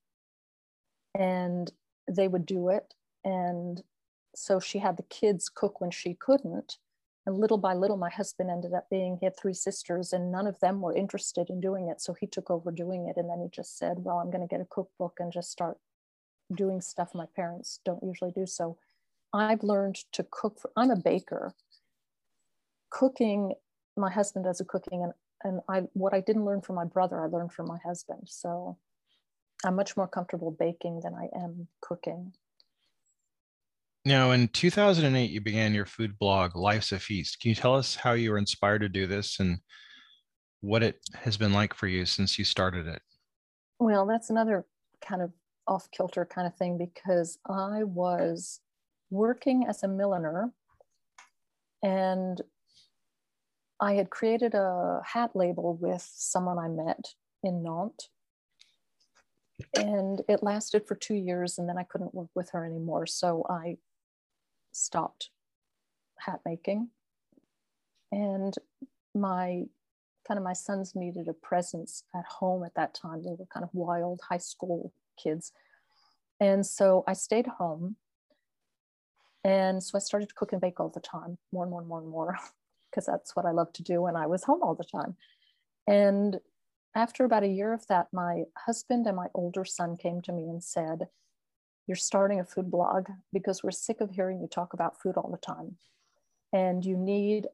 And 1.18 1.72
they 2.10 2.28
would 2.28 2.46
do 2.46 2.70
it. 2.70 2.94
And 3.24 3.82
so 4.36 4.60
she 4.60 4.80
had 4.80 4.98
the 4.98 5.04
kids 5.04 5.50
cook 5.50 5.80
when 5.80 5.92
she 5.92 6.14
couldn't. 6.14 6.78
And 7.26 7.38
little 7.38 7.58
by 7.58 7.74
little 7.74 7.98
my 7.98 8.10
husband 8.10 8.50
ended 8.50 8.74
up 8.74 8.90
being 8.90 9.18
he 9.20 9.26
had 9.26 9.38
three 9.38 9.54
sisters 9.54 10.14
and 10.14 10.32
none 10.32 10.48
of 10.48 10.60
them 10.60 10.82
were 10.82 10.96
interested 10.96 11.50
in 11.50 11.62
doing 11.62 11.88
it. 11.88 12.02
So 12.02 12.14
he 12.14 12.28
took 12.28 12.52
over 12.52 12.70
doing 12.72 13.08
it. 13.08 13.18
And 13.18 13.30
then 13.30 13.40
he 13.42 13.48
just 13.50 13.78
said 13.78 14.00
well 14.00 14.18
i'm 14.18 14.32
going 14.32 14.46
to 14.46 14.54
get 14.54 14.62
a 14.62 14.68
cookbook 14.70 15.18
and 15.20 15.32
just 15.32 15.52
start 15.52 15.78
doing 16.54 16.82
stuff 16.82 17.10
my 17.14 17.26
parents 17.36 17.80
don't 17.86 18.04
usually 18.04 18.32
do. 18.32 18.46
So 18.46 18.78
i've 19.38 19.64
learned 19.64 19.96
to 20.12 20.26
cook 20.30 20.60
for 20.60 20.72
i'm 20.76 20.92
a 20.92 20.96
baker 20.96 21.54
cooking 22.90 23.54
my 23.96 24.12
husband 24.12 24.46
does 24.46 24.60
the 24.60 24.66
cooking 24.66 25.04
and 25.04 25.14
and 25.44 25.62
I 25.70 25.84
what 25.94 26.14
I 26.14 26.22
didn't 26.22 26.46
learn 26.46 26.62
from 26.62 26.76
my 26.76 26.86
brother, 26.86 27.22
I 27.22 27.28
learned 27.28 27.54
from 27.54 27.68
my 27.68 27.78
husband. 27.86 28.24
So 28.26 28.78
I'm 29.66 29.76
much 29.76 29.98
more 29.98 30.08
comfortable 30.08 30.52
baking 30.52 31.02
than 31.04 31.14
I 31.14 31.30
am 31.36 31.68
cooking. 31.82 32.34
Now, 34.06 34.32
in 34.32 34.48
2008, 34.48 35.30
you 35.30 35.42
began 35.42 35.74
your 35.74 35.86
food 35.86 36.18
blog, 36.18 36.56
Life's 36.56 36.94
a 36.94 37.00
Feast. 37.00 37.42
Can 37.42 37.50
you 37.50 37.56
tell 37.56 37.76
us 37.76 37.96
how 37.96 38.14
you 38.14 38.32
were 38.32 38.38
inspired 38.38 38.80
to 38.80 38.90
do 38.90 39.06
this 39.06 39.40
and 39.40 39.58
what 40.62 40.82
it 40.82 40.98
has 41.14 41.36
been 41.36 41.52
like 41.52 41.74
for 41.74 41.88
you 41.88 42.06
since 42.06 42.40
you 42.40 42.46
started 42.46 42.88
it? 42.88 43.02
Well, 43.80 44.06
that's 44.06 44.30
another 44.30 44.66
kind 45.02 45.22
of 45.22 45.32
off 45.68 45.92
kilter 45.92 46.26
kind 46.26 46.48
of 46.48 46.56
thing 46.56 46.78
because 46.78 47.38
I 47.48 47.84
was 47.84 48.62
working 49.10 49.66
as 49.68 49.84
a 49.84 49.88
milliner 49.88 50.52
and 51.84 52.42
I 53.80 53.94
had 53.94 54.10
created 54.10 54.56
a 54.56 55.02
hat 55.06 55.36
label 55.36 55.76
with 55.76 56.02
someone 56.02 56.58
I 56.58 56.68
met 56.68 57.14
in 57.44 57.64
Nantes. 57.64 58.10
And 59.76 60.22
it 60.28 60.44
lasted 60.44 60.88
for 60.88 60.96
two 60.96 61.16
years, 61.16 61.58
and 61.58 61.68
then 61.68 61.78
I 61.78 61.84
couldn't 61.84 62.14
work 62.14 62.30
with 62.36 62.52
her 62.52 62.66
anymore. 62.66 63.06
So 63.06 63.46
I 63.50 63.78
stopped 64.72 65.30
hat 66.20 66.42
making. 66.46 66.90
And 68.12 68.54
my 69.16 69.64
kind 70.28 70.38
of 70.38 70.44
my 70.44 70.54
sons 70.54 70.96
needed 70.96 71.28
a 71.28 71.34
presence 71.34 72.04
at 72.16 72.26
home 72.26 72.64
at 72.64 72.76
that 72.76 72.94
time. 72.94 73.24
They 73.24 73.36
were 73.38 73.48
kind 73.52 73.64
of 73.64 73.70
wild 73.74 74.22
high 74.28 74.38
school 74.38 74.94
kids. 75.22 75.52
And 76.40 76.66
so 76.66 77.04
I 77.08 77.14
stayed 77.14 77.48
home. 77.48 77.96
And 79.48 79.82
so 79.82 79.98
I 79.98 80.00
started 80.00 80.28
to 80.28 80.36
cook 80.36 80.52
and 80.52 80.60
bake 80.60 80.82
all 80.82 80.90
the 80.90 81.00
time, 81.00 81.38
more 81.54 81.64
and 81.64 81.72
more 81.72 81.80
and 81.80 81.88
more 81.88 82.00
and 82.02 82.10
more. 82.10 82.38
because 82.92 83.06
that's 83.06 83.36
what 83.36 83.46
I 83.46 83.52
love 83.52 83.72
to 83.74 83.84
do 83.84 84.02
when 84.02 84.16
I 84.16 84.28
was 84.28 84.44
home 84.44 84.62
all 84.62 84.76
the 84.76 84.84
time. 84.84 85.16
And 85.88 86.38
after 86.96 87.24
about 87.24 87.44
a 87.44 87.48
year 87.48 87.74
of 87.74 87.86
that, 87.88 88.08
my 88.12 88.44
husband 88.58 89.08
and 89.08 89.16
my 89.16 89.28
older 89.34 89.64
son 89.64 89.98
came 89.98 90.22
to 90.24 90.34
me 90.34 90.44
and 90.44 90.62
said, 90.62 91.08
You're 91.86 91.96
starting 91.96 92.40
a 92.40 92.46
food 92.46 92.70
blog 92.70 93.08
because 93.32 93.64
we're 93.64 93.72
sick 93.72 94.02
of 94.02 94.12
hearing 94.12 94.42
you 94.42 94.48
talk 94.48 94.74
about 94.74 95.00
food 95.02 95.16
all 95.16 95.32
the 95.32 95.38
time. 95.38 95.78
And 96.52 96.84
you 96.84 96.98
need 96.98 97.48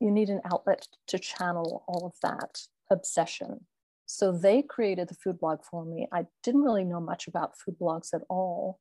you 0.00 0.10
need 0.10 0.28
an 0.28 0.40
outlet 0.50 0.88
to 1.06 1.18
channel 1.18 1.84
all 1.86 2.04
of 2.04 2.14
that 2.22 2.62
obsession. 2.90 3.64
So 4.06 4.32
they 4.32 4.62
created 4.62 5.08
the 5.08 5.14
food 5.14 5.38
blog 5.38 5.60
for 5.62 5.84
me. 5.84 6.08
I 6.12 6.26
didn't 6.42 6.62
really 6.62 6.84
know 6.84 7.00
much 7.00 7.28
about 7.28 7.56
food 7.56 7.76
blogs 7.80 8.12
at 8.12 8.22
all. 8.28 8.80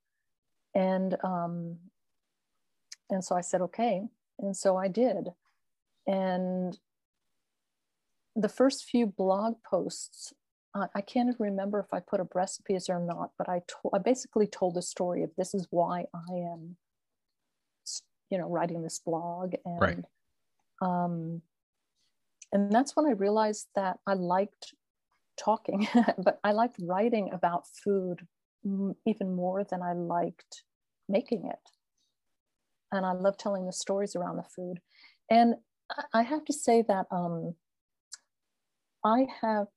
And 0.76 1.16
um, 1.24 1.78
and 3.10 3.24
so 3.24 3.36
I 3.36 3.42
said, 3.42 3.62
okay. 3.62 4.04
And 4.40 4.56
so 4.56 4.78
I 4.78 4.88
did. 4.88 5.30
And 6.08 6.78
the 8.36 8.50
first 8.50 8.86
few 8.86 9.06
blog 9.06 9.56
posts, 9.70 10.34
uh, 10.76 10.88
I 10.96 11.02
can't 11.02 11.36
remember 11.40 11.80
if 11.80 11.94
I 11.94 12.00
put 12.00 12.20
up 12.20 12.34
recipes 12.34 12.90
or 12.90 13.00
not, 13.00 13.32
but 13.38 13.48
I, 13.48 13.62
to- 13.68 13.90
I 13.94 14.00
basically 14.00 14.48
told 14.48 14.76
the 14.76 14.82
story 14.82 15.24
of 15.24 15.32
this 15.38 15.54
is 15.54 15.68
why 15.70 16.06
I 16.14 16.34
am, 16.34 16.78
you 18.30 18.38
know, 18.38 18.50
writing 18.50 18.82
this 18.82 19.00
blog. 19.00 19.54
And, 19.66 19.80
right. 19.80 20.04
um, 20.82 21.42
and 22.52 22.72
that's 22.72 22.96
when 22.96 23.06
I 23.06 23.12
realized 23.12 23.68
that 23.76 24.00
I 24.08 24.14
liked 24.16 24.74
talking, 25.38 25.88
but 26.18 26.40
I 26.44 26.52
liked 26.52 26.78
writing 26.82 27.30
about 27.32 27.68
food 27.68 28.28
even 29.06 29.36
more 29.36 29.64
than 29.64 29.82
I 29.82 29.94
liked 29.94 30.64
making 31.08 31.46
it. 31.46 31.60
And 32.94 33.06
I 33.06 33.12
love 33.14 33.38
telling 33.38 33.66
the 33.66 33.74
stories 33.74 34.16
around 34.16 34.38
the 34.38 34.44
food. 34.44 34.80
And 35.30 35.56
I 36.14 36.22
have 36.22 36.46
to 36.46 36.54
say 36.54 36.84
that 36.88 37.08
um, 37.12 37.56
I 39.04 39.26
have, 39.42 39.68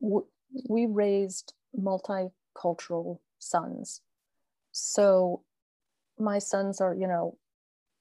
w- 0.00 0.26
we 0.68 0.86
raised 0.86 1.52
multicultural 1.78 3.18
sons. 3.40 4.00
So 4.72 5.42
my 6.18 6.38
sons 6.38 6.80
are, 6.80 6.94
you 6.94 7.08
know, 7.08 7.36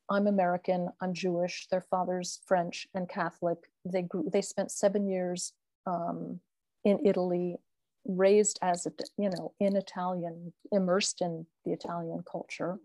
I'm 0.09 0.27
American, 0.27 0.89
I'm 1.01 1.13
Jewish, 1.13 1.67
their 1.71 1.85
father's 1.89 2.39
French 2.45 2.87
and 2.93 3.09
Catholic. 3.09 3.57
They 3.85 4.03
grew, 4.03 4.29
they 4.31 4.41
spent 4.41 4.71
seven 4.71 5.07
years 5.07 5.53
um, 5.87 6.39
in 6.83 6.99
Italy, 7.05 7.57
raised 8.05 8.59
as 8.61 8.85
a, 8.85 8.91
you 9.17 9.29
know, 9.29 9.53
in 9.59 9.75
Italian, 9.75 10.53
immersed 10.71 11.21
in 11.21 11.45
the 11.65 11.73
Italian 11.73 12.23
culture. 12.31 12.79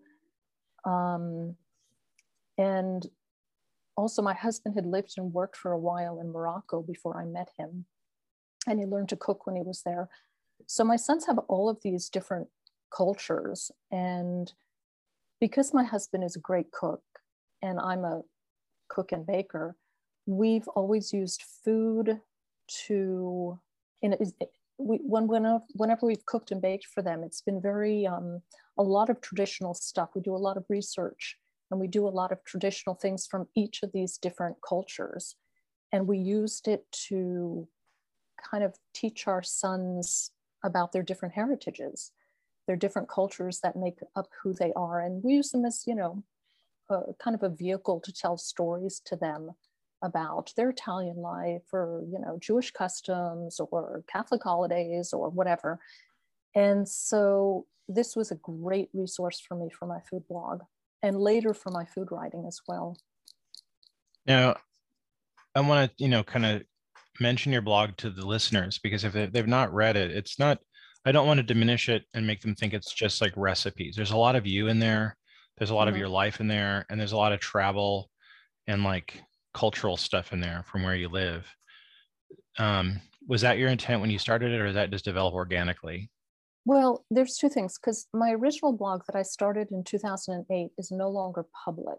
Um, 0.84 1.56
and 2.58 3.06
also 3.96 4.22
my 4.22 4.34
husband 4.34 4.74
had 4.74 4.86
lived 4.86 5.14
and 5.16 5.32
worked 5.32 5.56
for 5.56 5.72
a 5.72 5.78
while 5.78 6.20
in 6.20 6.32
Morocco 6.32 6.82
before 6.82 7.20
I 7.20 7.24
met 7.24 7.50
him. 7.56 7.86
And 8.66 8.80
he 8.80 8.86
learned 8.86 9.10
to 9.10 9.16
cook 9.16 9.46
when 9.46 9.56
he 9.56 9.62
was 9.62 9.82
there. 9.84 10.08
So 10.66 10.84
my 10.84 10.96
sons 10.96 11.26
have 11.26 11.38
all 11.48 11.68
of 11.68 11.78
these 11.82 12.08
different 12.08 12.48
cultures. 12.94 13.70
And 13.90 14.52
because 15.40 15.74
my 15.74 15.84
husband 15.84 16.24
is 16.24 16.36
a 16.36 16.40
great 16.40 16.70
cook 16.72 17.02
and 17.62 17.78
I'm 17.78 18.04
a 18.04 18.22
cook 18.88 19.12
and 19.12 19.26
baker, 19.26 19.76
we've 20.26 20.68
always 20.68 21.12
used 21.12 21.42
food 21.64 22.20
to, 22.86 23.58
in 24.00 24.16
we, 24.78 24.98
when, 25.02 25.28
whenever, 25.28 25.62
whenever 25.74 26.06
we've 26.06 26.26
cooked 26.26 26.50
and 26.50 26.62
baked 26.62 26.86
for 26.86 27.02
them, 27.02 27.22
it's 27.22 27.42
been 27.42 27.60
very, 27.60 28.06
um, 28.06 28.40
a 28.78 28.82
lot 28.82 29.10
of 29.10 29.20
traditional 29.20 29.74
stuff. 29.74 30.10
We 30.14 30.22
do 30.22 30.34
a 30.34 30.36
lot 30.36 30.56
of 30.56 30.64
research 30.68 31.36
and 31.74 31.80
we 31.80 31.88
do 31.88 32.06
a 32.06 32.08
lot 32.08 32.30
of 32.30 32.44
traditional 32.44 32.94
things 32.94 33.26
from 33.26 33.48
each 33.56 33.82
of 33.82 33.90
these 33.92 34.16
different 34.16 34.56
cultures. 34.66 35.34
And 35.90 36.06
we 36.06 36.18
used 36.18 36.68
it 36.68 36.86
to 37.08 37.66
kind 38.48 38.62
of 38.62 38.76
teach 38.94 39.26
our 39.26 39.42
sons 39.42 40.30
about 40.64 40.92
their 40.92 41.02
different 41.02 41.34
heritages, 41.34 42.12
their 42.68 42.76
different 42.76 43.08
cultures 43.08 43.58
that 43.64 43.74
make 43.74 43.98
up 44.14 44.28
who 44.40 44.52
they 44.52 44.72
are. 44.76 45.00
And 45.00 45.20
we 45.24 45.32
use 45.32 45.50
them 45.50 45.64
as, 45.64 45.82
you 45.84 45.96
know, 45.96 46.22
kind 46.88 47.34
of 47.34 47.42
a 47.42 47.48
vehicle 47.48 48.00
to 48.04 48.12
tell 48.12 48.36
stories 48.38 49.02
to 49.06 49.16
them 49.16 49.50
about 50.00 50.52
their 50.56 50.70
Italian 50.70 51.16
life 51.16 51.62
or, 51.72 52.04
you 52.08 52.20
know, 52.20 52.38
Jewish 52.40 52.70
customs 52.70 53.58
or 53.58 54.04
Catholic 54.06 54.44
holidays 54.44 55.12
or 55.12 55.28
whatever. 55.28 55.80
And 56.54 56.88
so 56.88 57.66
this 57.88 58.14
was 58.14 58.30
a 58.30 58.36
great 58.36 58.90
resource 58.92 59.40
for 59.40 59.56
me 59.56 59.70
for 59.70 59.86
my 59.86 59.98
food 60.08 60.22
blog 60.28 60.60
and 61.04 61.20
later 61.20 61.52
for 61.52 61.70
my 61.70 61.84
food 61.84 62.08
writing 62.10 62.46
as 62.48 62.60
well. 62.66 62.96
Now, 64.26 64.56
I 65.54 65.60
want 65.60 65.90
to, 65.90 66.02
you 66.02 66.08
know, 66.08 66.24
kind 66.24 66.46
of 66.46 66.62
mention 67.20 67.52
your 67.52 67.60
blog 67.60 67.90
to 67.98 68.08
the 68.08 68.26
listeners 68.26 68.80
because 68.82 69.04
if 69.04 69.12
they've 69.12 69.46
not 69.46 69.72
read 69.72 69.96
it, 69.96 70.10
it's 70.10 70.38
not, 70.38 70.58
I 71.04 71.12
don't 71.12 71.26
want 71.26 71.36
to 71.36 71.44
diminish 71.44 71.90
it 71.90 72.04
and 72.14 72.26
make 72.26 72.40
them 72.40 72.54
think 72.54 72.72
it's 72.72 72.92
just 72.92 73.20
like 73.20 73.34
recipes. 73.36 73.94
There's 73.94 74.12
a 74.12 74.16
lot 74.16 74.34
of 74.34 74.46
you 74.46 74.68
in 74.68 74.78
there, 74.78 75.16
there's 75.58 75.68
a 75.68 75.74
lot 75.74 75.88
mm-hmm. 75.88 75.94
of 75.94 75.98
your 75.98 76.08
life 76.08 76.40
in 76.40 76.48
there, 76.48 76.86
and 76.88 76.98
there's 76.98 77.12
a 77.12 77.18
lot 77.18 77.32
of 77.32 77.38
travel 77.38 78.08
and 78.66 78.82
like 78.82 79.20
cultural 79.52 79.98
stuff 79.98 80.32
in 80.32 80.40
there 80.40 80.64
from 80.66 80.82
where 80.82 80.96
you 80.96 81.10
live. 81.10 81.46
Um, 82.58 82.98
was 83.28 83.42
that 83.42 83.58
your 83.58 83.68
intent 83.68 84.00
when 84.00 84.10
you 84.10 84.18
started 84.18 84.52
it, 84.52 84.60
or 84.60 84.68
did 84.68 84.76
that 84.76 84.90
just 84.90 85.04
develop 85.04 85.34
organically? 85.34 86.10
Well, 86.64 87.04
there's 87.10 87.36
two 87.36 87.48
things 87.48 87.78
because 87.78 88.06
my 88.14 88.30
original 88.30 88.72
blog 88.72 89.02
that 89.06 89.16
I 89.16 89.22
started 89.22 89.70
in 89.70 89.84
2008 89.84 90.70
is 90.78 90.90
no 90.90 91.10
longer 91.10 91.46
public. 91.64 91.98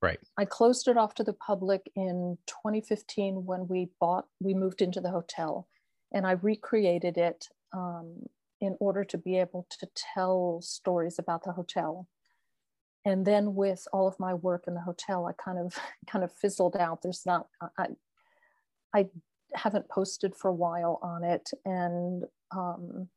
Right. 0.00 0.20
I 0.36 0.44
closed 0.44 0.86
it 0.86 0.96
off 0.96 1.14
to 1.14 1.24
the 1.24 1.32
public 1.32 1.90
in 1.96 2.38
2015 2.46 3.46
when 3.46 3.66
we 3.66 3.88
bought, 4.00 4.26
we 4.40 4.54
moved 4.54 4.82
into 4.82 5.00
the 5.00 5.10
hotel, 5.10 5.66
and 6.12 6.26
I 6.26 6.32
recreated 6.32 7.16
it 7.16 7.48
um, 7.72 8.26
in 8.60 8.76
order 8.80 9.02
to 9.04 9.18
be 9.18 9.38
able 9.38 9.66
to 9.80 9.88
tell 10.14 10.60
stories 10.62 11.18
about 11.18 11.42
the 11.42 11.52
hotel. 11.52 12.06
And 13.04 13.26
then 13.26 13.54
with 13.54 13.86
all 13.92 14.06
of 14.06 14.20
my 14.20 14.34
work 14.34 14.64
in 14.66 14.74
the 14.74 14.80
hotel, 14.80 15.26
I 15.26 15.32
kind 15.32 15.58
of 15.58 15.76
kind 16.06 16.24
of 16.24 16.32
fizzled 16.32 16.76
out. 16.76 17.02
There's 17.02 17.26
not 17.26 17.48
I 17.78 17.88
I 18.94 19.08
haven't 19.54 19.88
posted 19.88 20.36
for 20.36 20.48
a 20.48 20.54
while 20.54 20.98
on 21.02 21.24
it, 21.24 21.50
and 21.64 22.24
um, 22.50 23.08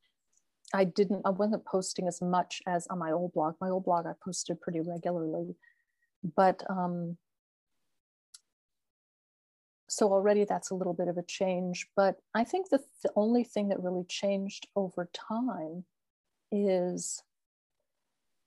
I 0.73 0.84
didn't, 0.84 1.21
I 1.25 1.30
wasn't 1.30 1.65
posting 1.65 2.08
as 2.08 2.21
much 2.21 2.62
as 2.67 2.88
on 2.88 2.99
my 2.99 3.12
old 3.12 3.34
blog. 3.34 3.56
My 3.62 3.69
old 3.69 3.86
blog, 3.86 4.06
I 4.06 4.12
posted 4.23 4.60
pretty 4.62 4.82
regularly, 4.82 5.56
but 6.36 6.63
um, 6.69 7.17
so 9.88 10.12
already 10.12 10.43
that's 10.43 10.71
a 10.71 10.75
little 10.75 10.93
bit 10.93 11.08
of 11.08 11.17
a 11.17 11.23
change. 11.23 11.88
But 11.95 12.17
I 12.34 12.43
think 12.43 12.69
the, 12.69 12.80
the 13.03 13.12
only 13.15 13.43
thing 13.43 13.69
that 13.69 13.82
really 13.82 14.03
changed 14.08 14.67
over 14.75 15.10
time 15.13 15.86
is 16.51 17.23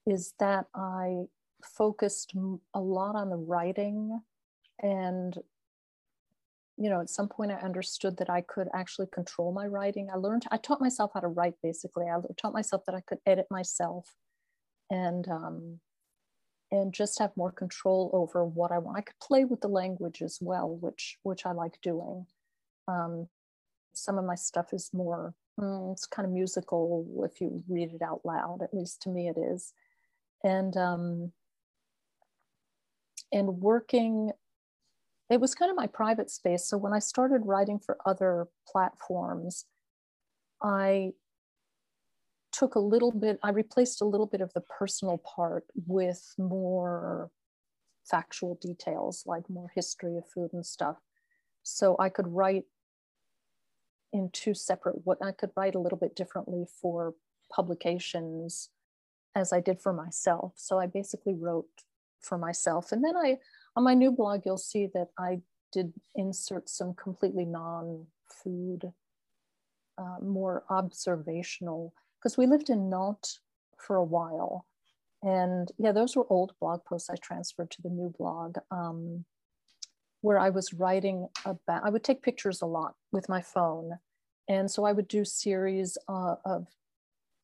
is 0.06 0.34
that 0.38 0.66
I 0.74 1.24
focused 1.62 2.34
a 2.74 2.80
lot 2.80 3.16
on 3.16 3.28
the 3.28 3.36
writing 3.36 4.20
and 4.82 5.36
you 6.80 6.88
know 6.88 7.00
at 7.00 7.10
some 7.10 7.28
point 7.28 7.52
i 7.52 7.56
understood 7.56 8.16
that 8.16 8.30
i 8.30 8.40
could 8.40 8.68
actually 8.74 9.06
control 9.12 9.52
my 9.52 9.66
writing. 9.66 10.08
I 10.12 10.16
learned 10.16 10.44
i 10.50 10.56
taught 10.56 10.80
myself 10.80 11.10
how 11.14 11.20
to 11.20 11.28
write 11.28 11.54
basically. 11.62 12.06
I 12.06 12.16
taught 12.40 12.54
myself 12.54 12.82
that 12.86 12.94
i 12.94 13.02
could 13.06 13.18
edit 13.26 13.46
myself 13.50 14.16
and 14.90 15.28
um, 15.28 15.78
and 16.72 16.94
just 16.94 17.18
have 17.18 17.36
more 17.36 17.52
control 17.52 18.10
over 18.14 18.44
what 18.44 18.72
i 18.72 18.78
want. 18.78 18.96
I 18.96 19.02
could 19.02 19.18
play 19.22 19.44
with 19.44 19.60
the 19.60 19.68
language 19.68 20.22
as 20.22 20.38
well 20.40 20.78
which 20.80 21.18
which 21.22 21.44
i 21.44 21.52
like 21.52 21.78
doing. 21.82 22.26
Um, 22.88 23.28
some 23.92 24.18
of 24.18 24.24
my 24.24 24.34
stuff 24.34 24.72
is 24.72 24.90
more 24.94 25.34
mm, 25.60 25.92
it's 25.92 26.06
kind 26.06 26.26
of 26.26 26.32
musical 26.32 27.06
if 27.30 27.40
you 27.42 27.62
read 27.68 27.92
it 27.92 28.02
out 28.02 28.22
loud 28.24 28.60
at 28.62 28.72
least 28.72 29.02
to 29.02 29.10
me 29.10 29.28
it 29.28 29.38
is. 29.38 29.74
And 30.42 30.74
um, 30.78 31.32
and 33.32 33.60
working 33.60 34.32
it 35.30 35.40
was 35.40 35.54
kind 35.54 35.70
of 35.70 35.76
my 35.76 35.86
private 35.86 36.30
space 36.30 36.66
so 36.66 36.76
when 36.76 36.92
i 36.92 36.98
started 36.98 37.42
writing 37.44 37.78
for 37.78 37.98
other 38.04 38.48
platforms 38.66 39.64
i 40.62 41.10
took 42.52 42.74
a 42.74 42.80
little 42.80 43.12
bit 43.12 43.38
i 43.42 43.50
replaced 43.50 44.00
a 44.00 44.06
little 44.06 44.26
bit 44.26 44.40
of 44.40 44.52
the 44.54 44.60
personal 44.60 45.18
part 45.18 45.64
with 45.86 46.34
more 46.38 47.30
factual 48.04 48.58
details 48.60 49.24
like 49.26 49.48
more 49.48 49.70
history 49.74 50.16
of 50.16 50.24
food 50.28 50.50
and 50.52 50.66
stuff 50.66 50.96
so 51.62 51.96
i 51.98 52.08
could 52.08 52.26
write 52.26 52.64
in 54.12 54.28
two 54.32 54.54
separate 54.54 54.96
what 55.04 55.18
i 55.22 55.30
could 55.30 55.50
write 55.56 55.74
a 55.74 55.78
little 55.78 55.98
bit 55.98 56.16
differently 56.16 56.64
for 56.80 57.14
publications 57.54 58.70
as 59.34 59.52
I 59.52 59.60
did 59.60 59.80
for 59.80 59.92
myself. 59.92 60.52
So 60.56 60.78
I 60.78 60.86
basically 60.86 61.34
wrote 61.34 61.66
for 62.20 62.38
myself. 62.38 62.92
And 62.92 63.04
then 63.04 63.16
I, 63.16 63.38
on 63.76 63.84
my 63.84 63.94
new 63.94 64.10
blog, 64.10 64.42
you'll 64.44 64.58
see 64.58 64.88
that 64.94 65.08
I 65.18 65.40
did 65.72 65.92
insert 66.14 66.68
some 66.68 66.94
completely 66.94 67.44
non 67.44 68.06
food, 68.42 68.92
uh, 69.98 70.16
more 70.20 70.64
observational, 70.70 71.94
because 72.18 72.36
we 72.36 72.46
lived 72.46 72.70
in 72.70 72.90
Nantes 72.90 73.40
for 73.78 73.96
a 73.96 74.04
while. 74.04 74.66
And 75.22 75.70
yeah, 75.78 75.92
those 75.92 76.16
were 76.16 76.26
old 76.30 76.54
blog 76.60 76.84
posts 76.84 77.10
I 77.10 77.16
transferred 77.16 77.70
to 77.72 77.82
the 77.82 77.90
new 77.90 78.12
blog. 78.16 78.56
Um, 78.70 79.24
where 80.22 80.38
I 80.38 80.50
was 80.50 80.74
writing 80.74 81.28
about, 81.44 81.84
I 81.84 81.90
would 81.90 82.04
take 82.04 82.22
pictures 82.22 82.60
a 82.60 82.66
lot 82.66 82.94
with 83.10 83.28
my 83.28 83.40
phone. 83.40 83.98
And 84.48 84.70
so 84.70 84.84
I 84.84 84.92
would 84.92 85.08
do 85.08 85.24
series 85.24 85.96
uh, 86.08 86.36
of 86.44 86.66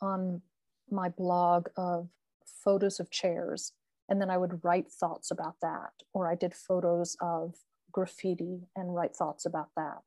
on 0.02 0.42
my 0.90 1.08
blog 1.08 1.68
of 1.76 2.08
photos 2.44 3.00
of 3.00 3.10
chairs 3.10 3.72
and 4.08 4.20
then 4.20 4.30
I 4.30 4.36
would 4.36 4.64
write 4.64 4.90
thoughts 4.90 5.30
about 5.30 5.56
that. 5.62 5.90
Or 6.12 6.30
I 6.30 6.34
did 6.34 6.54
photos 6.54 7.16
of 7.20 7.54
graffiti 7.92 8.68
and 8.76 8.94
write 8.94 9.16
thoughts 9.16 9.46
about 9.46 9.68
that. 9.76 10.02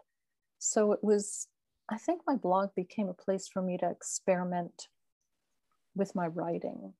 So 0.58 0.92
it 0.92 1.00
was, 1.04 1.48
I 1.90 1.98
think 1.98 2.22
my 2.26 2.36
blog 2.36 2.70
became 2.76 3.10
a 3.10 3.14
place 3.14 3.48
for 3.48 3.62
me 3.62 3.78
to 3.78 3.90
experiment 3.90 4.88
with 5.96 6.16
my 6.16 6.28
writing, 6.28 6.94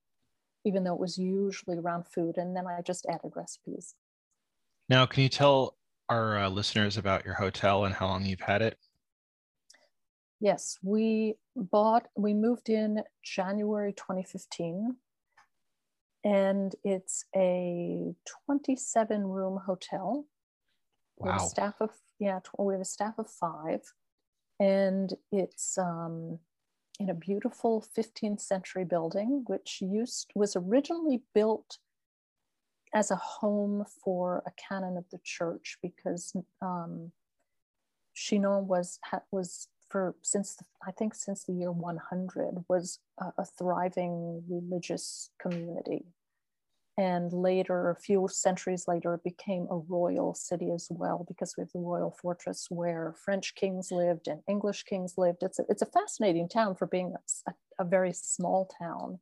even 0.66 0.84
though 0.84 0.94
it 0.94 1.00
was 1.00 1.18
usually 1.18 1.78
around 1.78 2.08
food. 2.08 2.38
And 2.38 2.56
then 2.56 2.66
I 2.68 2.82
just 2.82 3.06
added 3.06 3.32
recipes. 3.36 3.96
Now, 4.90 5.06
can 5.06 5.24
you 5.24 5.30
tell 5.30 5.78
our 6.10 6.40
uh, 6.40 6.50
listeners 6.50 6.98
about 6.98 7.24
your 7.24 7.36
hotel 7.36 7.86
and 7.86 7.94
how 7.94 8.08
long 8.08 8.26
you've 8.26 8.42
had 8.42 8.62
it? 8.62 8.78
Yes, 10.42 10.78
we 10.82 11.36
bought, 11.56 12.08
we 12.16 12.34
moved 12.34 12.70
in 12.70 13.04
January 13.24 13.94
2015, 13.94 14.96
and 16.24 16.76
it's 16.84 17.26
a 17.36 18.14
27 18.46 19.26
room 19.26 19.60
hotel. 19.66 20.26
Wow. 21.18 21.26
We 21.26 21.32
have 21.32 21.42
a 21.42 21.46
staff 21.46 21.76
of, 21.80 21.92
yeah, 22.20 22.40
we 22.58 22.74
have 22.74 22.82
a 22.82 22.86
staff 22.86 23.16
of 23.18 23.30
five, 23.30 23.82
and 24.60 25.14
it's 25.32 25.78
um, 25.78 26.40
in 27.00 27.10
a 27.10 27.14
beautiful 27.14 27.86
15th 27.98 28.42
century 28.42 28.86
building, 28.86 29.44
which 29.48 29.82
used 29.82 30.32
was 30.36 30.56
originally 30.56 31.22
built 31.34 31.78
as 32.94 33.12
a 33.12 33.16
home 33.16 33.86
for 34.04 34.44
a 34.48 34.52
canon 34.52 34.98
of 34.98 35.06
the 35.12 35.20
church 35.24 35.78
because 35.82 36.34
um, 36.62 37.12
Chinon 38.16 38.68
was 38.68 39.00
was 39.32 39.68
for 39.90 40.16
since 40.22 40.56
the, 40.56 40.66
I 40.88 40.92
think 40.92 41.16
since 41.16 41.44
the 41.44 41.54
year 41.54 41.72
100 41.72 42.66
was 42.70 43.00
a, 43.20 43.34
a 43.40 43.46
thriving 43.46 44.44
religious 44.48 45.32
community. 45.42 46.06
And 46.98 47.32
later, 47.32 47.92
a 47.92 47.96
few 47.96 48.28
centuries 48.30 48.86
later, 48.86 49.14
it 49.14 49.24
became 49.24 49.68
a 49.72 49.78
royal 49.78 50.34
city 50.34 50.70
as 50.72 50.88
well 50.92 51.26
because 51.28 51.56
we 51.58 51.62
have 51.62 51.72
the 51.72 51.80
royal 51.80 52.12
fortress 52.12 52.68
where 52.70 53.16
French 53.24 53.56
kings 53.56 53.90
lived 53.90 54.28
and 54.28 54.42
English 54.50 54.84
kings 54.84 55.14
lived. 55.18 55.42
It's 55.42 55.60
a, 55.60 55.66
it's 55.70 55.82
a 55.82 55.86
fascinating 55.86 56.50
town 56.50 56.76
for 56.76 56.88
being 56.88 57.16
a, 57.48 57.54
a 57.80 57.86
very 57.86 58.12
small 58.12 58.70
town. 58.78 59.20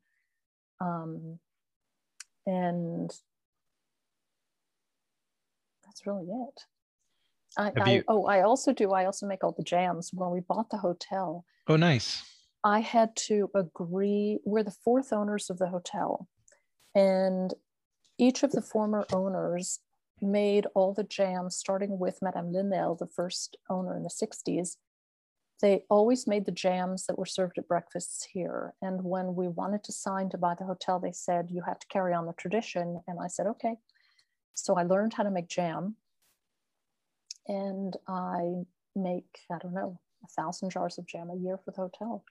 Um, 0.81 1.37
and 2.47 3.11
that's 5.85 6.07
really 6.07 6.25
it. 6.25 6.61
I, 7.57 7.71
I 7.81 8.03
oh, 8.07 8.25
I 8.25 8.41
also 8.41 8.71
do. 8.71 8.91
I 8.91 9.05
also 9.05 9.25
make 9.25 9.43
all 9.43 9.55
the 9.57 9.63
jams. 9.63 10.11
When 10.13 10.29
we 10.31 10.41
bought 10.41 10.69
the 10.69 10.77
hotel, 10.77 11.45
oh, 11.67 11.75
nice. 11.75 12.23
I 12.63 12.79
had 12.79 13.15
to 13.27 13.49
agree. 13.55 14.39
We're 14.45 14.63
the 14.63 14.71
fourth 14.71 15.11
owners 15.11 15.49
of 15.49 15.57
the 15.57 15.67
hotel, 15.67 16.27
and 16.93 17.53
each 18.17 18.43
of 18.43 18.51
the 18.51 18.61
former 18.61 19.05
owners 19.11 19.79
made 20.21 20.65
all 20.73 20.93
the 20.93 21.03
jams, 21.03 21.55
starting 21.55 21.99
with 21.99 22.19
Madame 22.21 22.51
Linel, 22.51 22.97
the 22.97 23.07
first 23.07 23.57
owner 23.69 23.95
in 23.95 24.03
the 24.03 24.09
60s. 24.09 24.77
They 25.61 25.83
always 25.89 26.27
made 26.27 26.45
the 26.45 26.51
jams 26.51 27.05
that 27.05 27.17
were 27.17 27.25
served 27.25 27.57
at 27.57 27.67
breakfasts 27.67 28.27
here. 28.31 28.73
And 28.81 29.03
when 29.03 29.35
we 29.35 29.47
wanted 29.47 29.83
to 29.85 29.91
sign 29.91 30.29
to 30.29 30.37
buy 30.37 30.55
the 30.57 30.65
hotel, 30.65 30.99
they 30.99 31.11
said, 31.11 31.49
You 31.51 31.63
have 31.65 31.79
to 31.79 31.87
carry 31.87 32.13
on 32.13 32.25
the 32.27 32.33
tradition. 32.33 33.01
And 33.07 33.19
I 33.19 33.27
said, 33.27 33.47
Okay. 33.47 33.75
So 34.53 34.75
I 34.75 34.83
learned 34.83 35.13
how 35.13 35.23
to 35.23 35.31
make 35.31 35.47
jam 35.47 35.95
and 37.47 37.95
I 38.07 38.63
make, 38.95 39.39
I 39.51 39.57
don't 39.59 39.73
know, 39.73 39.99
a 40.23 40.27
thousand 40.27 40.71
jars 40.71 40.97
of 40.97 41.05
jam 41.05 41.29
a 41.29 41.35
year 41.35 41.57
for 41.63 41.71
the 41.71 41.81
hotel. 41.81 42.23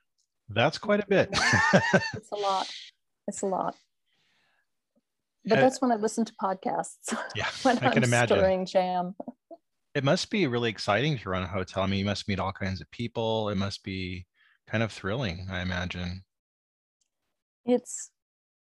That's 0.48 0.79
quite 0.79 1.00
a 1.00 1.07
bit. 1.07 1.29
it's 2.14 2.31
a 2.33 2.37
lot. 2.37 2.70
It's 3.26 3.42
a 3.42 3.46
lot. 3.46 3.76
But 5.44 5.59
uh, 5.59 5.61
that's 5.61 5.81
when 5.81 5.92
I 5.92 5.96
listen 5.96 6.24
to 6.24 6.33
podcasts. 6.42 7.16
Yeah, 7.35 7.46
when 7.62 7.79
I 7.79 7.90
can 7.90 8.02
I'm 8.02 8.05
imagine. 8.05 8.38
Stirring 8.38 8.66
jam. 8.66 9.14
It 9.94 10.05
must 10.05 10.31
be 10.31 10.46
really 10.46 10.68
exciting 10.68 11.18
to 11.18 11.31
run 11.31 11.42
a 11.42 11.46
hotel. 11.46 11.83
I 11.83 11.87
mean, 11.87 12.00
you 12.00 12.05
must 12.05 12.29
meet 12.29 12.38
all 12.38 12.52
kinds 12.52 12.81
of 12.81 12.90
people. 12.90 13.48
It 13.48 13.57
must 13.57 13.83
be 13.83 14.26
kind 14.66 14.83
of 14.83 14.92
thrilling, 14.92 15.46
I 15.50 15.62
imagine. 15.62 16.22
It's 17.64 18.11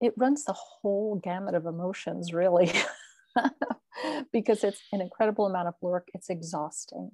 it 0.00 0.14
runs 0.16 0.44
the 0.44 0.54
whole 0.54 1.16
gamut 1.16 1.54
of 1.54 1.66
emotions, 1.66 2.32
really. 2.32 2.72
because 4.32 4.64
it's 4.64 4.80
an 4.92 5.00
incredible 5.00 5.46
amount 5.46 5.68
of 5.68 5.74
work. 5.80 6.08
It's 6.14 6.30
exhausting. 6.30 7.10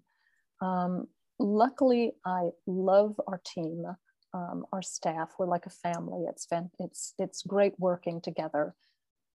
Um, 0.60 1.06
luckily, 1.38 2.12
I 2.24 2.50
love 2.66 3.20
our 3.26 3.40
team, 3.44 3.84
um, 4.32 4.64
our 4.72 4.82
staff. 4.82 5.30
We're 5.38 5.46
like 5.46 5.66
a 5.66 5.70
family. 5.70 6.26
It's 6.28 6.46
it's 6.78 7.14
it's 7.18 7.42
great 7.42 7.74
working 7.78 8.20
together. 8.20 8.74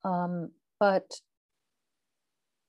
Um, 0.03 0.51
but 0.79 1.11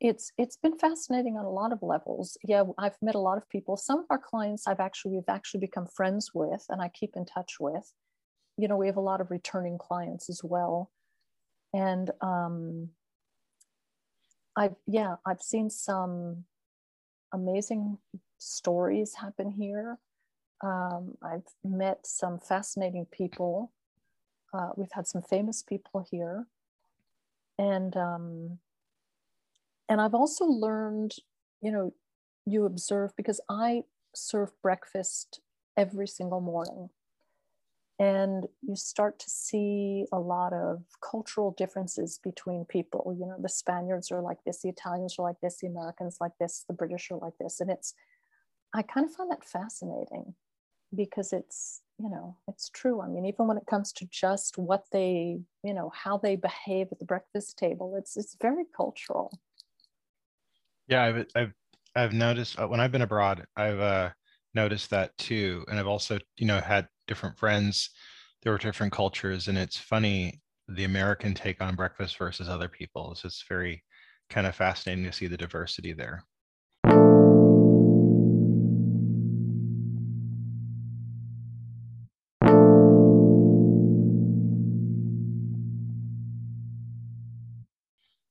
it's 0.01 0.33
it's 0.39 0.57
been 0.57 0.79
fascinating 0.79 1.37
on 1.37 1.45
a 1.45 1.51
lot 1.51 1.73
of 1.73 1.83
levels. 1.83 2.39
Yeah, 2.43 2.65
I've 2.79 2.97
met 3.03 3.15
a 3.15 3.21
lot 3.21 3.37
of 3.39 3.49
people. 3.49 3.77
Some 3.77 4.01
of 4.01 4.07
our 4.11 4.19
clients 4.19 4.67
I've 4.67 4.81
actually 4.81 5.13
we've 5.13 5.29
actually 5.29 5.61
become 5.61 5.87
friends 5.87 6.31
with, 6.35 6.65
and 6.69 6.81
I 6.81 6.89
keep 6.89 7.13
in 7.17 7.27
touch 7.27 7.55
with. 7.61 7.93
You 8.57 8.69
know, 8.69 8.77
we 8.77 8.87
have 8.87 8.97
a 8.97 9.01
lot 9.01 9.21
of 9.21 9.31
returning 9.31 9.79
clients 9.79 10.29
as 10.31 10.41
well, 10.43 10.91
and 11.75 12.11
um, 12.21 12.91
I've 14.61 14.77
yeah, 14.87 15.17
I've 15.25 15.41
seen 15.41 15.71
some 15.71 16.45
amazing 17.33 17.97
stories 18.37 19.15
happen 19.15 19.51
here. 19.51 19.97
Um, 20.63 21.17
I've 21.23 21.49
met 21.65 22.07
some 22.07 22.39
fascinating 22.39 23.07
people. 23.11 23.73
Uh, 24.53 24.69
we've 24.77 24.93
had 24.93 25.07
some 25.07 25.23
famous 25.23 25.63
people 25.63 26.07
here, 26.11 26.47
and 27.59 27.97
um, 27.97 28.59
and 29.89 29.99
I've 29.99 30.15
also 30.15 30.45
learned, 30.45 31.15
you 31.63 31.73
know, 31.73 31.95
you 32.45 32.67
observe 32.67 33.17
because 33.17 33.41
I 33.49 33.85
serve 34.15 34.51
breakfast 34.61 35.41
every 35.75 36.07
single 36.07 36.43
morning, 36.43 36.91
and 38.01 38.47
you 38.63 38.75
start 38.75 39.19
to 39.19 39.29
see 39.29 40.07
a 40.11 40.19
lot 40.19 40.55
of 40.55 40.83
cultural 41.03 41.55
differences 41.59 42.19
between 42.25 42.65
people. 42.65 43.15
You 43.17 43.27
know 43.27 43.37
the 43.39 43.49
spaniards 43.49 44.11
are 44.11 44.23
like 44.23 44.39
this 44.45 44.63
the 44.63 44.71
italians 44.71 45.17
are 45.19 45.23
like 45.23 45.41
this 45.43 45.59
the 45.59 45.67
americans 45.69 46.17
like 46.19 46.33
this 46.41 46.65
the 46.67 46.75
british 46.75 47.11
are 47.11 47.19
like 47.19 47.35
this. 47.39 47.61
And 47.61 47.71
it's 47.71 47.95
i 48.75 48.81
kind 48.83 49.07
of 49.07 49.13
find 49.13 49.31
that 49.31 49.45
fascinating 49.45 50.35
because 50.97 51.33
it's 51.35 51.83
you 51.99 52.09
know 52.09 52.39
it's 52.49 52.71
true. 52.71 53.03
I 53.03 53.07
mean 53.07 53.27
even 53.27 53.47
when 53.47 53.59
it 53.59 53.67
comes 53.67 53.93
to 53.93 54.07
just 54.11 54.57
what 54.57 54.87
they 54.93 55.41
you 55.63 55.75
know 55.75 55.93
how 55.95 56.17
they 56.17 56.37
behave 56.37 56.89
at 56.91 56.99
the 56.99 57.05
breakfast 57.05 57.59
table 57.59 57.97
it's 57.99 58.17
it's 58.17 58.35
very 58.41 58.65
cultural. 58.75 59.39
Yeah 60.89 61.03
i've 61.05 61.27
i've, 61.37 61.53
I've 61.95 62.13
noticed 62.15 62.59
uh, 62.59 62.67
when 62.67 62.81
i've 62.81 62.93
been 62.93 63.03
abroad 63.03 63.45
i've 63.57 63.79
uh 63.79 64.11
noticed 64.55 64.91
that 64.91 65.17
too. 65.19 65.65
And 65.69 65.79
i've 65.79 65.87
also 65.87 66.19
you 66.39 66.47
know 66.47 66.61
had 66.61 66.89
different 67.11 67.37
friends 67.37 67.91
there 68.43 68.53
were 68.53 68.59
different 68.59 68.93
cultures 68.93 69.49
and 69.49 69.59
it's 69.59 69.77
funny 69.77 70.41
the 70.69 70.85
american 70.85 71.35
take 71.35 71.61
on 71.61 71.75
breakfast 71.75 72.17
versus 72.17 72.49
other 72.49 72.69
people's 72.69 73.25
it's 73.25 73.45
very 73.49 73.83
kind 74.31 74.47
of 74.47 74.55
fascinating 74.55 75.05
to 75.05 75.13
see 75.13 75.27
the 75.27 75.37
diversity 75.37 75.93
there 75.93 76.25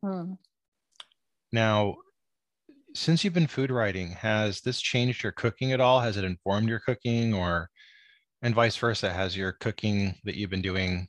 hmm. 0.03 0.33
Now, 1.51 1.95
since 2.95 3.23
you've 3.23 3.33
been 3.33 3.47
food 3.47 3.71
writing, 3.71 4.11
has 4.11 4.61
this 4.61 4.81
changed 4.81 5.23
your 5.23 5.31
cooking 5.31 5.71
at 5.71 5.81
all? 5.81 6.01
Has 6.01 6.17
it 6.17 6.23
informed 6.23 6.69
your 6.69 6.79
cooking 6.79 7.33
or 7.33 7.69
and 8.41 8.55
vice 8.55 8.77
versa? 8.77 9.11
Has 9.11 9.35
your 9.35 9.53
cooking 9.53 10.15
that 10.23 10.35
you've 10.35 10.49
been 10.49 10.61
doing 10.61 11.07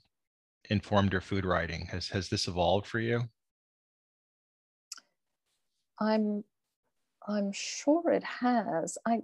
informed 0.68 1.12
your 1.12 1.20
food 1.20 1.44
writing? 1.44 1.86
Has 1.86 2.08
has 2.08 2.28
this 2.28 2.48
evolved 2.48 2.86
for 2.86 3.00
you? 3.00 3.22
I'm 5.98 6.44
I'm 7.26 7.52
sure 7.52 8.10
it 8.10 8.24
has. 8.24 8.96
I 9.06 9.20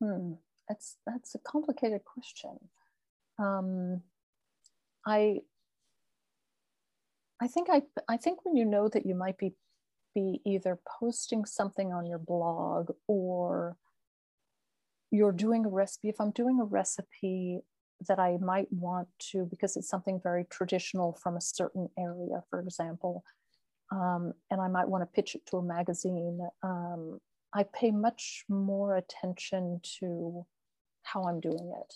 hmm, 0.00 0.32
that's 0.68 0.96
that's 1.06 1.34
a 1.34 1.38
complicated 1.38 2.02
question. 2.04 2.58
Um, 3.38 4.02
I 5.06 5.40
I 7.40 7.48
think 7.48 7.68
I 7.70 7.82
I 8.08 8.16
think 8.16 8.44
when 8.44 8.56
you 8.56 8.64
know 8.64 8.88
that 8.88 9.06
you 9.06 9.14
might 9.14 9.38
be 9.38 9.54
be 10.14 10.40
either 10.46 10.78
posting 10.98 11.44
something 11.44 11.92
on 11.92 12.06
your 12.06 12.18
blog 12.18 12.90
or 13.06 13.76
you're 15.16 15.32
doing 15.32 15.64
a 15.64 15.68
recipe. 15.68 16.08
If 16.08 16.20
I'm 16.20 16.30
doing 16.30 16.60
a 16.60 16.64
recipe 16.64 17.60
that 18.08 18.18
I 18.18 18.36
might 18.40 18.70
want 18.70 19.08
to, 19.30 19.46
because 19.46 19.76
it's 19.76 19.88
something 19.88 20.20
very 20.22 20.44
traditional 20.50 21.18
from 21.22 21.36
a 21.36 21.40
certain 21.40 21.88
area, 21.98 22.42
for 22.50 22.60
example, 22.60 23.24
um, 23.90 24.32
and 24.50 24.60
I 24.60 24.68
might 24.68 24.88
want 24.88 25.02
to 25.02 25.06
pitch 25.06 25.34
it 25.34 25.46
to 25.46 25.58
a 25.58 25.62
magazine, 25.62 26.40
um, 26.62 27.18
I 27.54 27.64
pay 27.64 27.90
much 27.90 28.44
more 28.48 28.96
attention 28.96 29.80
to 30.00 30.44
how 31.02 31.22
I'm 31.22 31.40
doing 31.40 31.72
it. 31.80 31.94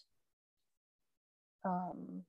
Um, 1.65 2.23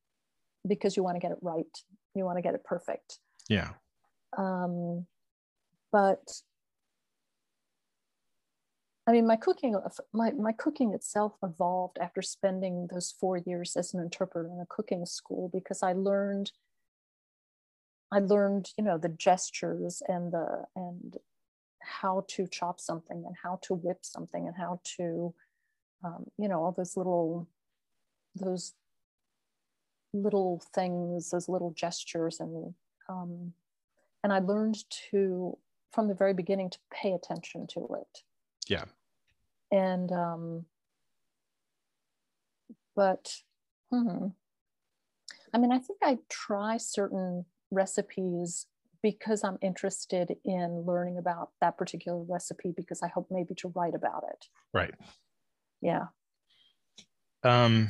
because 0.67 0.97
you 0.97 1.04
want 1.04 1.15
to 1.15 1.21
get 1.21 1.32
it 1.32 1.38
right, 1.41 1.65
you 2.13 2.25
want 2.25 2.38
to 2.38 2.41
get 2.41 2.56
it 2.56 2.63
perfect. 2.65 3.19
Yeah. 3.49 3.69
Um, 4.38 5.08
but 5.91 6.21
I 9.08 9.12
mean, 9.12 9.26
my 9.26 9.36
cooking, 9.36 9.76
my, 10.14 10.32
my 10.32 10.52
cooking 10.52 10.94
itself 10.94 11.34
evolved 11.42 11.98
after 12.00 12.22
spending 12.22 12.88
those 12.92 13.14
four 13.20 13.38
years 13.38 13.76
as 13.76 13.94
an 13.94 14.00
interpreter 14.00 14.48
in 14.48 14.60
a 14.60 14.66
cooking 14.68 15.06
school 15.06 15.50
because 15.52 15.82
I 15.82 15.94
learned, 15.94 16.52
I 18.12 18.20
learned, 18.20 18.70
you 18.78 18.84
know, 18.84 18.98
the 18.98 19.10
gestures 19.10 20.04
and 20.08 20.32
the 20.32 20.66
and 20.76 21.18
how 21.82 22.26
to 22.30 22.48
chop 22.48 22.80
something 22.80 23.24
and 23.26 23.36
how 23.42 23.60
to 23.64 23.74
whip 23.74 24.00
something 24.04 24.46
and 24.46 24.56
how 24.56 24.80
to, 24.98 25.34
um, 26.04 26.26
you 26.38 26.48
know, 26.48 26.64
all 26.64 26.72
those 26.72 26.96
little, 26.96 27.48
those 28.36 28.74
little 30.14 30.62
things, 30.74 31.32
those 31.32 31.50
little 31.50 31.72
gestures, 31.72 32.40
and 32.40 32.74
um, 33.10 33.54
and 34.24 34.32
I 34.32 34.40
learned 34.40 34.78
to 35.10 35.58
from 35.92 36.08
the 36.08 36.14
very 36.14 36.34
beginning 36.34 36.70
to 36.70 36.80
pay 36.94 37.14
attention 37.14 37.68
to 37.68 37.88
it. 38.00 38.24
Yeah. 38.67 38.86
And 39.71 40.12
um 40.12 40.65
but 42.95 43.34
hmm, 43.91 44.28
I 45.54 45.58
mean 45.58 45.71
I 45.71 45.80
think 45.80 46.00
I 46.04 46.17
try 46.30 46.78
certain 46.78 47.45
recipes 47.71 48.67
because 49.02 49.43
I'm 49.43 49.58
interested 49.62 50.36
in 50.45 50.84
learning 50.86 51.17
about 51.17 51.50
that 51.60 51.78
particular 51.78 52.21
recipe 52.21 52.74
because 52.76 53.02
I 53.02 53.08
hope 53.08 53.28
maybe 53.32 53.56
to 53.56 53.71
write 53.76 53.95
about 53.95 54.24
it. 54.30 54.45
Right. 54.74 54.93
Yeah. 55.82 56.06
Um 57.43 57.89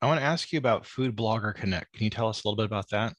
I 0.00 0.06
want 0.06 0.18
to 0.18 0.26
ask 0.26 0.52
you 0.52 0.58
about 0.58 0.84
Food 0.84 1.14
Blogger 1.16 1.54
Connect. 1.54 1.92
Can 1.92 2.04
you 2.04 2.10
tell 2.10 2.28
us 2.28 2.42
a 2.42 2.48
little 2.48 2.56
bit 2.56 2.66
about 2.66 2.90
that? 2.90 3.14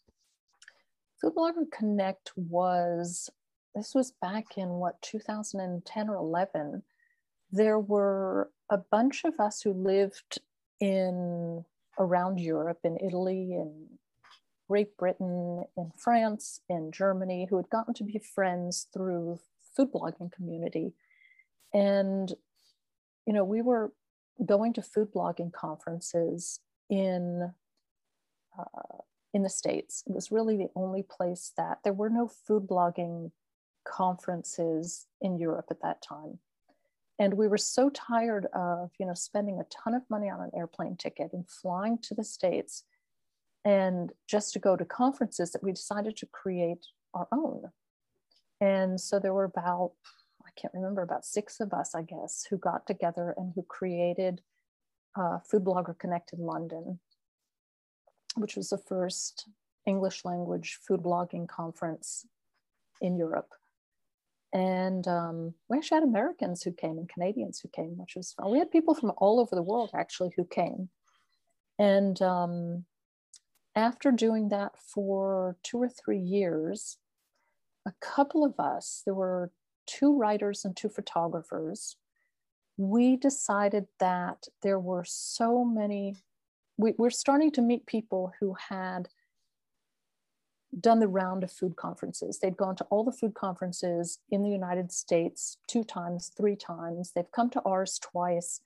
Food 1.22 1.34
Blogger 1.36 1.72
Connect 1.72 2.32
was 2.36 3.30
this 3.74 3.96
was 3.96 4.14
back 4.22 4.58
in 4.58 4.68
what 4.70 5.02
2010 5.02 6.10
or 6.10 6.16
11 6.16 6.84
there 7.54 7.80
were 7.80 8.50
a 8.70 8.78
bunch 8.78 9.24
of 9.24 9.40
us 9.40 9.62
who 9.62 9.72
lived 9.74 10.40
in 10.80 11.64
around 12.00 12.40
europe 12.40 12.80
in 12.84 12.98
italy 12.98 13.54
in 13.54 13.88
great 14.68 14.98
britain 14.98 15.64
in 15.78 15.92
france 15.96 16.60
in 16.68 16.92
germany 16.92 17.48
who 17.50 17.58
had 17.58 17.70
gotten 17.70 17.94
to 17.94 18.04
be 18.04 18.18
friends 18.18 18.88
through 18.92 19.40
food 19.76 19.92
blogging 19.94 20.32
community 20.32 20.94
and 21.74 22.34
you 23.28 23.34
know 23.34 23.44
we 23.44 23.62
were 23.62 23.94
going 24.46 24.74
to 24.74 24.82
food 24.82 25.14
blogging 25.14 25.54
conferences 25.54 26.60
in 26.90 27.54
uh, 28.60 28.98
in 29.34 29.44
the 29.44 29.50
states 29.50 30.04
it 30.08 30.14
was 30.14 30.32
really 30.32 30.58
the 30.58 30.70
only 30.76 31.04
place 31.04 31.54
that 31.56 31.78
there 31.84 31.94
were 31.94 32.10
no 32.10 32.28
food 32.28 32.68
blogging 32.68 33.32
conferences 33.84 35.08
in 35.22 35.38
Europe 35.38 35.68
at 35.70 35.82
that 35.82 36.02
time. 36.02 36.40
And 37.20 37.36
we 37.36 37.48
were 37.48 37.58
so 37.58 37.90
tired 37.90 38.48
of, 38.54 38.92
you 39.00 39.06
know, 39.06 39.14
spending 39.14 39.60
a 39.60 39.66
ton 39.66 39.94
of 39.94 40.02
money 40.10 40.30
on 40.30 40.42
an 40.42 40.52
airplane 40.56 40.98
ticket 40.98 41.32
and 41.34 41.48
flying 41.48 41.98
to 42.00 42.16
the 42.16 42.24
States 42.24 42.84
and 43.64 44.12
just 44.28 44.54
to 44.54 44.60
go 44.60 44.76
to 44.76 44.84
conferences 44.84 45.52
that 45.52 45.64
we 45.64 45.72
decided 45.72 46.18
to 46.18 46.26
create 46.26 46.86
our 47.14 47.28
own. 47.32 47.72
And 48.60 49.00
so 49.00 49.20
there 49.20 49.34
were 49.34 49.44
about, 49.44 49.92
I 50.46 50.50
can't 50.60 50.74
remember, 50.74 51.02
about 51.02 51.26
six 51.26 51.60
of 51.60 51.72
us, 51.74 51.96
I 51.96 52.02
guess, 52.02 52.46
who 52.50 52.58
got 52.58 52.88
together 52.88 53.34
and 53.38 53.54
who 53.56 53.62
created 53.64 54.42
uh, 55.16 55.40
Food 55.40 55.64
Blogger 55.64 55.98
Connect 55.98 56.34
in 56.34 56.40
London, 56.40 57.00
which 58.36 58.56
was 58.56 58.70
the 58.70 58.78
first 58.78 59.48
English 59.86 60.26
language 60.26 60.80
food 60.86 61.02
blogging 61.02 61.48
conference 61.48 62.26
in 63.02 63.18
Europe 63.18 63.54
and 64.54 65.08
um, 65.08 65.54
we 65.68 65.78
actually 65.78 65.96
had 65.96 66.04
Americans 66.04 66.62
who 66.62 66.72
came 66.72 67.00
and 67.00 67.10
Canadians 67.10 67.60
who 67.60 67.70
came, 67.70 67.98
which 67.98 68.14
was 68.16 68.34
fun. 68.34 68.52
We 68.52 68.60
had 68.60 68.72
people 68.72 68.94
from 68.94 69.12
all 69.18 69.40
over 69.40 69.56
the 69.56 69.64
world 69.64 69.90
actually 69.96 70.32
who 70.38 70.46
came. 70.46 70.90
And 71.80 72.22
um, 72.22 72.86
after 73.76 74.12
doing 74.12 74.50
that 74.50 74.74
for 74.78 75.58
two 75.64 75.82
or 75.82 75.90
three 75.90 76.20
years, 76.20 76.98
a 77.88 77.94
couple 78.00 78.46
of 78.46 78.60
us, 78.60 79.02
there 79.06 79.16
were 79.16 79.52
two 79.88 80.16
writers 80.16 80.64
and 80.64 80.78
two 80.78 80.90
photographers, 80.90 81.98
we 82.78 83.18
decided 83.18 83.88
that 84.00 84.46
there 84.62 84.80
were 84.80 85.04
so 85.06 85.66
many, 85.66 86.16
we, 86.78 86.94
we're 86.98 87.10
starting 87.10 87.52
to 87.52 87.62
meet 87.62 87.86
people 87.88 88.32
who 88.40 88.56
had 88.70 89.08
done 90.80 91.00
the 91.00 91.08
round 91.08 91.44
of 91.44 91.52
food 91.52 91.76
conferences. 91.76 92.40
They'd 92.40 92.58
gone 92.58 92.76
to 92.78 92.84
all 92.86 93.04
the 93.04 93.12
food 93.12 93.34
conferences 93.34 94.20
in 94.30 94.44
the 94.44 94.50
United 94.50 94.92
States 94.92 95.58
two 95.68 95.84
times, 95.84 96.32
three 96.36 96.56
times. 96.56 97.12
They've 97.16 97.32
come 97.32 97.50
to 97.52 97.62
ours 97.66 98.00
twice. 98.00 98.62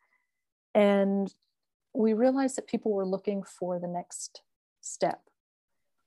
And 0.74 1.34
we 1.94 2.14
realized 2.14 2.58
that 2.58 2.68
people 2.68 2.94
were 2.94 3.06
looking 3.06 3.44
for 3.44 3.80
the 3.80 3.88
next 3.88 4.42
step, 4.82 5.22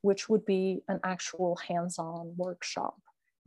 which 0.02 0.28
would 0.28 0.44
be 0.46 0.82
an 0.88 1.00
actual 1.04 1.56
hands 1.56 1.98
on 1.98 2.34
workshop. 2.36 2.96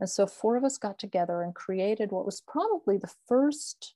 And 0.00 0.08
so 0.08 0.26
four 0.26 0.56
of 0.56 0.64
us 0.64 0.78
got 0.78 0.98
together 0.98 1.42
and 1.42 1.54
created 1.54 2.10
what 2.10 2.26
was 2.26 2.42
probably 2.46 2.98
the 2.98 3.12
first 3.28 3.94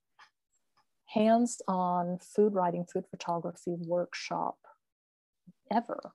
hands 1.07 1.61
on 1.67 2.19
food 2.19 2.55
writing, 2.55 2.85
food 2.85 3.05
photography 3.11 3.75
workshop 3.77 4.57
ever. 5.73 6.13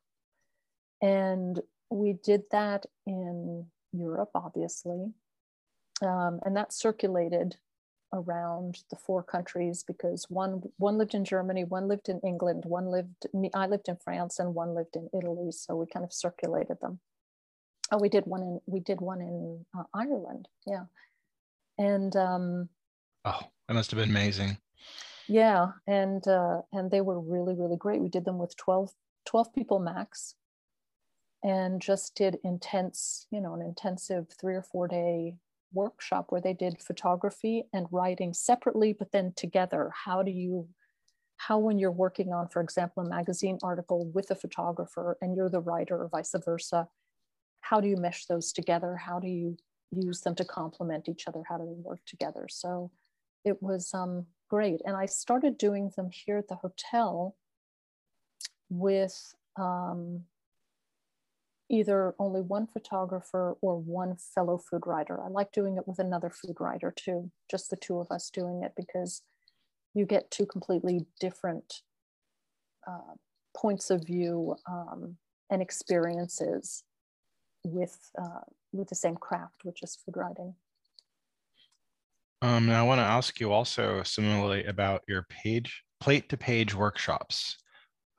And 1.01 1.59
we 1.93 2.13
did 2.13 2.43
that 2.51 2.85
in 3.05 3.67
Europe, 3.91 4.31
obviously, 4.33 5.13
um, 6.01 6.39
and 6.43 6.57
that 6.57 6.73
circulated 6.73 7.57
around 8.11 8.79
the 8.89 8.95
four 8.95 9.23
countries 9.23 9.83
because 9.85 10.25
one 10.29 10.61
one 10.77 10.97
lived 10.97 11.13
in 11.13 11.25
Germany, 11.25 11.63
one 11.63 11.87
lived 11.87 12.09
in 12.09 12.19
England, 12.21 12.63
one 12.65 12.87
lived 12.87 13.27
I 13.53 13.67
lived 13.67 13.87
in 13.87 13.97
France, 13.97 14.39
and 14.39 14.55
one 14.55 14.73
lived 14.73 14.95
in 14.95 15.09
Italy. 15.17 15.51
So 15.51 15.75
we 15.75 15.85
kind 15.85 16.03
of 16.03 16.13
circulated 16.13 16.77
them. 16.81 16.99
Oh, 17.91 17.97
we 17.97 18.09
did 18.09 18.25
one 18.25 18.41
in 18.41 18.59
we 18.65 18.79
did 18.79 18.99
one 18.99 19.21
in 19.21 19.65
uh, 19.77 19.83
Ireland, 19.93 20.47
yeah, 20.65 20.85
and 21.77 22.15
um, 22.15 22.69
oh, 23.25 23.39
that 23.67 23.73
must 23.73 23.91
have 23.91 23.99
been 23.99 24.09
amazing. 24.09 24.57
Yeah, 25.27 25.67
and 25.87 26.27
uh, 26.27 26.61
and 26.71 26.89
they 26.89 27.01
were 27.01 27.19
really 27.19 27.53
really 27.55 27.77
great. 27.77 28.01
We 28.01 28.09
did 28.09 28.25
them 28.25 28.39
with 28.39 28.55
12, 28.57 28.91
12 29.25 29.53
people 29.53 29.79
max, 29.79 30.35
and 31.43 31.81
just 31.81 32.15
did 32.15 32.37
intense, 32.43 33.27
you 33.31 33.41
know, 33.41 33.53
an 33.53 33.61
intensive 33.61 34.27
three 34.39 34.55
or 34.55 34.63
four 34.63 34.87
day 34.87 35.35
workshop 35.73 36.27
where 36.29 36.41
they 36.41 36.53
did 36.53 36.81
photography 36.81 37.63
and 37.73 37.87
writing 37.91 38.33
separately, 38.33 38.93
but 38.93 39.11
then 39.11 39.33
together. 39.35 39.91
How 40.05 40.23
do 40.23 40.31
you, 40.31 40.67
how 41.37 41.57
when 41.57 41.79
you're 41.79 41.91
working 41.91 42.31
on, 42.31 42.47
for 42.47 42.61
example, 42.61 43.03
a 43.03 43.09
magazine 43.09 43.57
article 43.63 44.09
with 44.13 44.31
a 44.31 44.35
photographer 44.35 45.17
and 45.21 45.35
you're 45.35 45.49
the 45.49 45.59
writer 45.59 45.97
or 45.97 46.07
vice 46.09 46.35
versa, 46.45 46.87
how 47.61 47.81
do 47.81 47.87
you 47.87 47.97
mesh 47.97 48.25
those 48.25 48.53
together? 48.53 48.95
How 48.95 49.19
do 49.19 49.27
you 49.27 49.57
use 49.91 50.21
them 50.21 50.35
to 50.35 50.45
complement 50.45 51.09
each 51.09 51.27
other? 51.27 51.43
How 51.47 51.57
do 51.57 51.65
they 51.65 51.81
work 51.81 51.99
together? 52.05 52.47
So 52.49 52.91
it 53.43 53.61
was 53.61 53.93
um, 53.93 54.25
great. 54.49 54.81
And 54.85 54.95
I 54.95 55.07
started 55.07 55.57
doing 55.57 55.91
them 55.95 56.09
here 56.11 56.37
at 56.37 56.47
the 56.47 56.55
hotel 56.55 57.35
with 58.69 59.33
um, 59.57 60.23
either 61.73 62.13
only 62.19 62.39
one 62.39 62.67
photographer 62.67 63.57
or 63.61 63.79
one 63.79 64.15
fellow 64.15 64.59
food 64.59 64.83
writer. 64.85 65.19
I 65.23 65.27
like 65.27 65.51
doing 65.51 65.75
it 65.77 65.87
with 65.87 65.97
another 65.97 66.29
food 66.29 66.55
writer 66.59 66.93
too, 66.95 67.31
just 67.49 67.71
the 67.71 67.75
two 67.75 67.97
of 67.97 68.11
us 68.11 68.29
doing 68.29 68.61
it 68.63 68.73
because 68.77 69.23
you 69.95 70.05
get 70.05 70.29
two 70.29 70.45
completely 70.45 71.07
different 71.19 71.81
uh, 72.87 73.15
points 73.57 73.89
of 73.89 74.05
view 74.05 74.55
um, 74.69 75.17
and 75.49 75.63
experiences 75.63 76.83
with 77.63 77.97
uh, 78.21 78.45
with 78.71 78.89
the 78.89 78.95
same 78.95 79.15
craft, 79.15 79.63
which 79.63 79.81
is 79.81 79.97
food 80.05 80.15
writing. 80.15 80.53
Um, 82.43 82.69
I 82.69 82.83
want 82.83 82.99
to 82.99 83.03
ask 83.03 83.39
you 83.39 83.51
also 83.51 84.03
similarly 84.03 84.65
about 84.65 85.01
your 85.07 85.25
page 85.29 85.81
plate 85.99 86.29
to 86.29 86.37
page 86.37 86.75
workshops. 86.75 87.57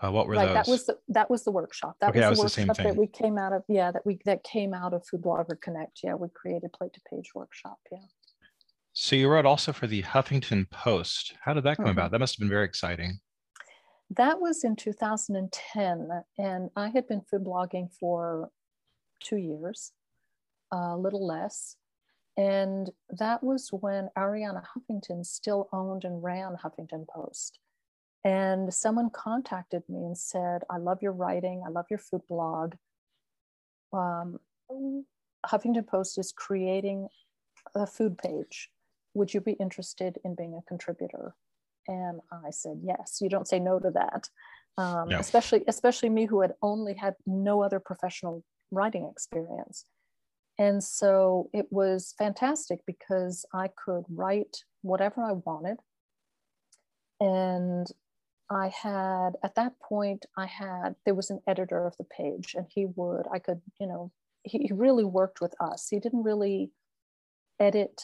Uh, 0.05 0.11
what 0.11 0.27
were 0.27 0.35
right, 0.35 0.47
those? 0.47 0.55
That 0.55 0.69
was 0.69 0.87
the, 0.87 0.99
that 1.09 1.31
was 1.31 1.45
the 1.45 1.51
workshop. 1.51 1.97
That 2.01 2.11
okay, 2.11 2.19
was 2.21 2.23
that 2.23 2.27
the 2.27 2.31
was 2.31 2.57
workshop 2.59 2.67
the 2.67 2.75
same 2.75 2.87
that 2.87 2.93
thing. 2.95 3.01
we 3.01 3.07
came 3.07 3.39
out 3.39 3.53
of. 3.53 3.63
Yeah, 3.69 3.91
that 3.91 4.05
we 4.05 4.19
that 4.25 4.45
came 4.45 4.75
out 4.75 4.93
of 4.93 5.07
Food 5.07 5.23
Blogger 5.23 5.59
Connect. 5.61 6.01
Yeah, 6.03 6.15
we 6.15 6.29
created 6.35 6.73
plate 6.73 6.93
to 6.95 7.01
page 7.11 7.31
workshop. 7.35 7.79
Yeah. 7.91 7.99
So 8.93 9.17
you 9.17 9.29
wrote 9.29 9.47
also 9.47 9.73
for 9.73 9.87
the 9.87 10.03
Huffington 10.03 10.71
Post. 10.71 11.35
How 11.43 11.55
did 11.55 11.65
that 11.65 11.79
come 11.79 11.87
Mhm. 11.87 11.93
about? 11.93 12.11
That 12.11 12.19
must 12.21 12.35
have 12.35 12.41
been 12.41 12.49
very 12.51 12.65
exciting. 12.65 13.21
That 14.11 14.41
was 14.41 14.63
in 14.63 14.77
2010, 14.77 16.11
and 16.39 16.71
I 16.77 16.89
had 16.89 17.09
been 17.09 17.23
food 17.23 17.45
blogging 17.45 17.91
for 17.99 18.51
two 19.21 19.39
years, 19.39 19.93
a 20.71 20.97
little 20.97 21.27
less. 21.27 21.77
And 22.37 22.91
that 23.09 23.43
was 23.43 23.71
when 23.73 24.11
Arianna 24.19 24.65
Huffington 24.77 25.25
still 25.25 25.69
owned 25.73 26.05
and 26.05 26.23
ran 26.23 26.57
Huffington 26.57 27.07
Post. 27.09 27.59
And 28.25 28.73
someone 28.73 29.11
contacted 29.11 29.83
me 29.89 29.99
and 30.05 30.17
said, 30.17 30.63
I 30.71 30.79
love 30.79 31.03
your 31.03 31.13
writing, 31.13 31.63
I 31.67 31.71
love 31.71 31.87
your 31.91 31.99
food 31.99 32.23
blog. 32.29 32.75
Um, 33.93 34.39
Huffington 35.47 35.87
Post 35.87 36.19
is 36.19 36.33
creating 36.33 37.09
a 37.75 37.87
food 37.87 38.17
page. 38.17 38.71
Would 39.13 39.35
you 39.35 39.41
be 39.41 39.53
interested 39.53 40.19
in 40.25 40.35
being 40.35 40.55
a 40.55 40.63
contributor? 40.67 41.35
And 41.87 42.21
I 42.33 42.51
said, 42.51 42.81
yes. 42.83 43.19
You 43.21 43.29
don't 43.29 43.47
say 43.47 43.61
no 43.61 43.79
to 43.79 43.91
that. 43.91 44.29
Um, 44.77 45.11
No. 45.11 45.19
especially 45.19 45.63
especially 45.69 46.09
me 46.09 46.27
who 46.27 46.41
had 46.41 46.55
only 46.61 46.95
had 46.95 47.15
no 47.27 47.63
other 47.63 47.79
professional 47.79 48.43
writing 48.73 49.07
experience. 49.09 49.85
And 50.59 50.83
so 50.83 51.51
it 51.53 51.67
was 51.71 52.15
fantastic 52.19 52.81
because 52.87 53.45
I 53.53 53.69
could 53.69 54.05
write 54.09 54.65
whatever 54.83 55.23
I 55.23 55.33
wanted. 55.33 55.77
And 57.21 57.87
I 58.55 58.69
had, 58.69 59.31
at 59.43 59.55
that 59.57 59.79
point, 59.81 60.27
I 60.37 60.47
had, 60.47 60.95
there 61.05 61.15
was 61.15 61.31
an 61.31 61.41
editor 61.47 61.87
of 61.87 61.97
the 61.97 62.05
page, 62.05 62.55
and 62.57 62.67
he 62.69 62.87
would, 62.87 63.27
I 63.33 63.39
could, 63.39 63.61
you 63.81 63.87
know, 63.87 64.13
he, 64.43 64.59
he 64.59 64.73
really 64.73 65.05
worked 65.05 65.41
with 65.41 65.55
us. 65.61 65.89
He 65.89 65.99
didn't 65.99 66.23
really 66.23 66.71
edit 67.59 68.03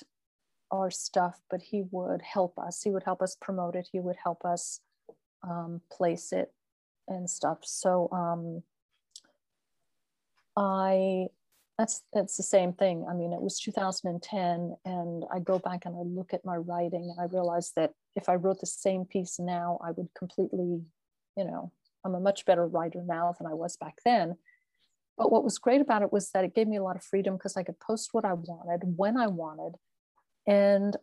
our 0.71 0.91
stuff, 0.91 1.41
but 1.51 1.61
he 1.61 1.85
would 1.91 2.23
help 2.23 2.59
us. 2.59 2.83
He 2.83 2.91
would 2.91 3.03
help 3.03 3.23
us 3.23 3.37
promote 3.41 3.75
it, 3.75 3.89
he 3.93 4.01
would 4.01 4.17
help 4.23 4.45
us 4.45 4.81
um, 5.43 5.81
place 5.93 6.33
it 6.33 6.53
and 7.09 7.29
stuff. 7.29 7.59
So 7.63 8.09
um, 8.13 8.63
I 10.57 11.27
that's 11.81 12.03
that's 12.13 12.37
the 12.37 12.43
same 12.43 12.75
thing. 12.75 13.07
I 13.09 13.15
mean, 13.15 13.33
it 13.33 13.41
was 13.41 13.59
2010, 13.59 14.77
and 14.85 15.25
I 15.33 15.39
go 15.39 15.59
back 15.59 15.87
and 15.87 15.97
I 15.97 16.03
look 16.03 16.35
at 16.35 16.45
my 16.45 16.57
writing, 16.57 17.11
and 17.11 17.19
I 17.19 17.33
realize 17.33 17.73
that 17.75 17.93
if 18.15 18.29
I 18.29 18.35
wrote 18.35 18.61
the 18.61 18.67
same 18.67 19.07
piece 19.07 19.39
now, 19.39 19.79
I 19.83 19.93
would 19.93 20.09
completely, 20.17 20.83
you 21.37 21.45
know, 21.45 21.73
I'm 22.05 22.15
a 22.15 22.21
much 22.21 22.45
better 22.45 22.67
writer 22.67 23.03
now 23.03 23.35
than 23.39 23.47
I 23.47 23.55
was 23.55 23.77
back 23.79 23.97
then. 24.05 24.37
But 25.17 25.33
what 25.33 25.43
was 25.43 25.59
great 25.59 25.81
about 25.81 26.03
it 26.03 26.13
was 26.13 26.31
that 26.33 26.45
it 26.45 26.55
gave 26.55 26.69
me 26.69 26.77
a 26.77 26.83
lot 26.83 26.97
of 26.97 27.03
freedom 27.03 27.35
because 27.35 27.57
I 27.57 27.63
could 27.63 27.81
post 27.81 28.11
what 28.13 28.27
I 28.27 28.35
wanted 28.35 28.83
when 28.97 29.17
I 29.17 29.29
wanted, 29.29 29.77
and 30.47 30.95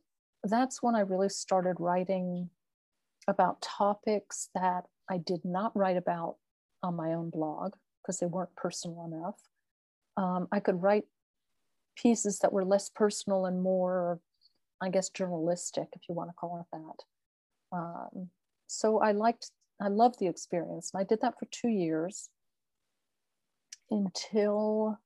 that's 0.44 0.84
when 0.84 0.94
I 0.94 1.00
really 1.00 1.30
started 1.30 1.78
writing 1.80 2.52
about 3.28 3.64
topics 3.64 4.50
that 4.54 4.84
I 5.10 5.18
did 5.18 5.44
not 5.44 5.76
write 5.76 5.98
about 5.98 6.36
on 6.84 6.96
my 6.96 7.14
own 7.14 7.32
blog 7.32 7.74
because 8.04 8.20
they 8.20 8.28
weren't 8.28 8.56
personal 8.56 9.06
enough 9.12 9.42
um, 10.18 10.48
I 10.52 10.60
could 10.60 10.82
write 10.82 11.06
pieces 11.96 12.40
that 12.40 12.52
were 12.52 12.66
less 12.66 12.90
personal 12.90 13.46
and 13.46 13.62
more, 13.62 14.20
I 14.82 14.90
guess, 14.90 15.10
journalistic, 15.10 15.88
if 15.94 16.02
you 16.10 16.16
want 16.16 16.30
to 16.30 16.36
call 16.36 16.60
it 16.60 16.78
that. 16.78 17.78
Um, 17.78 18.30
so 18.68 19.00
I 19.00 19.12
liked, 19.14 19.52
I 19.82 19.88
loved 19.88 20.20
the 20.20 20.28
experience. 20.28 20.92
And 20.94 21.02
I 21.02 21.06
did 21.06 21.22
that 21.22 21.40
for 21.40 21.48
two 21.52 21.70
years 21.70 22.30
until 23.90 25.00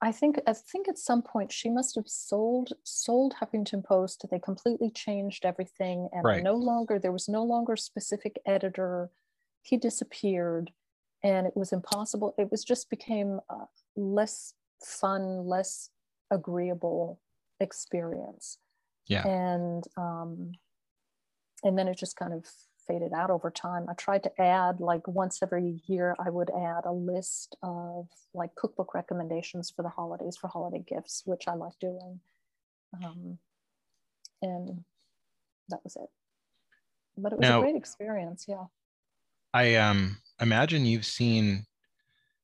I 0.00 0.12
think 0.12 0.40
I 0.46 0.52
think 0.52 0.88
at 0.88 0.96
some 0.96 1.22
point 1.22 1.50
she 1.52 1.68
must 1.68 1.96
have 1.96 2.06
sold 2.06 2.72
sold 2.84 3.34
Huffington 3.40 3.84
Post. 3.84 4.24
They 4.30 4.38
completely 4.38 4.90
changed 4.90 5.44
everything, 5.44 6.08
and 6.12 6.24
Right. 6.24 6.42
no 6.42 6.54
longer 6.54 6.98
there 7.00 7.10
was 7.12 7.28
no 7.28 7.42
longer 7.42 7.72
a 7.72 7.78
specific 7.78 8.40
editor. 8.46 9.10
He 9.62 9.76
disappeared, 9.76 10.72
and 11.22 11.46
it 11.46 11.56
was 11.56 11.72
impossible. 11.72 12.34
It 12.38 12.50
was 12.50 12.64
just 12.64 12.90
became 12.90 13.40
a 13.50 13.64
less 13.96 14.54
fun, 14.84 15.46
less 15.46 15.90
agreeable 16.30 17.20
experience, 17.60 18.58
Yeah. 19.06 19.26
and 19.26 19.84
um, 19.96 20.52
and 21.64 21.76
then 21.78 21.88
it 21.88 21.98
just 21.98 22.16
kind 22.16 22.32
of 22.32 22.46
faded 22.86 23.12
out 23.12 23.30
over 23.30 23.50
time. 23.50 23.86
I 23.88 23.94
tried 23.94 24.22
to 24.22 24.40
add 24.40 24.80
like 24.80 25.06
once 25.06 25.42
every 25.42 25.82
year 25.86 26.16
I 26.24 26.30
would 26.30 26.50
add 26.50 26.84
a 26.86 26.92
list 26.92 27.56
of 27.62 28.08
like 28.32 28.54
cookbook 28.54 28.94
recommendations 28.94 29.70
for 29.70 29.82
the 29.82 29.88
holidays 29.90 30.36
for 30.36 30.48
holiday 30.48 30.82
gifts, 30.86 31.22
which 31.26 31.48
I 31.48 31.54
like 31.54 31.78
doing. 31.80 32.20
Um, 33.04 33.38
and 34.40 34.84
that 35.68 35.80
was 35.84 35.96
it. 35.96 36.08
But 37.18 37.32
it 37.32 37.38
was 37.40 37.48
Now- 37.48 37.58
a 37.58 37.62
great 37.62 37.76
experience, 37.76 38.46
yeah. 38.48 38.66
I 39.52 39.74
um 39.76 40.18
imagine 40.40 40.86
you've 40.86 41.06
seen 41.06 41.64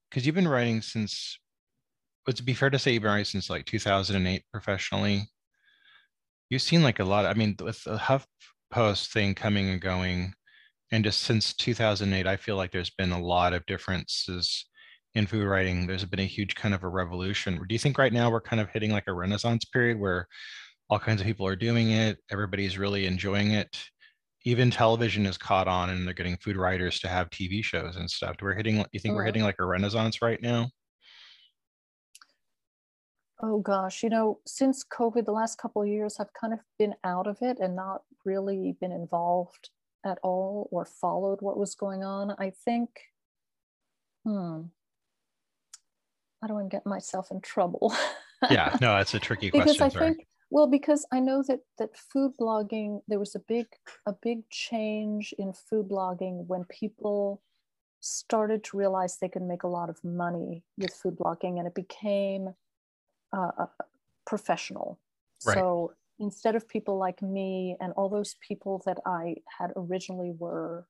because 0.08 0.26
you've 0.26 0.34
been 0.34 0.48
writing 0.48 0.82
since 0.82 1.38
would 2.26 2.38
it 2.38 2.44
be 2.44 2.54
fair 2.54 2.70
to 2.70 2.78
say 2.78 2.92
you've 2.92 3.02
been 3.02 3.10
writing 3.10 3.24
since 3.24 3.50
like 3.50 3.66
2008 3.66 4.42
professionally? 4.50 5.28
You've 6.48 6.62
seen 6.62 6.82
like 6.82 6.98
a 6.98 7.04
lot. 7.04 7.26
I 7.26 7.34
mean, 7.34 7.56
with 7.62 7.82
the 7.84 7.98
HuffPost 7.98 9.12
thing 9.12 9.34
coming 9.34 9.68
and 9.68 9.80
going, 9.80 10.34
and 10.90 11.04
just 11.04 11.22
since 11.22 11.54
2008, 11.54 12.26
I 12.26 12.36
feel 12.36 12.56
like 12.56 12.70
there's 12.70 12.90
been 12.90 13.12
a 13.12 13.20
lot 13.20 13.52
of 13.52 13.66
differences 13.66 14.66
in 15.14 15.26
food 15.26 15.46
writing. 15.46 15.86
There's 15.86 16.04
been 16.04 16.20
a 16.20 16.24
huge 16.24 16.54
kind 16.54 16.74
of 16.74 16.82
a 16.82 16.88
revolution. 16.88 17.56
Do 17.56 17.74
you 17.74 17.78
think 17.78 17.98
right 17.98 18.12
now 18.12 18.30
we're 18.30 18.40
kind 18.40 18.60
of 18.60 18.70
hitting 18.70 18.90
like 18.90 19.06
a 19.06 19.12
renaissance 19.12 19.64
period 19.64 19.98
where 19.98 20.26
all 20.88 20.98
kinds 20.98 21.20
of 21.20 21.26
people 21.26 21.46
are 21.46 21.56
doing 21.56 21.90
it, 21.90 22.18
everybody's 22.30 22.78
really 22.78 23.06
enjoying 23.06 23.52
it? 23.52 23.76
Even 24.44 24.70
television 24.70 25.26
is 25.26 25.38
caught 25.38 25.66
on 25.68 25.90
and 25.90 26.06
they're 26.06 26.14
getting 26.14 26.36
food 26.36 26.56
writers 26.56 27.00
to 27.00 27.08
have 27.08 27.30
TV 27.30 27.62
shows 27.64 27.96
and 27.96 28.10
stuff. 28.10 28.36
We're 28.42 28.54
hitting, 28.54 28.84
you 28.92 29.00
think 29.00 29.14
we're 29.14 29.22
Mhm. 29.22 29.26
hitting 29.26 29.42
like 29.42 29.58
a 29.58 29.64
renaissance 29.64 30.20
right 30.20 30.40
now? 30.40 30.70
Oh 33.42 33.58
gosh, 33.58 34.02
you 34.02 34.08
know, 34.10 34.40
since 34.46 34.84
COVID, 34.84 35.24
the 35.24 35.32
last 35.32 35.58
couple 35.58 35.82
of 35.82 35.88
years, 35.88 36.18
I've 36.20 36.32
kind 36.32 36.52
of 36.52 36.60
been 36.78 36.94
out 37.02 37.26
of 37.26 37.38
it 37.42 37.58
and 37.58 37.74
not 37.74 38.02
really 38.24 38.76
been 38.80 38.92
involved 38.92 39.70
at 40.04 40.18
all 40.22 40.68
or 40.70 40.84
followed 40.84 41.40
what 41.42 41.58
was 41.58 41.74
going 41.74 42.04
on. 42.04 42.30
I 42.38 42.50
think, 42.50 42.90
hmm, 44.24 44.62
I 46.42 46.46
do 46.46 46.58
I 46.58 46.64
get 46.68 46.86
myself 46.86 47.30
in 47.30 47.40
trouble. 47.40 47.94
Yeah, 48.50 48.76
no, 48.80 48.94
that's 48.96 49.14
a 49.14 49.18
tricky 49.20 49.50
because 49.50 49.78
question. 49.78 49.84
I 49.86 49.88
sorry. 49.88 50.14
think 50.14 50.26
Well, 50.54 50.68
because 50.68 51.04
I 51.10 51.18
know 51.18 51.42
that 51.48 51.62
that 51.78 51.96
food 51.96 52.34
blogging, 52.40 53.00
there 53.08 53.18
was 53.18 53.34
a 53.34 53.40
big 53.40 53.66
a 54.06 54.12
big 54.12 54.48
change 54.50 55.34
in 55.36 55.52
food 55.52 55.88
blogging 55.88 56.46
when 56.46 56.62
people 56.66 57.42
started 57.98 58.62
to 58.62 58.76
realize 58.76 59.16
they 59.16 59.28
could 59.28 59.42
make 59.42 59.64
a 59.64 59.74
lot 59.78 59.90
of 59.90 59.98
money 60.04 60.62
with 60.78 60.94
food 60.94 61.16
blogging, 61.18 61.58
and 61.58 61.66
it 61.66 61.74
became 61.74 62.54
uh, 63.32 63.66
professional. 64.28 65.00
Right. 65.44 65.54
So 65.54 65.94
instead 66.20 66.54
of 66.54 66.68
people 66.68 66.98
like 66.98 67.20
me 67.20 67.76
and 67.80 67.92
all 67.94 68.08
those 68.08 68.36
people 68.46 68.80
that 68.86 68.98
I 69.04 69.34
had 69.58 69.72
originally 69.74 70.30
were 70.38 70.86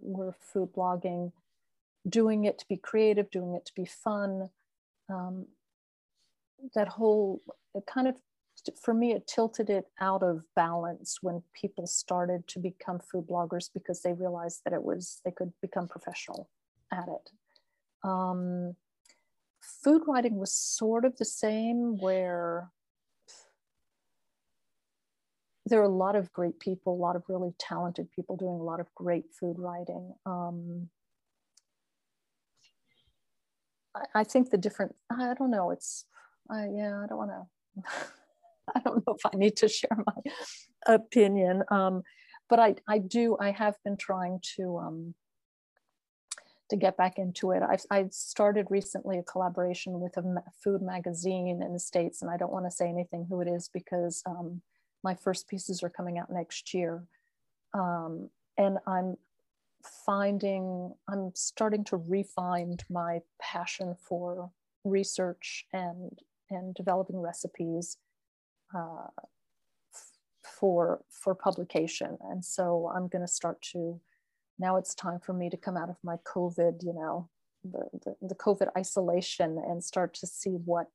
were 0.00 0.32
food 0.38 0.72
blogging, 0.76 1.32
doing 2.08 2.44
it 2.44 2.56
to 2.60 2.66
be 2.68 2.76
creative, 2.76 3.32
doing 3.32 3.56
it 3.56 3.66
to 3.66 3.72
be 3.74 3.84
fun. 3.84 4.50
Um, 5.08 5.46
that 6.76 6.86
whole 6.86 7.42
it 7.74 7.82
kind 7.92 8.06
of 8.06 8.14
for 8.82 8.94
me 8.94 9.12
it 9.12 9.26
tilted 9.26 9.70
it 9.70 9.86
out 10.00 10.22
of 10.22 10.42
balance 10.54 11.18
when 11.22 11.42
people 11.52 11.86
started 11.86 12.46
to 12.46 12.58
become 12.58 12.98
food 12.98 13.26
bloggers 13.26 13.68
because 13.72 14.02
they 14.02 14.12
realized 14.12 14.60
that 14.64 14.72
it 14.72 14.82
was 14.82 15.20
they 15.24 15.30
could 15.30 15.52
become 15.60 15.88
professional 15.88 16.48
at 16.92 17.08
it 17.08 17.30
um, 18.04 18.74
food 19.60 20.02
writing 20.06 20.36
was 20.36 20.52
sort 20.52 21.04
of 21.04 21.16
the 21.16 21.24
same 21.24 21.96
where 21.98 22.70
there 25.66 25.80
are 25.80 25.84
a 25.84 25.88
lot 25.88 26.16
of 26.16 26.32
great 26.32 26.58
people, 26.58 26.94
a 26.94 27.02
lot 27.02 27.16
of 27.16 27.22
really 27.28 27.54
talented 27.58 28.10
people 28.10 28.36
doing 28.36 28.60
a 28.60 28.64
lot 28.64 28.80
of 28.80 28.92
great 28.94 29.24
food 29.38 29.56
writing. 29.58 30.12
Um, 30.26 30.88
I, 33.94 34.20
I, 34.20 34.24
think 34.24 34.50
the 34.50 34.58
different, 34.58 34.94
I 35.10 35.34
don't 35.38 35.50
know, 35.50 35.70
it's, 35.70 36.04
uh, 36.52 36.66
yeah, 36.74 37.00
I 37.02 37.06
don't 37.06 37.18
want 37.18 37.30
to, 37.30 37.82
I 38.74 38.80
don't 38.80 39.06
know 39.06 39.14
if 39.14 39.26
I 39.26 39.36
need 39.36 39.56
to 39.58 39.68
share 39.68 39.96
my 40.06 40.32
opinion. 40.86 41.62
Um, 41.70 42.02
but 42.48 42.60
I, 42.60 42.74
I 42.88 42.98
do, 42.98 43.36
I 43.40 43.50
have 43.52 43.76
been 43.84 43.96
trying 43.96 44.40
to, 44.56 44.78
um, 44.78 45.14
to 46.70 46.76
get 46.76 46.96
back 46.96 47.18
into 47.18 47.52
it. 47.52 47.62
I've, 47.62 47.84
I 47.90 48.06
started 48.10 48.66
recently 48.70 49.18
a 49.18 49.22
collaboration 49.22 50.00
with 50.00 50.16
a 50.16 50.42
food 50.62 50.82
magazine 50.82 51.60
in 51.62 51.72
the 51.72 51.78
States, 51.78 52.22
and 52.22 52.30
I 52.30 52.36
don't 52.36 52.52
want 52.52 52.66
to 52.66 52.70
say 52.70 52.88
anything 52.88 53.26
who 53.28 53.40
it 53.40 53.48
is 53.48 53.70
because 53.72 54.22
um, 54.26 54.62
my 55.04 55.14
first 55.14 55.48
pieces 55.48 55.82
are 55.82 55.90
coming 55.90 56.18
out 56.18 56.30
next 56.30 56.74
year. 56.74 57.04
Um, 57.74 58.30
and 58.58 58.78
I'm 58.86 59.16
finding, 60.06 60.94
I'm 61.08 61.32
starting 61.34 61.84
to 61.84 61.96
refine 61.96 62.76
my 62.90 63.20
passion 63.40 63.96
for 64.08 64.50
research 64.84 65.66
and, 65.72 66.18
and 66.50 66.74
developing 66.74 67.20
recipes 67.20 67.96
uh, 68.74 69.08
for, 70.42 71.02
for 71.10 71.34
publication. 71.34 72.18
And 72.22 72.44
so 72.44 72.90
I'm 72.94 73.08
going 73.08 73.26
to 73.26 73.32
start 73.32 73.60
to, 73.72 74.00
now 74.58 74.76
it's 74.76 74.94
time 74.94 75.20
for 75.20 75.32
me 75.32 75.50
to 75.50 75.56
come 75.56 75.76
out 75.76 75.90
of 75.90 75.96
my 76.02 76.16
COVID, 76.24 76.82
you 76.82 76.94
know, 76.94 77.28
the, 77.64 77.88
the, 78.04 78.28
the 78.28 78.34
COVID 78.34 78.68
isolation 78.76 79.62
and 79.66 79.82
start 79.82 80.14
to 80.14 80.26
see 80.26 80.50
what, 80.50 80.86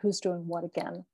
who's 0.00 0.20
doing 0.20 0.46
what 0.46 0.64
again. 0.64 1.04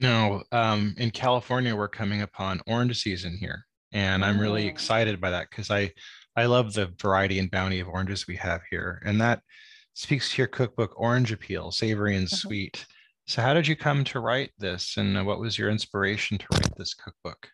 No, 0.00 0.42
um, 0.50 0.94
in 0.98 1.10
California, 1.10 1.74
we're 1.74 1.88
coming 1.88 2.22
upon 2.22 2.60
orange 2.66 3.00
season 3.00 3.36
here, 3.38 3.64
and 3.92 4.24
I'm 4.24 4.40
really 4.40 4.64
oh. 4.64 4.68
excited 4.68 5.20
by 5.20 5.30
that 5.30 5.48
because 5.50 5.70
I 5.70 5.92
I 6.36 6.46
love 6.46 6.72
the 6.72 6.92
variety 7.00 7.38
and 7.38 7.48
bounty 7.48 7.78
of 7.78 7.88
oranges 7.88 8.26
we 8.26 8.34
have 8.36 8.62
here, 8.70 9.00
and 9.04 9.20
that 9.20 9.40
speaks 9.94 10.32
to 10.32 10.42
your 10.42 10.48
cookbook, 10.48 10.94
Orange 10.96 11.30
Appeal, 11.30 11.70
savory 11.70 12.16
and 12.16 12.26
mm-hmm. 12.26 12.34
sweet. 12.34 12.84
So, 13.26 13.40
how 13.40 13.54
did 13.54 13.66
you 13.66 13.76
come 13.76 14.04
to 14.04 14.20
write 14.20 14.50
this, 14.58 14.96
and 14.96 15.26
what 15.26 15.40
was 15.40 15.58
your 15.58 15.70
inspiration 15.70 16.36
to 16.38 16.46
write 16.52 16.76
this 16.76 16.94
cookbook? 16.94 17.48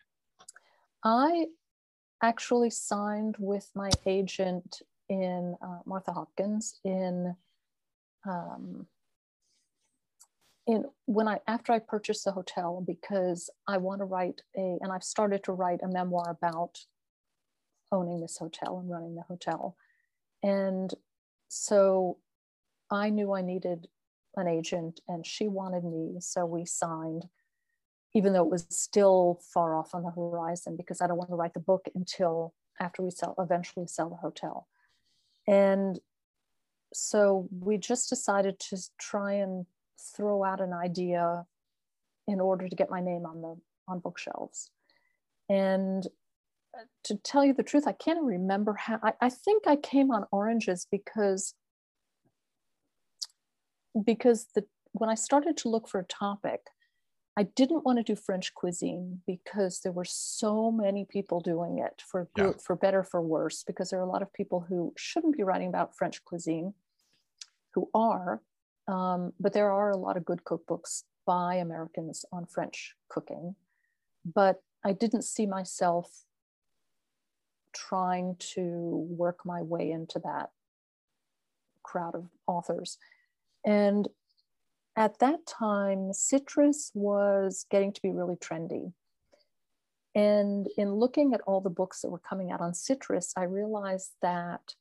I 1.03 1.45
actually 2.21 2.69
signed 2.69 3.35
with 3.39 3.69
my 3.73 3.89
agent 4.05 4.81
in 5.09 5.55
uh, 5.61 5.79
Martha 5.85 6.11
Hopkins 6.11 6.79
in 6.83 7.35
um, 8.27 8.85
in 10.67 10.85
when 11.05 11.27
I 11.27 11.39
after 11.47 11.73
I 11.73 11.79
purchased 11.79 12.25
the 12.25 12.31
hotel 12.31 12.83
because 12.85 13.49
I 13.67 13.77
want 13.77 13.99
to 13.99 14.05
write 14.05 14.41
a 14.55 14.77
and 14.81 14.91
I've 14.91 15.03
started 15.03 15.43
to 15.45 15.53
write 15.53 15.79
a 15.83 15.87
memoir 15.87 16.29
about 16.29 16.79
owning 17.91 18.21
this 18.21 18.37
hotel 18.37 18.79
and 18.79 18.89
running 18.89 19.15
the 19.15 19.23
hotel. 19.23 19.75
And 20.43 20.93
so 21.47 22.17
I 22.89 23.09
knew 23.09 23.33
I 23.33 23.41
needed 23.41 23.87
an 24.35 24.47
agent 24.47 25.01
and 25.07 25.25
she 25.25 25.47
wanted 25.47 25.83
me. 25.83 26.15
So 26.19 26.45
we 26.45 26.65
signed, 26.65 27.25
even 28.13 28.33
though 28.33 28.43
it 28.43 28.51
was 28.51 28.65
still 28.69 29.39
far 29.53 29.75
off 29.75 29.93
on 29.93 30.03
the 30.03 30.11
horizon 30.11 30.75
because 30.75 31.01
I 31.01 31.07
don't 31.07 31.17
want 31.17 31.29
to 31.29 31.35
write 31.35 31.53
the 31.53 31.59
book 31.59 31.87
until 31.95 32.53
after 32.79 33.01
we 33.01 33.11
sell 33.11 33.35
eventually 33.37 33.87
sell 33.87 34.09
the 34.09 34.15
hotel. 34.15 34.67
And 35.47 35.99
so 36.93 37.47
we 37.51 37.77
just 37.77 38.09
decided 38.09 38.59
to 38.59 38.77
try 38.99 39.33
and 39.33 39.65
throw 40.15 40.43
out 40.43 40.61
an 40.61 40.73
idea 40.73 41.45
in 42.27 42.39
order 42.39 42.67
to 42.67 42.75
get 42.75 42.89
my 42.89 43.01
name 43.01 43.25
on 43.25 43.41
the 43.41 43.55
on 43.87 43.99
bookshelves 43.99 44.69
and 45.49 46.07
to 47.03 47.15
tell 47.17 47.43
you 47.43 47.53
the 47.53 47.63
truth 47.63 47.85
i 47.87 47.91
can't 47.91 48.23
remember 48.23 48.73
how 48.73 48.99
I, 49.03 49.13
I 49.21 49.29
think 49.29 49.67
i 49.67 49.75
came 49.75 50.11
on 50.11 50.25
oranges 50.31 50.87
because 50.89 51.55
because 54.05 54.47
the 54.55 54.63
when 54.93 55.09
i 55.09 55.15
started 55.15 55.57
to 55.57 55.69
look 55.69 55.87
for 55.87 55.99
a 55.99 56.05
topic 56.05 56.61
I 57.37 57.43
didn't 57.43 57.85
want 57.85 57.97
to 57.97 58.03
do 58.03 58.17
French 58.17 58.53
cuisine 58.53 59.21
because 59.25 59.79
there 59.79 59.93
were 59.93 60.03
so 60.05 60.69
many 60.69 61.05
people 61.09 61.39
doing 61.39 61.79
it 61.79 62.03
for 62.05 62.27
good, 62.35 62.55
yeah. 62.57 62.61
for 62.61 62.75
better 62.75 63.03
for 63.03 63.21
worse 63.21 63.63
because 63.65 63.89
there 63.89 64.01
are 64.01 64.03
a 64.03 64.11
lot 64.11 64.21
of 64.21 64.33
people 64.33 64.65
who 64.67 64.93
shouldn't 64.97 65.37
be 65.37 65.43
writing 65.43 65.69
about 65.69 65.95
French 65.95 66.21
cuisine 66.25 66.73
who 67.73 67.89
are 67.93 68.41
um, 68.87 69.31
but 69.39 69.53
there 69.53 69.71
are 69.71 69.91
a 69.91 69.97
lot 69.97 70.17
of 70.17 70.25
good 70.25 70.43
cookbooks 70.43 71.03
by 71.25 71.55
Americans 71.55 72.25
on 72.31 72.45
French 72.45 72.95
cooking. 73.09 73.55
But 74.25 74.61
I 74.83 74.93
didn't 74.93 75.23
see 75.23 75.45
myself 75.45 76.25
trying 77.73 78.35
to 78.39 79.07
work 79.09 79.45
my 79.45 79.61
way 79.61 79.91
into 79.91 80.19
that 80.19 80.49
crowd 81.83 82.15
of 82.15 82.25
authors. 82.47 82.97
And 83.65 84.07
at 84.95 85.19
that 85.19 85.45
time, 85.45 86.13
citrus 86.13 86.91
was 86.93 87.65
getting 87.69 87.93
to 87.93 88.01
be 88.01 88.11
really 88.11 88.35
trendy. 88.35 88.93
And 90.13 90.67
in 90.77 90.93
looking 90.93 91.33
at 91.33 91.41
all 91.41 91.61
the 91.61 91.69
books 91.69 92.01
that 92.01 92.09
were 92.09 92.19
coming 92.19 92.51
out 92.51 92.59
on 92.59 92.73
citrus, 92.73 93.33
I 93.37 93.43
realized 93.43 94.11
that 94.21 94.75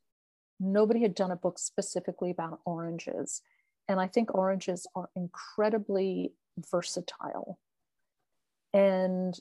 nobody 0.59 1.03
had 1.03 1.15
done 1.15 1.31
a 1.31 1.37
book 1.37 1.59
specifically 1.59 2.31
about 2.31 2.61
oranges. 2.65 3.43
And 3.89 4.01
I 4.01 4.09
think 4.09 4.35
oranges 4.35 4.87
are 4.95 5.09
incredibly 5.15 6.33
versatile. 6.71 7.59
And 8.73 9.39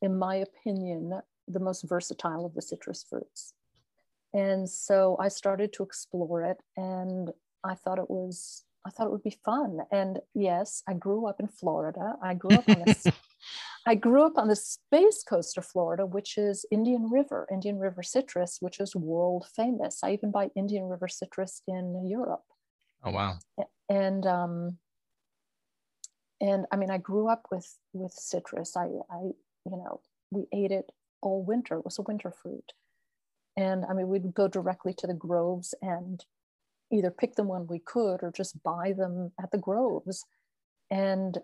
in 0.00 0.18
my 0.18 0.36
opinion, 0.36 1.20
the 1.46 1.60
most 1.60 1.82
versatile 1.82 2.46
of 2.46 2.54
the 2.54 2.62
citrus 2.62 3.04
fruits. 3.08 3.54
And 4.34 4.68
so 4.68 5.16
I 5.18 5.28
started 5.28 5.72
to 5.74 5.82
explore 5.82 6.42
it 6.42 6.58
and 6.76 7.30
I 7.64 7.74
thought 7.74 7.98
it 7.98 8.10
was 8.10 8.64
I 8.88 8.90
thought 8.90 9.06
it 9.06 9.12
would 9.12 9.22
be 9.22 9.38
fun. 9.44 9.80
And 9.92 10.18
yes, 10.34 10.82
I 10.88 10.94
grew 10.94 11.26
up 11.26 11.40
in 11.40 11.48
Florida. 11.48 12.16
I 12.22 12.34
grew 12.34 12.56
up 12.56 12.68
on 12.68 12.80
the 12.80 13.12
I 13.86 13.94
grew 13.94 14.24
up 14.24 14.36
on 14.36 14.48
the 14.48 14.56
space 14.56 15.22
coast 15.22 15.56
of 15.56 15.64
Florida, 15.64 16.04
which 16.04 16.36
is 16.36 16.64
Indian 16.70 17.10
River, 17.10 17.46
Indian 17.52 17.78
River 17.78 18.02
citrus, 18.02 18.58
which 18.60 18.80
is 18.80 18.96
world 18.96 19.46
famous. 19.54 20.00
I 20.02 20.12
even 20.12 20.30
buy 20.30 20.50
Indian 20.56 20.84
River 20.84 21.08
citrus 21.08 21.62
in 21.68 22.06
Europe. 22.06 22.44
Oh 23.04 23.12
wow 23.12 23.38
and 23.88 24.26
um, 24.26 24.78
and 26.40 26.66
I 26.70 26.76
mean, 26.76 26.90
I 26.90 26.98
grew 26.98 27.28
up 27.28 27.46
with 27.50 27.68
with 27.92 28.12
citrus. 28.12 28.76
I, 28.76 28.84
I, 29.10 29.20
you 29.64 29.76
know, 29.76 30.00
we 30.30 30.46
ate 30.52 30.70
it 30.70 30.90
all 31.20 31.42
winter. 31.42 31.76
It 31.78 31.84
was 31.84 31.98
a 31.98 32.02
winter 32.02 32.30
fruit, 32.30 32.72
and 33.56 33.84
I 33.88 33.94
mean, 33.94 34.08
we'd 34.08 34.34
go 34.34 34.48
directly 34.48 34.94
to 34.98 35.06
the 35.06 35.14
groves 35.14 35.74
and 35.82 36.24
either 36.92 37.10
pick 37.10 37.34
them 37.34 37.48
when 37.48 37.66
we 37.66 37.78
could 37.78 38.22
or 38.22 38.32
just 38.34 38.62
buy 38.62 38.92
them 38.92 39.32
at 39.42 39.50
the 39.50 39.58
groves. 39.58 40.24
And 40.90 41.38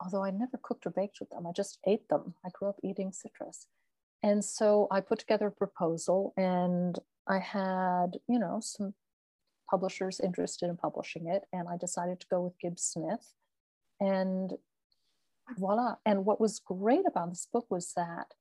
although 0.00 0.24
I 0.24 0.30
never 0.30 0.58
cooked 0.62 0.86
or 0.86 0.90
baked 0.90 1.18
with 1.20 1.30
them, 1.30 1.46
I 1.46 1.52
just 1.52 1.78
ate 1.86 2.08
them. 2.08 2.34
I 2.44 2.50
grew 2.52 2.68
up 2.68 2.78
eating 2.82 3.12
citrus. 3.12 3.66
And 4.22 4.44
so 4.44 4.88
I 4.90 5.00
put 5.00 5.18
together 5.18 5.48
a 5.48 5.52
proposal 5.52 6.32
and 6.36 6.98
I 7.28 7.38
had, 7.38 8.18
you 8.28 8.38
know, 8.38 8.60
some 8.60 8.94
publishers 9.70 10.20
interested 10.20 10.68
in 10.68 10.76
publishing 10.76 11.26
it. 11.28 11.42
And 11.52 11.68
I 11.68 11.76
decided 11.76 12.20
to 12.20 12.26
go 12.30 12.40
with 12.42 12.58
Gibbs 12.58 12.82
Smith. 12.82 13.34
And 14.00 14.52
voila. 15.56 15.96
And 16.04 16.24
what 16.24 16.40
was 16.40 16.60
great 16.60 17.06
about 17.06 17.30
this 17.30 17.46
book 17.52 17.66
was 17.70 17.92
that 17.96 18.34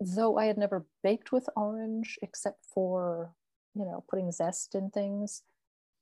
though 0.00 0.38
I 0.38 0.46
had 0.46 0.58
never 0.58 0.86
baked 1.02 1.32
with 1.32 1.48
orange 1.56 2.18
except 2.22 2.64
for, 2.64 3.34
you 3.74 3.84
know, 3.84 4.04
putting 4.08 4.30
zest 4.32 4.74
in 4.74 4.90
things, 4.90 5.42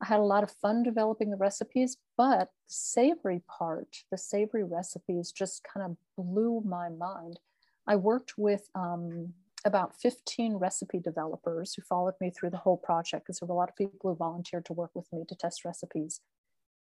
I 0.03 0.07
had 0.07 0.21
a 0.21 0.25
lot 0.25 0.43
of 0.43 0.51
fun 0.51 0.83
developing 0.83 1.31
the 1.31 1.37
recipes, 1.37 1.97
but 2.17 2.51
the 2.67 2.75
savory 2.75 3.43
part, 3.49 3.99
the 4.11 4.19
savory 4.19 4.65
recipes 4.65 5.31
just 5.31 5.63
kind 5.63 5.87
of 5.87 5.97
blew 6.17 6.61
my 6.67 6.89
mind. 6.89 7.39
I 7.87 7.97
worked 7.97 8.35
with 8.37 8.69
um, 8.75 9.35
about 9.65 9.95
15 10.01 10.55
recipe 10.55 10.99
developers 10.99 11.75
who 11.75 11.83
followed 11.83 12.15
me 12.21 12.31
through 12.31 12.51
the 12.51 12.57
whole 12.57 12.77
project 12.77 13.27
because 13.27 13.39
there 13.39 13.47
were 13.47 13.55
a 13.55 13.59
lot 13.59 13.69
of 13.69 13.77
people 13.77 13.99
who 14.03 14.17
volunteered 14.17 14.65
to 14.67 14.73
work 14.73 14.91
with 14.95 15.07
me 15.13 15.25
to 15.29 15.37
test 15.37 15.65
recipes. 15.65 16.21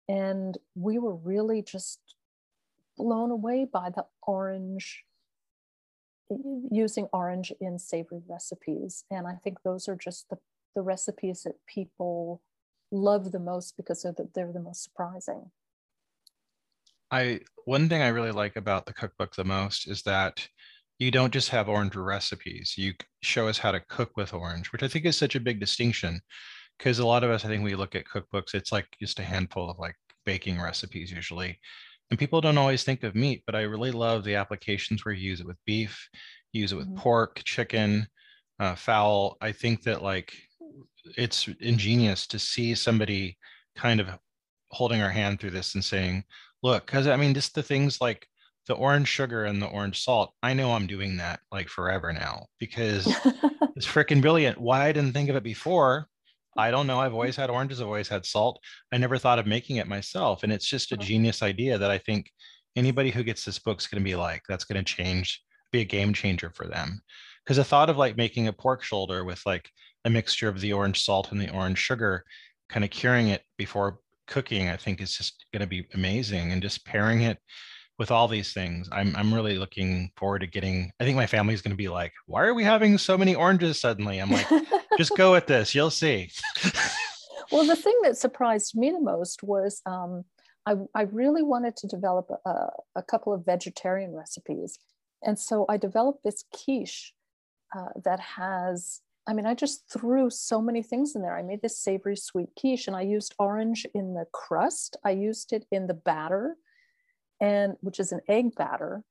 And 0.08 0.58
we 0.74 0.98
were 0.98 1.14
really 1.14 1.62
just 1.62 2.00
blown 2.96 3.30
away 3.30 3.66
by 3.72 3.90
the 3.90 4.06
orange, 4.26 5.04
using 6.28 7.08
orange 7.12 7.52
in 7.60 7.78
savory 7.78 8.22
recipes. 8.28 9.04
And 9.10 9.28
I 9.28 9.34
think 9.34 9.62
those 9.62 9.88
are 9.88 9.96
just 9.96 10.28
the, 10.28 10.38
the 10.74 10.82
recipes 10.82 11.42
that 11.42 11.54
people 11.66 12.42
love 12.90 13.32
the 13.32 13.38
most 13.38 13.76
because 13.76 14.02
they're 14.02 14.12
the, 14.12 14.28
they're 14.34 14.52
the 14.52 14.60
most 14.60 14.84
surprising. 14.84 15.50
I 17.10 17.40
one 17.66 17.88
thing 17.88 18.02
I 18.02 18.08
really 18.08 18.32
like 18.32 18.56
about 18.56 18.86
the 18.86 18.94
cookbook 18.94 19.34
the 19.34 19.44
most 19.44 19.86
is 19.86 20.02
that 20.02 20.46
you 20.98 21.10
don't 21.10 21.32
just 21.32 21.50
have 21.50 21.68
orange 21.68 21.96
recipes. 21.96 22.74
You 22.76 22.94
show 23.22 23.48
us 23.48 23.58
how 23.58 23.72
to 23.72 23.80
cook 23.80 24.16
with 24.16 24.32
orange, 24.32 24.72
which 24.72 24.82
I 24.82 24.88
think 24.88 25.04
is 25.04 25.16
such 25.16 25.34
a 25.34 25.40
big 25.40 25.60
distinction 25.60 26.20
because 26.78 26.98
a 26.98 27.06
lot 27.06 27.24
of 27.24 27.30
us, 27.30 27.44
I 27.44 27.48
think 27.48 27.62
we 27.62 27.74
look 27.74 27.94
at 27.94 28.04
cookbooks, 28.06 28.54
it's 28.54 28.72
like 28.72 28.86
just 29.00 29.18
a 29.18 29.24
handful 29.24 29.70
of 29.70 29.78
like 29.78 29.96
baking 30.24 30.60
recipes 30.60 31.10
usually. 31.10 31.58
And 32.10 32.18
people 32.18 32.40
don't 32.40 32.58
always 32.58 32.84
think 32.84 33.04
of 33.04 33.14
meat, 33.14 33.42
but 33.46 33.54
I 33.54 33.62
really 33.62 33.90
love 33.90 34.24
the 34.24 34.34
applications 34.34 35.04
where 35.04 35.14
you 35.14 35.30
use 35.30 35.40
it 35.40 35.46
with 35.46 35.56
beef, 35.64 36.08
use 36.52 36.72
it 36.72 36.76
with 36.76 36.86
mm-hmm. 36.86 36.98
pork, 36.98 37.42
chicken, 37.44 38.06
uh, 38.58 38.74
fowl. 38.74 39.36
I 39.40 39.52
think 39.52 39.82
that 39.84 40.02
like 40.02 40.34
it's 41.16 41.48
ingenious 41.60 42.26
to 42.28 42.38
see 42.38 42.74
somebody 42.74 43.36
kind 43.76 44.00
of 44.00 44.08
holding 44.70 45.02
our 45.02 45.10
hand 45.10 45.40
through 45.40 45.50
this 45.50 45.74
and 45.74 45.84
saying, 45.84 46.24
look, 46.62 46.86
because 46.86 47.06
I 47.06 47.16
mean, 47.16 47.34
just 47.34 47.54
the 47.54 47.62
things 47.62 48.00
like 48.00 48.26
the 48.66 48.74
orange 48.74 49.08
sugar 49.08 49.44
and 49.44 49.60
the 49.60 49.66
orange 49.66 50.02
salt, 50.02 50.32
I 50.42 50.54
know 50.54 50.72
I'm 50.72 50.86
doing 50.86 51.16
that 51.16 51.40
like 51.50 51.68
forever 51.68 52.12
now 52.12 52.46
because 52.58 53.06
it's 53.76 53.86
freaking 53.86 54.20
brilliant. 54.20 54.60
Why 54.60 54.86
I 54.86 54.92
didn't 54.92 55.12
think 55.12 55.28
of 55.28 55.36
it 55.36 55.42
before, 55.42 56.08
I 56.56 56.70
don't 56.70 56.86
know. 56.86 57.00
I've 57.00 57.14
always 57.14 57.36
had 57.36 57.50
oranges, 57.50 57.80
I've 57.80 57.86
always 57.86 58.08
had 58.08 58.26
salt. 58.26 58.60
I 58.92 58.98
never 58.98 59.18
thought 59.18 59.38
of 59.38 59.46
making 59.46 59.76
it 59.76 59.88
myself. 59.88 60.42
And 60.42 60.52
it's 60.52 60.66
just 60.66 60.92
a 60.92 60.96
genius 60.96 61.42
idea 61.42 61.78
that 61.78 61.90
I 61.90 61.98
think 61.98 62.30
anybody 62.76 63.10
who 63.10 63.24
gets 63.24 63.44
this 63.44 63.58
book's 63.58 63.86
going 63.86 64.02
to 64.02 64.08
be 64.08 64.16
like, 64.16 64.42
that's 64.48 64.64
going 64.64 64.82
to 64.82 64.94
change, 64.94 65.42
be 65.72 65.80
a 65.80 65.84
game 65.84 66.12
changer 66.12 66.50
for 66.54 66.66
them. 66.66 67.00
Because 67.44 67.56
the 67.56 67.64
thought 67.64 67.90
of 67.90 67.96
like 67.96 68.16
making 68.16 68.48
a 68.48 68.52
pork 68.52 68.82
shoulder 68.82 69.24
with 69.24 69.42
like 69.46 69.68
a 70.04 70.10
mixture 70.10 70.48
of 70.48 70.60
the 70.60 70.72
orange 70.72 71.04
salt 71.04 71.32
and 71.32 71.40
the 71.40 71.50
orange 71.50 71.78
sugar, 71.78 72.24
kind 72.68 72.84
of 72.84 72.90
curing 72.90 73.28
it 73.28 73.42
before 73.56 73.98
cooking, 74.26 74.68
I 74.68 74.76
think 74.76 75.00
is 75.00 75.16
just 75.16 75.44
going 75.52 75.60
to 75.60 75.66
be 75.66 75.86
amazing. 75.94 76.52
And 76.52 76.62
just 76.62 76.84
pairing 76.84 77.22
it 77.22 77.38
with 77.98 78.10
all 78.10 78.26
these 78.26 78.52
things, 78.52 78.88
I'm 78.90 79.14
I'm 79.14 79.32
really 79.32 79.58
looking 79.58 80.10
forward 80.16 80.40
to 80.40 80.46
getting. 80.46 80.90
I 80.98 81.04
think 81.04 81.16
my 81.16 81.26
family's 81.26 81.62
going 81.62 81.72
to 81.72 81.76
be 81.76 81.88
like, 81.88 82.12
"Why 82.26 82.42
are 82.42 82.54
we 82.54 82.64
having 82.64 82.98
so 82.98 83.16
many 83.18 83.34
oranges 83.34 83.80
suddenly?" 83.80 84.18
I'm 84.18 84.30
like, 84.30 84.48
"Just 84.98 85.16
go 85.16 85.32
with 85.32 85.46
this, 85.46 85.74
you'll 85.74 85.90
see." 85.90 86.30
well, 87.52 87.66
the 87.66 87.76
thing 87.76 87.96
that 88.02 88.16
surprised 88.16 88.76
me 88.76 88.90
the 88.90 89.00
most 89.00 89.42
was 89.42 89.82
um, 89.86 90.24
I 90.66 90.76
I 90.94 91.02
really 91.02 91.42
wanted 91.42 91.76
to 91.76 91.86
develop 91.86 92.30
a, 92.44 92.70
a 92.96 93.02
couple 93.02 93.32
of 93.32 93.44
vegetarian 93.44 94.14
recipes, 94.14 94.78
and 95.22 95.38
so 95.38 95.66
I 95.68 95.76
developed 95.76 96.24
this 96.24 96.44
quiche 96.52 97.12
uh, 97.76 97.90
that 98.04 98.20
has 98.20 99.00
I 99.26 99.34
mean, 99.34 99.46
I 99.46 99.54
just 99.54 99.88
threw 99.88 100.30
so 100.30 100.60
many 100.60 100.82
things 100.82 101.14
in 101.14 101.22
there. 101.22 101.36
I 101.36 101.42
made 101.42 101.62
this 101.62 101.78
savory 101.78 102.16
sweet 102.16 102.48
quiche 102.58 102.88
and 102.88 102.96
I 102.96 103.02
used 103.02 103.34
orange 103.38 103.86
in 103.94 104.14
the 104.14 104.26
crust. 104.32 104.96
I 105.04 105.10
used 105.10 105.52
it 105.52 105.64
in 105.70 105.86
the 105.86 105.94
batter 105.94 106.56
and 107.40 107.76
which 107.80 108.00
is 108.00 108.12
an 108.12 108.20
egg 108.28 108.54
batter. 108.56 109.04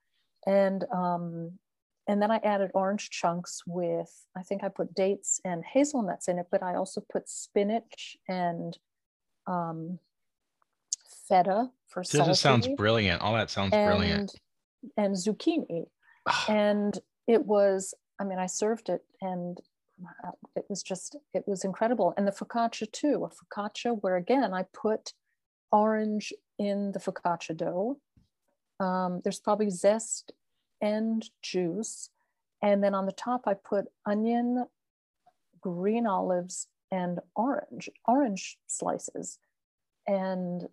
And 0.46 0.84
um, 0.92 1.60
and 2.08 2.22
then 2.22 2.32
I 2.32 2.38
added 2.38 2.72
orange 2.74 3.10
chunks 3.10 3.62
with, 3.66 4.12
I 4.36 4.42
think 4.42 4.64
I 4.64 4.70
put 4.70 4.94
dates 4.94 5.40
and 5.46 5.64
hazelnuts 5.64 6.28
in 6.28 6.40
it, 6.40 6.48
but 6.52 6.64
I 6.64 6.76
also 6.76 7.02
put 7.10 7.30
spinach 7.30 8.18
and 8.28 8.78
um, 9.48 10.00
feta 11.30 11.70
for 11.88 12.04
salty. 12.04 12.32
This 12.32 12.40
sounds 12.40 12.68
brilliant. 12.68 13.22
All 13.22 13.34
that 13.36 13.52
sounds 13.52 13.74
and, 13.74 13.88
brilliant. 13.88 14.34
And 14.98 15.16
zucchini. 15.16 15.86
and 16.50 16.98
it 17.28 17.46
was, 17.46 17.94
I 18.20 18.24
mean, 18.24 18.40
I 18.40 18.48
served 18.48 18.90
it 18.90 19.04
and 19.22 19.58
it 20.56 20.66
was 20.70 20.84
just, 20.84 21.16
it 21.34 21.44
was 21.48 21.64
incredible. 21.64 22.14
And 22.18 22.28
the 22.28 22.32
focaccia 22.32 22.92
too, 22.92 23.26
a 23.26 23.30
focaccia 23.30 23.98
where 24.02 24.16
again, 24.16 24.54
I 24.54 24.66
put 24.74 25.14
orange 25.72 26.34
in 26.60 26.92
the 26.92 27.00
focaccia 27.00 27.56
dough 27.56 27.98
um, 28.82 29.22
there's 29.24 29.40
probably 29.40 29.70
zest 29.70 30.34
and 30.82 31.30
juice. 31.44 32.10
And 32.64 32.84
then 32.84 32.96
on 32.96 33.06
the 33.06 33.12
top, 33.12 33.44
I 33.46 33.54
put 33.54 33.86
onion, 34.06 34.66
green 35.62 36.08
olives, 36.08 36.68
and 36.92 37.20
orange, 37.36 37.90
orange 38.06 38.58
slices. 38.68 39.38
And 40.08 40.68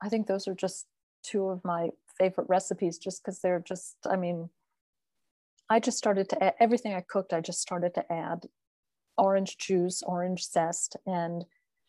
I 0.00 0.08
think 0.08 0.26
those 0.26 0.46
are 0.46 0.54
just 0.54 0.86
two 1.22 1.48
of 1.48 1.64
my 1.64 1.90
favorite 2.18 2.48
recipes 2.48 2.98
just 2.98 3.22
because 3.22 3.40
they're 3.40 3.62
just, 3.66 3.96
I 4.08 4.16
mean, 4.16 4.48
I 5.68 5.80
just 5.80 5.98
started 5.98 6.28
to 6.30 6.42
add 6.42 6.54
everything 6.60 6.94
I 6.94 7.00
cooked, 7.00 7.32
I 7.32 7.40
just 7.40 7.60
started 7.60 7.94
to 7.94 8.12
add 8.12 8.46
orange 9.20 9.58
juice, 9.58 10.02
orange 10.02 10.44
zest, 10.48 10.96
and 11.06 11.44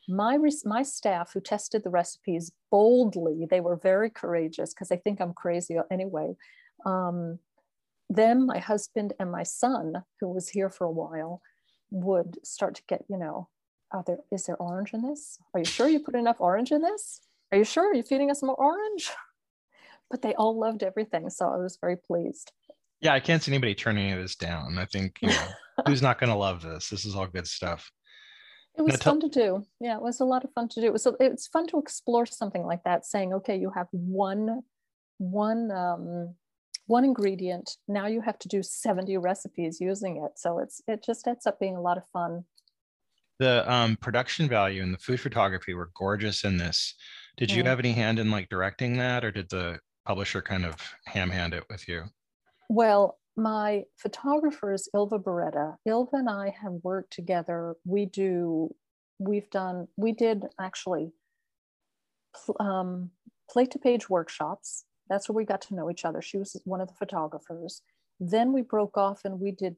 my 0.07 0.38
my 0.65 0.84
staff 0.84 1.32
who 1.34 1.39
tested 1.39 1.84
the 1.84 1.89
recipes 1.89 2.51
boldly 2.71 3.45
they 3.49 3.61
were 3.61 3.75
very 3.75 4.09
courageous 4.09 4.73
because 4.73 4.89
they 4.89 4.97
think 4.97 5.21
i'm 5.21 5.32
crazy 5.32 5.77
anyway 5.91 6.34
um, 6.88 7.38
them 8.09 8.47
my 8.47 8.57
husband 8.57 9.13
and 9.19 9.32
my 9.32 9.43
son 9.43 10.03
who 10.19 10.27
was 10.27 10.49
here 10.49 10.71
for 10.71 10.86
a 10.86 10.91
while 10.91 11.39
would 11.91 12.36
start 12.43 12.73
to 12.73 12.82
get 12.88 13.05
you 13.07 13.17
know 13.17 13.47
are 13.91 14.03
there 14.05 14.17
is 14.32 14.45
there 14.45 14.57
orange 14.57 14.93
in 14.93 15.01
this? 15.01 15.38
Are 15.53 15.59
you 15.59 15.65
sure 15.65 15.88
you 15.88 15.99
put 15.99 16.15
enough 16.15 16.38
orange 16.39 16.71
in 16.71 16.82
this? 16.82 17.21
Are 17.51 17.57
you 17.57 17.63
sure? 17.63 17.93
You're 17.93 18.03
feeding 18.03 18.32
us 18.32 18.41
more 18.43 18.55
orange? 18.55 19.09
But 20.09 20.21
they 20.21 20.34
all 20.34 20.59
loved 20.59 20.84
everything 20.84 21.29
so 21.29 21.47
i 21.47 21.55
was 21.55 21.77
very 21.79 21.95
pleased. 21.95 22.51
Yeah 22.99 23.13
i 23.13 23.21
can't 23.21 23.41
see 23.41 23.53
anybody 23.53 23.73
turning 23.73 24.13
this 24.19 24.36
down. 24.36 24.77
I 24.77 24.84
think 24.84 25.17
you 25.21 25.29
know 25.29 25.47
who's 25.88 26.01
not 26.01 26.19
going 26.19 26.29
to 26.29 26.36
love 26.36 26.61
this 26.61 26.89
this 26.89 27.05
is 27.05 27.15
all 27.15 27.27
good 27.27 27.47
stuff 27.47 27.91
it 28.77 28.84
was 28.84 28.95
fun 28.97 29.19
to 29.19 29.29
do. 29.29 29.65
Yeah, 29.79 29.97
it 29.97 30.01
was 30.01 30.21
a 30.21 30.25
lot 30.25 30.43
of 30.45 30.53
fun 30.53 30.69
to 30.69 30.82
do. 30.82 30.88
It 30.88 30.93
was 30.93 31.07
it's 31.19 31.47
fun 31.47 31.67
to 31.67 31.79
explore 31.79 32.25
something 32.25 32.63
like 32.65 32.84
that, 32.86 33.05
saying, 33.05 33.34
okay, 33.34 33.57
you 33.57 33.71
have 33.75 33.88
one 33.91 34.61
one 35.17 35.71
um, 35.71 36.36
one 36.88 37.03
ingredient. 37.03 37.77
Now 37.88 38.07
you 38.07 38.21
have 38.21 38.39
to 38.39 38.47
do 38.47 38.63
70 38.63 39.17
recipes 39.17 39.79
using 39.82 40.23
it. 40.23 40.39
So 40.39 40.59
it's 40.59 40.82
it 40.88 41.03
just 41.03 41.27
ends 41.27 41.45
up 41.45 41.59
being 41.59 41.75
a 41.75 41.82
lot 41.82 41.97
of 41.97 42.03
fun. 42.13 42.45
The 43.39 43.69
um, 43.71 43.97
production 43.97 44.47
value 44.47 44.84
and 44.84 44.93
the 44.93 44.99
food 44.99 45.19
photography 45.19 45.73
were 45.73 45.89
gorgeous 45.95 46.43
in 46.43 46.57
this. 46.57 46.95
Did 47.38 47.51
you 47.51 47.63
mm. 47.63 47.65
have 47.65 47.79
any 47.79 47.91
hand 47.91 48.19
in 48.19 48.32
like 48.32 48.49
directing 48.49 48.97
that, 48.97 49.25
or 49.25 49.32
did 49.32 49.49
the 49.49 49.79
publisher 50.05 50.41
kind 50.41 50.65
of 50.65 50.75
ham 51.07 51.29
hand 51.29 51.53
it 51.53 51.63
with 51.69 51.88
you? 51.88 52.03
Well, 52.69 53.17
my 53.38 53.84
photographer 53.97 54.73
is 54.73 54.89
Ilva 54.93 55.23
Beretta. 55.23 55.77
Ilva 55.88 56.13
and 56.13 56.29
I 56.29 56.53
have 56.61 56.73
worked 56.84 57.13
together. 57.13 57.75
We 57.86 58.05
do, 58.05 58.73
we've 59.19 59.49
done, 59.49 59.88
we 59.97 60.11
did 60.11 60.43
actually 60.59 61.11
um, 62.59 63.11
plate 63.49 63.71
to 63.71 63.79
page 63.79 64.09
workshops. 64.09 64.86
That's 65.09 65.27
where 65.27 65.36
we 65.36 65.45
got 65.45 65.61
to 65.63 65.75
know 65.75 65.89
each 65.89 66.05
other. 66.05 66.21
She 66.21 66.38
was 66.38 66.59
one 66.65 66.82
of 66.82 66.88
the 66.88 66.93
photographers. 66.93 67.82
Then 68.19 68.53
we 68.53 68.61
broke 68.61 68.97
off 68.97 69.21
and 69.25 69.39
we 69.39 69.51
did, 69.51 69.75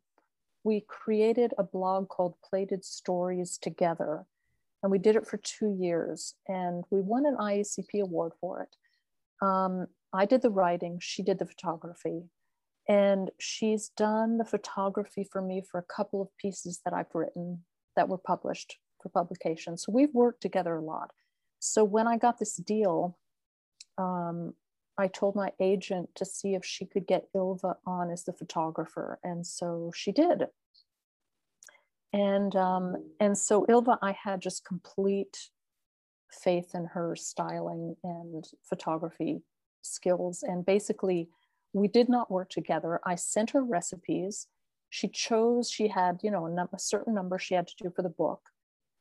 we 0.63 0.85
created 0.87 1.53
a 1.57 1.63
blog 1.63 2.09
called 2.09 2.35
Plated 2.47 2.83
Stories 2.83 3.57
Together. 3.57 4.25
And 4.81 4.91
we 4.91 4.97
did 4.97 5.15
it 5.15 5.25
for 5.25 5.37
two 5.37 5.75
years 5.79 6.35
and 6.47 6.83
we 6.89 7.01
won 7.01 7.25
an 7.25 7.37
IACP 7.37 8.01
award 8.01 8.33
for 8.41 8.63
it. 8.63 8.75
Um, 9.45 9.87
I 10.11 10.25
did 10.25 10.41
the 10.41 10.49
writing, 10.49 10.99
she 11.01 11.23
did 11.23 11.39
the 11.39 11.45
photography 11.45 12.23
and 12.87 13.31
she's 13.39 13.89
done 13.89 14.37
the 14.37 14.45
photography 14.45 15.27
for 15.31 15.41
me 15.41 15.61
for 15.69 15.79
a 15.79 15.95
couple 15.95 16.21
of 16.21 16.35
pieces 16.37 16.81
that 16.83 16.93
I've 16.93 17.13
written 17.13 17.63
that 17.95 18.09
were 18.09 18.17
published 18.17 18.77
for 19.01 19.09
publication. 19.09 19.77
So 19.77 19.91
we've 19.91 20.13
worked 20.13 20.41
together 20.41 20.75
a 20.75 20.81
lot. 20.81 21.11
So 21.59 21.83
when 21.83 22.07
I 22.07 22.17
got 22.17 22.39
this 22.39 22.57
deal, 22.57 23.17
um, 23.97 24.53
I 24.97 25.07
told 25.07 25.35
my 25.35 25.51
agent 25.59 26.09
to 26.15 26.25
see 26.25 26.55
if 26.55 26.65
she 26.65 26.85
could 26.85 27.07
get 27.07 27.31
Ilva 27.35 27.75
on 27.85 28.11
as 28.11 28.23
the 28.25 28.33
photographer, 28.33 29.19
and 29.23 29.45
so 29.45 29.91
she 29.95 30.11
did. 30.11 30.47
And 32.11 32.55
um, 32.55 33.11
and 33.19 33.37
so 33.37 33.65
Ilva, 33.67 33.97
I 34.01 34.11
had 34.11 34.41
just 34.41 34.65
complete 34.65 35.49
faith 36.29 36.71
in 36.75 36.85
her 36.85 37.15
styling 37.15 37.95
and 38.03 38.45
photography 38.63 39.41
skills, 39.81 40.43
and 40.43 40.65
basically 40.65 41.29
we 41.73 41.87
did 41.87 42.07
not 42.09 42.31
work 42.31 42.49
together. 42.49 43.01
I 43.05 43.15
sent 43.15 43.51
her 43.51 43.63
recipes. 43.63 44.47
She 44.89 45.07
chose, 45.07 45.69
she 45.71 45.87
had, 45.89 46.19
you 46.23 46.31
know, 46.31 46.45
a, 46.45 46.49
num- 46.49 46.69
a 46.73 46.79
certain 46.79 47.13
number 47.13 47.39
she 47.39 47.55
had 47.55 47.67
to 47.67 47.75
do 47.83 47.89
for 47.89 48.03
the 48.03 48.09
book. 48.09 48.41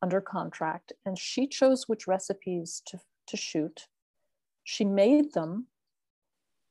under 0.03 0.21
contract, 0.21 0.93
and 1.07 1.17
she 1.19 1.47
chose 1.47 1.89
which 1.89 2.07
recipes 2.09 2.83
to, 2.87 2.99
to 3.29 3.37
shoot. 3.37 3.87
She 4.65 4.85
made 4.85 5.33
them 5.33 5.69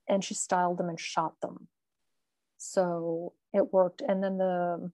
and 0.08 0.24
she 0.24 0.34
styled 0.34 0.78
them 0.78 0.90
and 0.90 1.00
shot 1.00 1.36
them. 1.42 1.70
So 2.58 3.34
it 3.54 3.74
worked. 3.74 4.02
And 4.08 4.22
then 4.24 4.38
the 4.38 4.92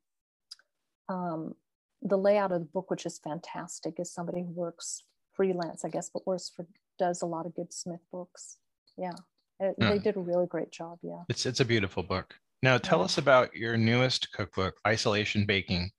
um, 1.10 1.56
the 2.02 2.18
layout 2.18 2.52
of 2.52 2.60
the 2.60 2.66
book, 2.66 2.92
which 2.92 3.06
is 3.06 3.18
fantastic, 3.20 4.00
is 4.00 4.12
somebody 4.12 4.42
who 4.42 4.52
works 4.52 5.04
freelance, 5.34 5.84
I 5.84 5.90
guess, 5.90 6.10
but 6.14 6.28
works 6.28 6.52
for 6.56 6.68
does 7.00 7.22
a 7.22 7.26
lot 7.26 7.46
of 7.46 7.56
Gibbs 7.56 7.76
Smith 7.76 8.02
books. 8.12 8.58
Yeah, 8.98 9.12
it, 9.60 9.76
mm. 9.80 9.90
they 9.90 10.00
did 10.00 10.16
a 10.16 10.20
really 10.20 10.48
great 10.48 10.72
job. 10.72 11.00
Yeah, 11.02 11.24
it's 11.30 11.46
it's 11.46 11.60
a 11.60 11.66
beautiful 11.66 12.04
book. 12.04 12.36
Now, 12.64 12.78
tell 12.78 13.00
yeah. 13.00 13.06
us 13.06 13.18
about 13.18 13.56
your 13.56 13.78
newest 13.78 14.32
cookbook, 14.32 14.76
Isolation 14.86 15.46
Baking. 15.46 15.92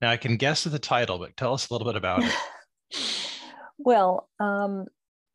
Now, 0.00 0.10
I 0.10 0.16
can 0.16 0.36
guess 0.36 0.64
at 0.64 0.72
the 0.72 0.78
title, 0.78 1.18
but 1.18 1.36
tell 1.36 1.54
us 1.54 1.68
a 1.68 1.74
little 1.74 1.86
bit 1.86 1.96
about 1.96 2.22
it. 2.22 2.34
well, 3.78 4.28
um, 4.38 4.86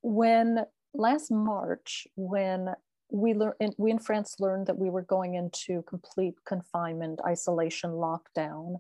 when 0.02 0.66
last 0.94 1.32
March, 1.32 2.08
when 2.16 2.70
we 3.12 3.34
learned, 3.34 3.76
we 3.78 3.92
in 3.92 4.00
France 4.00 4.36
learned 4.40 4.68
that 4.68 4.78
we 4.78 4.90
were 4.90 5.02
going 5.02 5.36
into 5.36 5.82
complete 5.84 6.36
confinement, 6.46 7.20
isolation, 7.26 7.92
lockdown. 7.92 8.78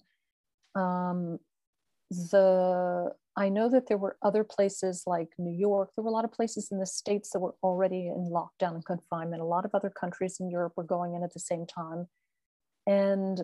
Um, 0.75 1.39
the 2.31 3.11
I 3.35 3.49
know 3.49 3.67
that 3.69 3.87
there 3.87 3.97
were 3.97 4.17
other 4.21 4.43
places 4.43 5.03
like 5.07 5.29
New 5.39 5.57
York. 5.57 5.89
There 5.95 6.03
were 6.03 6.09
a 6.09 6.13
lot 6.13 6.25
of 6.25 6.31
places 6.31 6.69
in 6.71 6.79
the 6.79 6.85
states 6.85 7.31
that 7.31 7.39
were 7.39 7.55
already 7.63 8.07
in 8.07 8.31
lockdown 8.31 8.75
and 8.75 8.85
confinement. 8.85 9.41
A 9.41 9.45
lot 9.45 9.65
of 9.65 9.71
other 9.73 9.89
countries 9.89 10.37
in 10.39 10.51
Europe 10.51 10.73
were 10.75 10.83
going 10.83 11.15
in 11.15 11.23
at 11.23 11.33
the 11.33 11.39
same 11.39 11.65
time, 11.65 12.07
and 12.85 13.41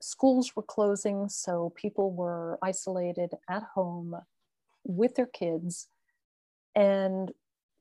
schools 0.00 0.56
were 0.56 0.62
closing, 0.62 1.28
so 1.28 1.72
people 1.76 2.12
were 2.12 2.58
isolated 2.62 3.32
at 3.50 3.62
home 3.74 4.16
with 4.84 5.14
their 5.14 5.26
kids, 5.26 5.88
and 6.74 7.32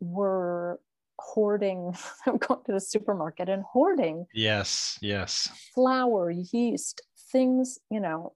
were 0.01 0.79
hoarding 1.21 1.95
going 2.25 2.63
to 2.65 2.71
the 2.71 2.79
supermarket 2.79 3.47
and 3.47 3.63
hoarding 3.63 4.25
yes 4.33 4.97
yes 5.01 5.49
flour 5.75 6.31
yeast 6.31 7.01
things 7.31 7.77
you 7.91 7.99
know 7.99 8.33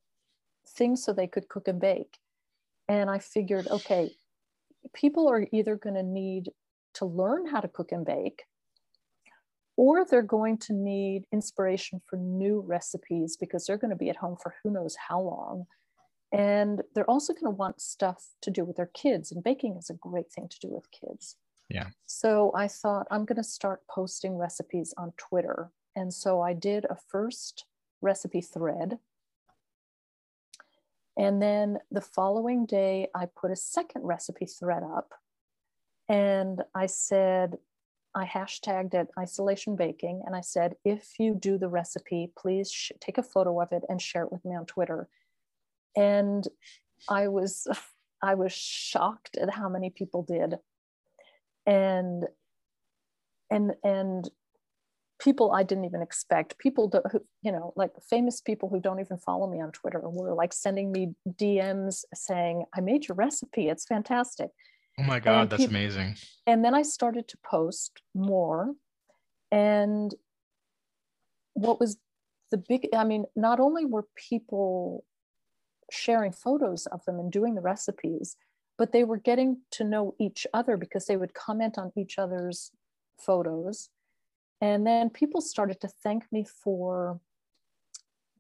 things 0.76 1.04
so 1.04 1.14
they 1.14 1.28
could 1.28 1.48
cook 1.48 1.68
and 1.68 1.80
bake 1.80 2.18
and 2.88 3.10
i 3.10 3.20
figured 3.20 3.68
okay 3.68 4.12
people 4.94 5.28
are 5.28 5.48
either 5.52 5.76
going 5.76 5.96
to 5.96 6.04
need 6.04 6.50
to 6.94 7.06
learn 7.06 7.48
how 7.48 7.60
to 7.60 7.68
cook 7.68 7.92
and 7.92 8.06
bake 8.06 8.44
or 9.78 10.06
they're 10.06 10.22
going 10.22 10.58
to 10.58 10.74
need 10.74 11.26
inspiration 11.34 12.02
for 12.06 12.16
new 12.18 12.62
recipes 12.62 13.36
because 13.36 13.66
they're 13.66 13.78
going 13.78 13.90
to 13.90 13.98
be 13.98 14.10
at 14.10 14.16
home 14.16 14.38
for 14.42 14.56
who 14.64 14.72
knows 14.72 14.96
how 15.10 15.20
long 15.20 15.66
and 16.32 16.82
they're 16.94 17.10
also 17.10 17.34
going 17.34 17.46
to 17.46 17.50
want 17.50 17.80
stuff 17.82 18.28
to 18.42 18.52
do 18.52 18.64
with 18.64 18.78
their 18.78 18.92
kids 18.94 19.32
and 19.32 19.44
baking 19.44 19.76
is 19.78 19.90
a 19.90 19.94
great 19.96 20.32
thing 20.32 20.48
to 20.48 20.60
do 20.60 20.70
with 20.70 20.86
kids 20.92 21.36
yeah. 21.70 21.88
So 22.06 22.52
I 22.56 22.68
thought 22.68 23.08
I'm 23.10 23.26
going 23.26 23.38
to 23.38 23.44
start 23.44 23.82
posting 23.90 24.38
recipes 24.38 24.94
on 24.98 25.14
Twitter. 25.18 25.72
And 25.96 26.14
so 26.14 26.42
I 26.42 26.54
did 26.54 26.86
a 26.86 26.98
first 27.08 27.66
recipe 28.02 28.42
thread. 28.42 29.00
And 31.18 31.42
then 31.42 31.80
the 31.92 32.02
following 32.02 32.66
day, 32.66 33.08
I 33.16 33.28
put 33.28 33.52
a 33.52 33.56
second 33.56 34.04
recipe 34.04 34.46
thread 34.46 34.84
up. 34.84 35.14
And 36.10 36.62
I 36.76 36.86
said, 36.86 37.58
I 38.14 38.26
hashtagged 38.26 38.94
it 38.94 39.08
isolation 39.18 39.76
baking. 39.76 40.24
And 40.26 40.36
I 40.36 40.42
said, 40.42 40.76
if 40.84 41.14
you 41.20 41.36
do 41.36 41.58
the 41.58 41.70
recipe, 41.70 42.32
please 42.38 42.72
sh- 42.72 42.92
take 43.00 43.18
a 43.18 43.24
photo 43.24 43.62
of 43.62 43.72
it 43.72 43.84
and 43.90 44.02
share 44.02 44.24
it 44.24 44.32
with 44.32 44.46
me 44.46 44.56
on 44.56 44.66
Twitter. 44.66 45.08
And 45.96 46.48
I 47.10 47.28
was, 47.30 47.68
I 48.22 48.36
was 48.36 48.52
shocked 48.52 49.38
at 49.38 49.50
how 49.50 49.70
many 49.70 49.90
people 49.90 50.24
did 50.24 50.56
and 51.66 52.26
and 53.50 53.74
and 53.84 54.30
people 55.20 55.52
I 55.52 55.64
didn't 55.64 55.86
even 55.86 56.02
expect 56.02 56.58
people 56.58 56.90
that 56.90 57.04
who, 57.12 57.22
you 57.42 57.52
know 57.52 57.74
like 57.76 57.92
famous 58.10 58.42
people 58.42 58.70
who 58.70 58.80
don't 58.80 59.00
even 59.00 59.18
follow 59.18 59.48
me 59.48 59.62
on 59.62 59.72
Twitter 59.72 60.02
were 60.04 60.34
like 60.34 60.54
sending 60.54 60.92
me 60.92 61.14
DMs 61.28 62.04
saying 62.14 62.66
I 62.76 62.82
made 62.82 63.08
your 63.08 63.16
recipe. 63.16 63.70
It's 63.70 63.86
fantastic. 63.86 64.50
Oh 65.00 65.04
my 65.04 65.20
god 65.20 65.42
and 65.42 65.50
that's 65.50 65.64
people, 65.64 65.76
amazing. 65.76 66.16
and 66.48 66.64
then 66.64 66.74
I 66.74 66.82
started 66.82 67.28
to 67.30 67.38
post 67.46 68.02
more 68.14 68.74
and 69.52 70.14
what 71.54 71.80
was 71.80 71.98
the 72.52 72.58
big 72.58 72.90
I 72.94 73.04
mean 73.04 73.26
not 73.36 73.60
only 73.60 73.86
were 73.86 74.08
people 74.16 75.04
sharing 75.92 76.32
photos 76.32 76.88
of 76.88 77.04
them 77.06 77.20
and 77.20 77.32
doing 77.32 77.56
the 77.56 77.62
recipes 77.62 78.38
but 78.78 78.92
they 78.92 79.04
were 79.04 79.18
getting 79.18 79.62
to 79.72 79.84
know 79.84 80.16
each 80.20 80.46
other 80.54 80.78
because 80.78 81.06
they 81.06 81.18
would 81.18 81.34
comment 81.34 81.78
on 81.78 81.92
each 81.96 82.18
other's 82.20 82.72
photos. 83.18 83.90
And 84.62 84.86
then 84.86 85.10
people 85.10 85.42
started 85.42 85.82
to 85.82 85.88
thank 85.88 86.32
me 86.32 86.46
for 86.46 87.20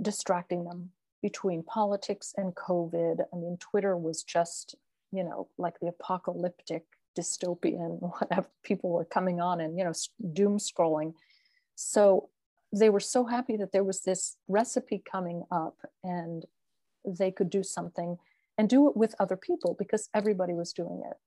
distracting 0.01 0.63
them 0.63 0.91
between 1.21 1.63
politics 1.63 2.33
and 2.37 2.55
COVID. 2.55 3.19
I 3.33 3.35
mean, 3.35 3.57
Twitter 3.59 3.97
was 3.97 4.23
just, 4.23 4.75
you 5.11 5.23
know, 5.23 5.47
like 5.57 5.79
the 5.79 5.87
apocalyptic 5.87 6.85
dystopian, 7.17 7.99
whatever 8.19 8.47
people 8.63 8.91
were 8.91 9.05
coming 9.05 9.41
on 9.41 9.61
and, 9.61 9.77
you 9.77 9.83
know, 9.83 9.93
doom 10.33 10.57
scrolling. 10.57 11.13
So 11.75 12.29
they 12.71 12.89
were 12.89 12.99
so 12.99 13.25
happy 13.25 13.57
that 13.57 13.71
there 13.71 13.83
was 13.83 14.01
this 14.01 14.37
recipe 14.47 15.01
coming 15.09 15.43
up 15.51 15.77
and 16.03 16.45
they 17.05 17.31
could 17.31 17.49
do 17.49 17.63
something 17.63 18.17
and 18.57 18.69
do 18.69 18.89
it 18.89 18.97
with 18.97 19.15
other 19.19 19.37
people 19.37 19.75
because 19.77 20.09
everybody 20.13 20.53
was 20.53 20.73
doing 20.73 21.01
it. 21.09 21.17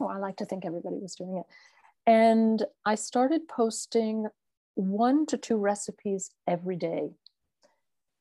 Oh, 0.00 0.08
I 0.08 0.18
like 0.18 0.36
to 0.36 0.44
think 0.44 0.64
everybody 0.64 0.98
was 0.98 1.14
doing 1.14 1.38
it. 1.38 1.46
And 2.06 2.64
I 2.84 2.94
started 2.94 3.48
posting 3.48 4.28
one 4.74 5.26
to 5.26 5.36
two 5.36 5.56
recipes 5.56 6.30
every 6.46 6.76
day 6.76 7.10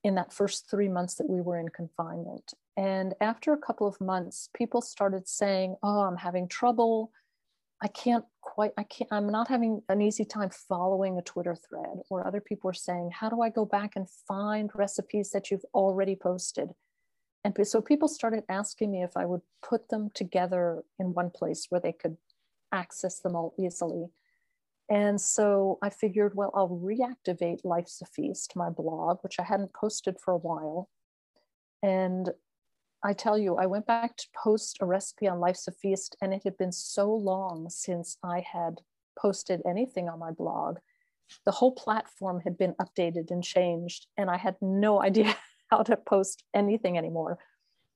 in 0.03 0.15
that 0.15 0.33
first 0.33 0.69
three 0.69 0.89
months 0.89 1.15
that 1.15 1.29
we 1.29 1.41
were 1.41 1.59
in 1.59 1.69
confinement. 1.69 2.53
And 2.77 3.13
after 3.21 3.53
a 3.53 3.57
couple 3.57 3.88
of 3.88 4.01
months, 4.01 4.49
people 4.55 4.81
started 4.81 5.27
saying, 5.27 5.75
Oh, 5.83 6.01
I'm 6.01 6.17
having 6.17 6.47
trouble. 6.47 7.11
I 7.81 7.88
can't 7.88 8.25
quite, 8.41 8.71
I 8.77 8.83
can't, 8.83 9.11
I'm 9.11 9.29
not 9.29 9.47
having 9.49 9.81
an 9.89 10.01
easy 10.01 10.23
time 10.23 10.49
following 10.49 11.17
a 11.17 11.21
Twitter 11.21 11.55
thread. 11.55 11.99
Or 12.09 12.25
other 12.25 12.41
people 12.41 12.69
are 12.69 12.73
saying, 12.73 13.11
How 13.13 13.29
do 13.29 13.41
I 13.41 13.49
go 13.49 13.65
back 13.65 13.95
and 13.95 14.09
find 14.27 14.71
recipes 14.73 15.31
that 15.31 15.51
you've 15.51 15.65
already 15.73 16.15
posted? 16.15 16.69
And 17.43 17.55
so 17.67 17.81
people 17.81 18.07
started 18.07 18.43
asking 18.49 18.91
me 18.91 19.03
if 19.03 19.15
I 19.15 19.25
would 19.25 19.41
put 19.61 19.89
them 19.89 20.09
together 20.15 20.83
in 20.97 21.13
one 21.13 21.29
place 21.29 21.67
where 21.69 21.81
they 21.81 21.93
could 21.93 22.17
access 22.76 23.19
them 23.19 23.36
all 23.36 23.53
easily. 23.57 24.09
And 24.89 25.19
so 25.19 25.80
I 25.82 25.89
figured, 25.89 26.36
well, 26.36 26.51
I'll 26.53 26.69
reactivate 26.69 27.65
Life's 27.65 28.01
a 28.01 28.05
Feast, 28.05 28.55
my 28.55 28.69
blog, 28.69 29.19
which 29.21 29.39
I 29.39 29.43
hadn't 29.43 29.73
posted 29.73 30.19
for 30.19 30.32
a 30.32 30.38
while. 30.38 30.89
And 31.82 32.30
I 33.03 33.13
tell 33.13 33.38
you, 33.38 33.55
I 33.55 33.65
went 33.65 33.88
back 33.88 34.15
to 34.17 34.28
post 34.36 34.78
a 34.82 34.86
recipe 34.86 35.28
on 35.28 35.39
Life's 35.39 35.67
a 35.67 35.71
Feast, 35.71 36.15
and 36.21 36.34
it 36.34 36.43
had 36.43 36.57
been 36.57 36.71
so 36.71 37.11
long 37.13 37.69
since 37.69 38.17
I 38.23 38.41
had 38.41 38.82
posted 39.19 39.61
anything 39.67 40.09
on 40.09 40.19
my 40.19 40.32
blog. 40.32 40.78
The 41.45 41.51
whole 41.51 41.71
platform 41.71 42.41
had 42.41 42.57
been 42.57 42.76
updated 42.82 43.32
and 43.32 43.43
changed, 43.43 44.07
and 44.17 44.30
I 44.30 44.38
had 44.38 44.55
no 44.61 45.01
idea 45.09 45.36
how 45.71 45.84
to 45.84 45.97
post 45.97 46.43
anything 46.53 46.97
anymore. 46.97 47.39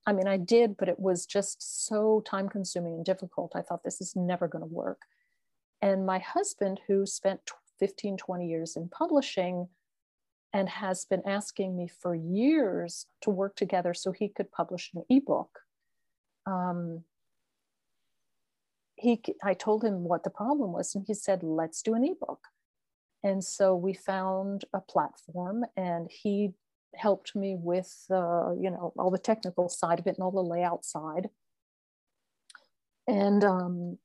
I 0.05 0.13
mean, 0.13 0.27
I 0.27 0.37
did, 0.37 0.77
but 0.77 0.89
it 0.89 0.99
was 0.99 1.25
just 1.25 1.87
so 1.87 2.23
time 2.25 2.49
consuming 2.49 2.95
and 2.95 3.05
difficult. 3.05 3.51
I 3.55 3.61
thought 3.61 3.83
this 3.83 4.01
is 4.01 4.15
never 4.15 4.47
going 4.47 4.63
to 4.63 4.73
work. 4.73 5.01
And 5.81 6.05
my 6.05 6.19
husband, 6.19 6.81
who 6.87 7.05
spent 7.05 7.41
15, 7.79 8.17
20 8.17 8.47
years 8.47 8.75
in 8.75 8.89
publishing 8.89 9.67
and 10.51 10.67
has 10.67 11.05
been 11.05 11.21
asking 11.25 11.77
me 11.77 11.87
for 11.87 12.15
years 12.15 13.05
to 13.21 13.29
work 13.29 13.55
together 13.55 13.93
so 13.93 14.11
he 14.11 14.29
could 14.29 14.51
publish 14.51 14.91
an 14.95 15.03
ebook. 15.09 15.59
Um, 16.45 17.03
he, 18.95 19.21
I 19.43 19.53
told 19.53 19.83
him 19.83 20.03
what 20.03 20.23
the 20.23 20.29
problem 20.29 20.73
was, 20.73 20.95
and 20.95 21.05
he 21.07 21.13
said, 21.13 21.43
let's 21.43 21.81
do 21.81 21.93
an 21.93 22.03
ebook. 22.03 22.41
And 23.23 23.43
so 23.43 23.75
we 23.75 23.93
found 23.93 24.65
a 24.73 24.81
platform, 24.81 25.65
and 25.77 26.09
he 26.09 26.53
helped 26.95 27.35
me 27.35 27.55
with 27.57 28.05
uh, 28.09 28.51
you 28.53 28.69
know 28.69 28.93
all 28.97 29.11
the 29.11 29.17
technical 29.17 29.69
side 29.69 29.99
of 29.99 30.07
it 30.07 30.15
and 30.15 30.23
all 30.23 30.31
the 30.31 30.41
layout 30.41 30.85
side. 30.85 31.29
And 33.07 33.43
um, 33.43 33.97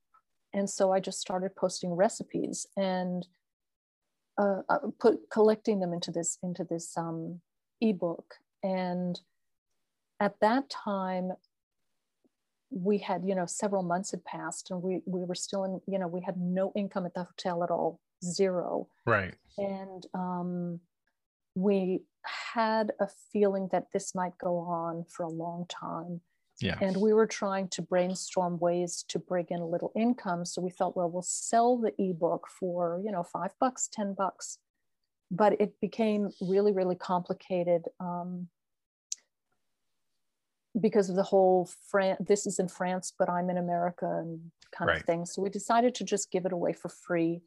and 0.53 0.69
so 0.69 0.91
i 0.91 0.99
just 0.99 1.19
started 1.19 1.55
posting 1.55 1.93
recipes 1.93 2.65
and 2.77 3.27
uh, 4.37 4.61
uh, 4.67 4.79
put 4.99 5.29
collecting 5.29 5.79
them 5.79 5.93
into 5.93 6.11
this 6.11 6.37
into 6.43 6.63
this 6.63 6.97
um, 6.97 7.41
ebook. 7.81 8.35
And 8.63 9.19
at 10.19 10.39
that 10.41 10.69
time 10.69 11.31
we 12.71 12.97
had 12.97 13.23
you 13.25 13.35
know 13.35 13.45
several 13.45 13.83
months 13.83 14.11
had 14.11 14.25
passed 14.25 14.71
and 14.71 14.81
we 14.81 15.01
we 15.05 15.23
were 15.23 15.35
still 15.35 15.63
in 15.63 15.79
you 15.87 15.99
know 15.99 16.07
we 16.07 16.21
had 16.21 16.37
no 16.37 16.71
income 16.75 17.05
at 17.05 17.13
the 17.13 17.23
hotel 17.23 17.63
at 17.63 17.69
all 17.69 17.99
zero. 18.23 18.87
Right. 19.05 19.35
And 19.57 20.05
um 20.13 20.79
we 21.55 22.01
had 22.53 22.91
a 22.99 23.07
feeling 23.31 23.69
that 23.71 23.87
this 23.93 24.13
might 24.13 24.37
go 24.37 24.57
on 24.59 25.05
for 25.09 25.23
a 25.23 25.29
long 25.29 25.65
time. 25.69 26.21
Yeah. 26.61 26.77
And 26.81 26.97
we 26.97 27.11
were 27.13 27.27
trying 27.27 27.67
to 27.69 27.81
brainstorm 27.81 28.59
ways 28.59 29.03
to 29.09 29.19
bring 29.19 29.47
in 29.49 29.59
a 29.59 29.67
little 29.67 29.91
income. 29.95 30.45
So 30.45 30.61
we 30.61 30.69
thought, 30.69 30.95
well, 30.95 31.09
we'll 31.09 31.21
sell 31.21 31.77
the 31.77 31.93
ebook 31.97 32.47
for, 32.47 33.01
you 33.03 33.11
know, 33.11 33.23
five 33.23 33.51
bucks, 33.59 33.89
10 33.91 34.13
bucks. 34.13 34.59
But 35.31 35.59
it 35.59 35.79
became 35.81 36.29
really, 36.39 36.71
really 36.71 36.95
complicated 36.95 37.83
um, 37.99 38.47
because 40.79 41.09
of 41.09 41.15
the 41.15 41.23
whole 41.23 41.69
Fran- 41.89 42.17
this 42.19 42.45
is 42.45 42.59
in 42.59 42.67
France, 42.67 43.13
but 43.17 43.29
I'm 43.29 43.49
in 43.49 43.57
America 43.57 44.05
and 44.05 44.51
kind 44.71 44.89
Right. 44.89 44.99
of 44.99 45.05
thing. 45.05 45.25
So 45.25 45.41
we 45.41 45.49
decided 45.49 45.95
to 45.95 46.03
just 46.03 46.31
give 46.31 46.45
it 46.45 46.53
away 46.53 46.73
for 46.73 46.89
free. 46.89 47.41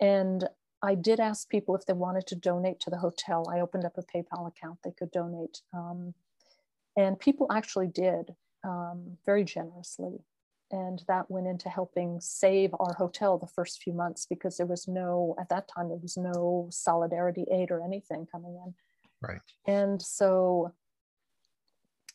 And 0.00 0.48
I 0.82 0.94
did 0.94 1.20
ask 1.20 1.48
people 1.48 1.74
if 1.74 1.86
they 1.86 1.92
wanted 1.92 2.26
to 2.28 2.36
donate 2.36 2.80
to 2.80 2.90
the 2.90 2.98
hotel. 2.98 3.48
I 3.52 3.60
opened 3.60 3.84
up 3.84 3.98
a 3.98 4.02
PayPal 4.02 4.46
account 4.46 4.78
they 4.84 4.92
could 4.92 5.10
donate. 5.10 5.60
Um, 5.72 6.14
and 6.96 7.18
people 7.18 7.46
actually 7.52 7.88
did 7.88 8.34
um, 8.64 9.16
very 9.26 9.44
generously. 9.44 10.20
And 10.70 11.02
that 11.08 11.30
went 11.30 11.46
into 11.46 11.68
helping 11.68 12.20
save 12.20 12.74
our 12.78 12.92
hotel 12.92 13.38
the 13.38 13.46
first 13.46 13.82
few 13.82 13.92
months 13.92 14.26
because 14.28 14.56
there 14.56 14.66
was 14.66 14.86
no, 14.86 15.34
at 15.40 15.48
that 15.48 15.66
time, 15.68 15.88
there 15.88 15.98
was 15.98 16.16
no 16.16 16.68
solidarity 16.70 17.46
aid 17.50 17.70
or 17.70 17.82
anything 17.82 18.26
coming 18.30 18.54
in. 18.64 18.74
Right. 19.20 19.40
And 19.66 20.00
so 20.00 20.74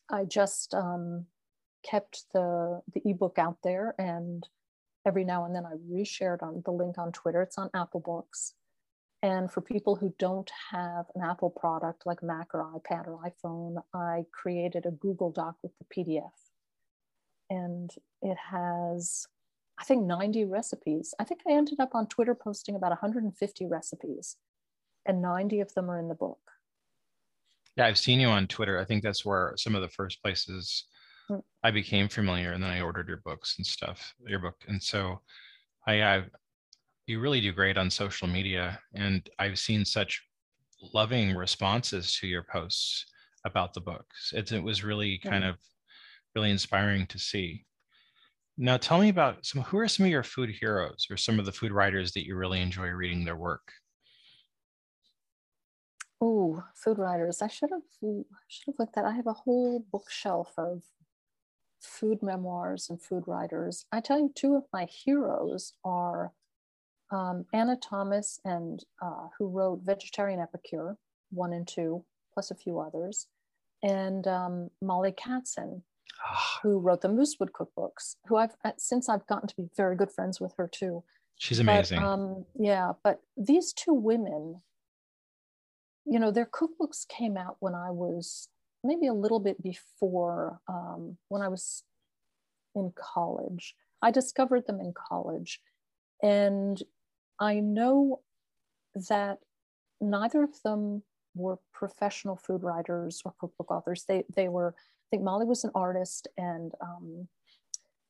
I 0.10 0.26
just 0.26 0.74
um, 0.74 1.26
kept 1.84 2.26
the, 2.34 2.82
the 2.94 3.02
ebook 3.06 3.40
out 3.40 3.58
there 3.64 3.96
and 3.98 4.48
every 5.06 5.24
now 5.24 5.46
and 5.46 5.56
then 5.56 5.66
I 5.66 5.74
reshared 5.92 6.42
on 6.42 6.62
the 6.66 6.72
link 6.72 6.98
on 6.98 7.12
Twitter. 7.12 7.42
It's 7.42 7.58
on 7.58 7.70
Apple 7.74 8.00
Books. 8.00 8.54
And 9.22 9.50
for 9.50 9.62
people 9.62 9.96
who 9.96 10.14
don't 10.20 10.52
have 10.72 11.06
an 11.16 11.22
Apple 11.24 11.50
product 11.50 12.06
like 12.06 12.22
Mac 12.22 12.48
or 12.54 12.66
iPad 12.76 13.08
or 13.08 13.20
iPhone, 13.26 13.82
I 13.94 14.26
created 14.34 14.86
a 14.86 14.92
Google 14.92 15.32
Doc 15.32 15.56
with 15.64 15.72
the 15.78 15.86
PDF. 15.86 16.32
And 17.50 17.90
it 18.22 18.38
has, 18.52 19.26
I 19.80 19.86
think, 19.86 20.06
90 20.06 20.46
recipes. 20.46 21.14
I 21.20 21.24
think 21.24 21.42
I 21.48 21.54
ended 21.54 21.80
up 21.80 21.96
on 21.96 22.08
Twitter 22.08 22.36
posting 22.36 22.76
about 22.76 22.92
150 22.92 23.66
recipes, 23.66 24.36
and 25.06 25.22
90 25.22 25.62
of 25.62 25.74
them 25.74 25.90
are 25.90 26.00
in 26.00 26.10
the 26.10 26.16
book. 26.16 26.40
Yeah, 27.78 27.88
I've 27.88 27.98
seen 27.98 28.20
you 28.20 28.28
on 28.28 28.48
Twitter. 28.48 28.78
I 28.78 28.86
think 28.86 29.04
that's 29.04 29.24
where 29.24 29.54
some 29.56 29.74
of 29.74 29.82
the 29.82 29.90
first 29.90 30.22
places. 30.22 30.86
I 31.64 31.72
became 31.72 32.10
familiar, 32.10 32.52
and 32.52 32.64
then 32.64 32.72
I 32.72 32.82
ordered 32.82 33.08
your 33.08 33.18
books 33.18 33.58
and 33.58 33.66
stuff, 33.66 34.14
your 34.20 34.40
book. 34.40 34.64
And 34.68 34.82
so 34.84 35.22
I, 35.88 36.04
I 36.04 36.26
you 37.08 37.20
really 37.20 37.42
do 37.42 37.54
great 37.54 37.78
on 37.78 37.90
social 37.92 38.28
media, 38.28 38.82
and 38.94 39.30
I've 39.40 39.60
seen 39.60 39.86
such 39.86 40.24
loving 40.94 41.36
responses 41.36 42.16
to 42.18 42.28
your 42.28 42.44
posts 42.44 43.06
about 43.46 43.74
the 43.74 43.82
books. 43.82 44.34
It, 44.34 44.52
it 44.52 44.64
was 44.64 44.84
really 44.84 45.20
kind 45.20 45.44
Yeah. 45.44 45.50
of 45.50 45.58
really 46.36 46.52
inspiring 46.52 47.08
to 47.08 47.20
see. 47.20 47.66
Now, 48.58 48.78
tell 48.78 49.00
me 49.00 49.10
about 49.10 49.46
some. 49.46 49.64
Who 49.64 49.80
are 49.80 49.88
some 49.88 50.06
of 50.08 50.12
your 50.12 50.24
food 50.24 50.50
heroes, 50.52 51.08
or 51.10 51.18
some 51.18 51.40
of 51.40 51.46
the 51.46 51.52
food 51.54 51.72
writers 51.72 52.14
that 52.14 52.26
you 52.26 52.36
really 52.38 52.62
enjoy 52.62 52.88
reading 52.90 53.26
their 53.26 53.38
work? 53.38 53.74
Oh, 56.22 56.64
food 56.76 56.98
writers. 56.98 57.42
I 57.42 57.48
should 57.48 57.70
have 57.70 57.84
I 58.04 58.24
should 58.48 58.68
have 58.68 58.80
looked 58.80 58.98
at. 58.98 59.06
I 59.06 59.12
have 59.12 59.28
a 59.28 59.34
whole 59.34 59.80
bookshelf 59.80 60.54
of 60.58 60.84
food 61.84 62.24
memoirs 62.24 62.88
and 62.90 63.02
food 63.02 63.24
writers. 63.28 63.86
I 63.92 64.00
tell 64.00 64.20
you, 64.20 64.32
two 64.34 64.56
of 64.56 64.64
my 64.72 64.86
heroes 64.86 65.74
are 65.84 66.32
um, 67.12 67.46
Anna 67.54 67.76
Thomas 67.78 68.40
and 68.46 68.84
uh, 69.02 69.28
who 69.38 69.48
wrote 69.48 69.82
Vegetarian 69.84 70.40
Epicure 70.40 70.98
one 71.32 71.54
and 71.54 71.68
two, 71.68 72.04
plus 72.34 72.52
a 72.52 72.56
few 72.56 72.80
others, 72.80 73.28
and 73.82 74.28
um, 74.28 74.70
Mollie 74.82 75.12
Katzen, 75.14 75.82
Ah, 76.24 76.60
who 76.62 76.80
wrote 76.80 77.02
the 77.02 77.08
Moosewood 77.10 77.50
cookbooks. 77.52 78.16
Who 78.28 78.38
I've 78.38 78.56
uh, 78.64 78.72
since 78.78 79.10
I've 79.10 79.26
gotten 79.28 79.48
to 79.48 79.56
be 79.56 79.68
very 79.76 79.96
good 79.96 80.12
friends 80.12 80.40
with 80.40 80.54
her 80.58 80.68
too. 80.72 81.04
she's 81.38 81.58
But, 81.58 81.64
amazing. 81.92 82.00
um, 82.00 82.46
yeah, 82.58 82.94
but 83.04 83.22
these 83.36 83.74
two 83.74 83.94
women, 83.94 84.62
you 86.06 86.20
know, 86.20 86.32
their 86.32 86.46
cookbooks 86.46 87.08
came 87.08 87.36
out 87.36 87.58
when 87.60 87.74
I 87.74 87.90
was 87.90 88.50
maybe 88.84 89.08
a 89.08 89.14
little 89.14 89.40
bit 89.40 89.62
before 89.62 90.60
um, 90.68 91.18
when 91.30 91.42
I 91.42 91.48
was 91.48 91.84
in 92.76 92.92
college. 92.96 93.76
I 94.02 94.12
discovered 94.12 94.68
them 94.68 94.80
in 94.80 94.94
college. 94.94 95.62
And 96.22 96.82
I 97.40 97.60
know 97.60 98.22
that 98.96 99.40
neither 100.02 100.44
of 100.44 100.62
them 100.64 101.04
were 101.36 101.60
professional 101.74 102.36
food 102.36 102.64
writers 102.64 103.22
or 103.26 103.34
cookbook 103.40 103.72
authors. 103.72 104.06
They, 104.08 104.24
they 104.36 104.50
were, 104.50 104.76
I 104.78 105.08
think 105.10 105.24
Mollie 105.24 105.46
was 105.46 105.64
an 105.64 105.72
artist 105.74 106.28
and 106.38 106.74
um, 106.82 107.28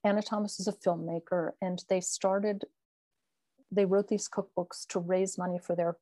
Anna 0.04 0.22
Thomas 0.22 0.60
is 0.60 0.68
a 0.68 0.74
filmmaker. 0.74 1.52
And 1.62 1.84
they 1.90 2.02
started 2.02 2.66
they 3.76 3.86
wrote 3.86 4.08
these 4.08 4.30
cookbooks 4.30 4.86
to 4.90 5.00
raise 5.00 5.38
money 5.38 5.60
for 5.60 5.76
their 5.76 5.98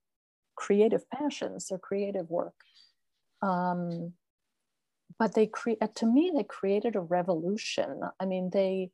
creative 0.56 1.10
passions, 1.10 1.68
their 1.68 1.78
creative 1.78 2.30
work. 2.30 2.54
Um, 3.42 4.14
but 5.20 5.34
they 5.36 5.48
create 5.48 5.80
to 5.96 6.06
me 6.06 6.32
they 6.36 6.44
created 6.44 6.96
a 6.96 7.02
revolution. 7.02 8.02
I 8.20 8.26
mean 8.26 8.50
they 8.52 8.92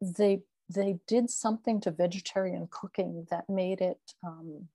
they 0.00 0.42
they 0.74 0.98
did 1.06 1.30
something 1.30 1.80
to 1.80 1.90
vegetarian 1.90 2.68
cooking 2.70 3.26
that 3.30 3.48
made 3.48 3.80
it 3.80 4.00
um, 4.24 4.68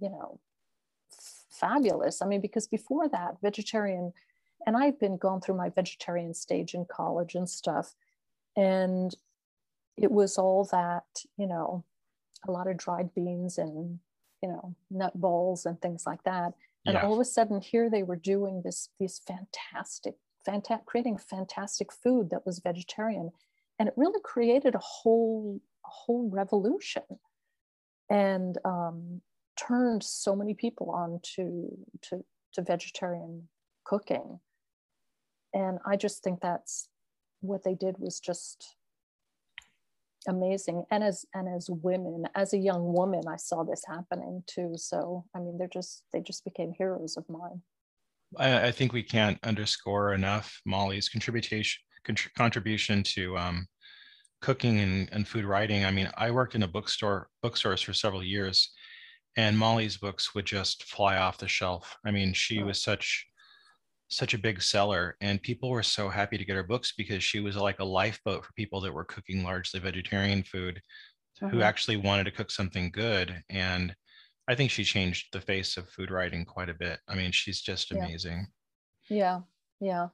you 0.00 0.10
know 0.10 0.40
f- 1.12 1.44
fabulous. 1.50 2.22
I 2.22 2.26
mean 2.26 2.40
because 2.40 2.66
before 2.66 3.08
that 3.08 3.36
vegetarian 3.42 4.12
and 4.66 4.76
I've 4.76 5.00
been 5.00 5.16
going 5.16 5.40
through 5.40 5.56
my 5.56 5.70
vegetarian 5.70 6.34
stage 6.34 6.74
in 6.74 6.84
college 6.84 7.34
and 7.34 7.48
stuff 7.48 7.94
and 8.56 9.14
it 9.96 10.10
was 10.10 10.38
all 10.38 10.64
that 10.72 11.04
you 11.36 11.46
know 11.46 11.84
a 12.48 12.52
lot 12.52 12.68
of 12.68 12.76
dried 12.76 13.14
beans 13.14 13.58
and 13.58 13.98
you 14.42 14.48
know 14.48 14.74
nut 14.90 15.18
balls 15.18 15.66
and 15.66 15.80
things 15.80 16.04
like 16.06 16.22
that 16.24 16.52
and 16.86 16.94
Yeah. 16.94 17.04
all 17.04 17.14
of 17.14 17.20
a 17.20 17.24
sudden 17.24 17.60
here 17.60 17.90
they 17.90 18.02
were 18.02 18.16
doing 18.16 18.62
this 18.62 18.88
these 18.98 19.20
fantastic 19.26 20.14
fantastic 20.44 20.86
creating 20.86 21.18
fantastic 21.18 21.92
food 21.92 22.30
that 22.30 22.46
was 22.46 22.60
vegetarian 22.60 23.30
and 23.78 23.88
it 23.88 23.94
really 23.96 24.20
created 24.22 24.74
a 24.74 24.78
whole 24.78 25.60
a 25.84 25.88
whole 25.88 26.28
revolution 26.30 27.02
and 28.08 28.58
um, 28.64 29.20
turned 29.56 30.02
so 30.02 30.34
many 30.34 30.54
people 30.54 30.90
on 30.90 31.20
to 31.22 31.68
to 32.02 32.24
to 32.52 32.62
vegetarian 32.62 33.48
cooking 33.84 34.40
and 35.52 35.78
i 35.86 35.96
just 35.96 36.22
think 36.22 36.40
that's 36.40 36.88
what 37.40 37.62
they 37.64 37.74
did 37.74 37.96
was 37.98 38.20
just 38.20 38.76
amazing 40.28 40.84
and 40.90 41.02
as 41.02 41.24
and 41.34 41.48
as 41.48 41.68
women 41.70 42.24
as 42.34 42.52
a 42.52 42.58
young 42.58 42.92
woman 42.92 43.22
i 43.28 43.36
saw 43.36 43.62
this 43.62 43.82
happening 43.86 44.42
too 44.46 44.72
so 44.76 45.24
i 45.34 45.38
mean 45.38 45.56
they're 45.56 45.66
just 45.66 46.04
they 46.12 46.20
just 46.20 46.44
became 46.44 46.72
heroes 46.76 47.16
of 47.16 47.24
mine 47.28 47.62
I, 48.36 48.68
I 48.68 48.70
think 48.72 48.92
we 48.92 49.02
can't 49.02 49.38
underscore 49.42 50.12
enough 50.14 50.60
Mollie's 50.64 51.08
contribution 51.08 51.80
contr- 52.06 52.32
contribution 52.36 53.02
to 53.02 53.36
um, 53.36 53.66
cooking 54.40 54.80
and, 54.80 55.08
and 55.12 55.26
food 55.26 55.44
writing. 55.44 55.84
I 55.84 55.90
mean, 55.90 56.10
I 56.16 56.30
worked 56.30 56.54
in 56.54 56.62
a 56.62 56.68
bookstore 56.68 57.28
bookstores 57.42 57.82
for 57.82 57.92
several 57.92 58.22
years, 58.22 58.72
and 59.36 59.58
Mollie's 59.58 59.96
books 59.96 60.34
would 60.34 60.46
just 60.46 60.84
fly 60.84 61.16
off 61.16 61.38
the 61.38 61.48
shelf. 61.48 61.96
I 62.04 62.10
mean, 62.10 62.32
she 62.32 62.58
Right. 62.58 62.66
was 62.66 62.82
such 62.82 63.26
such 64.10 64.34
a 64.34 64.38
big 64.38 64.62
seller, 64.62 65.16
and 65.20 65.42
people 65.42 65.70
were 65.70 65.82
so 65.84 66.08
happy 66.10 66.38
to 66.38 66.44
get 66.44 66.56
her 66.56 66.62
books 66.64 66.92
because 66.96 67.24
she 67.24 67.40
was 67.40 67.56
like 67.56 67.80
a 67.80 67.84
lifeboat 67.84 68.44
for 68.44 68.52
people 68.54 68.80
that 68.82 68.92
were 68.94 69.04
cooking 69.06 69.42
largely 69.44 69.80
vegetarian 69.80 70.42
food, 70.44 70.80
who 71.50 71.58
Mhm. 71.58 71.62
actually 71.62 71.96
wanted 71.98 72.24
to 72.24 72.32
cook 72.32 72.50
something 72.50 72.90
good 72.92 73.42
and. 73.50 73.94
I 74.48 74.56
think 74.56 74.72
she 74.72 74.84
changed 74.84 75.28
the 75.32 75.40
face 75.40 75.76
of 75.76 75.88
food 75.90 76.10
writing 76.10 76.44
quite 76.44 76.68
a 76.68 76.74
bit. 76.74 77.00
I 77.08 77.14
mean, 77.14 77.32
she's 77.32 77.60
just 77.62 77.92
Yeah. 77.92 77.98
amazing. 78.04 78.48
yeah 79.08 79.42
yeah 79.80 80.08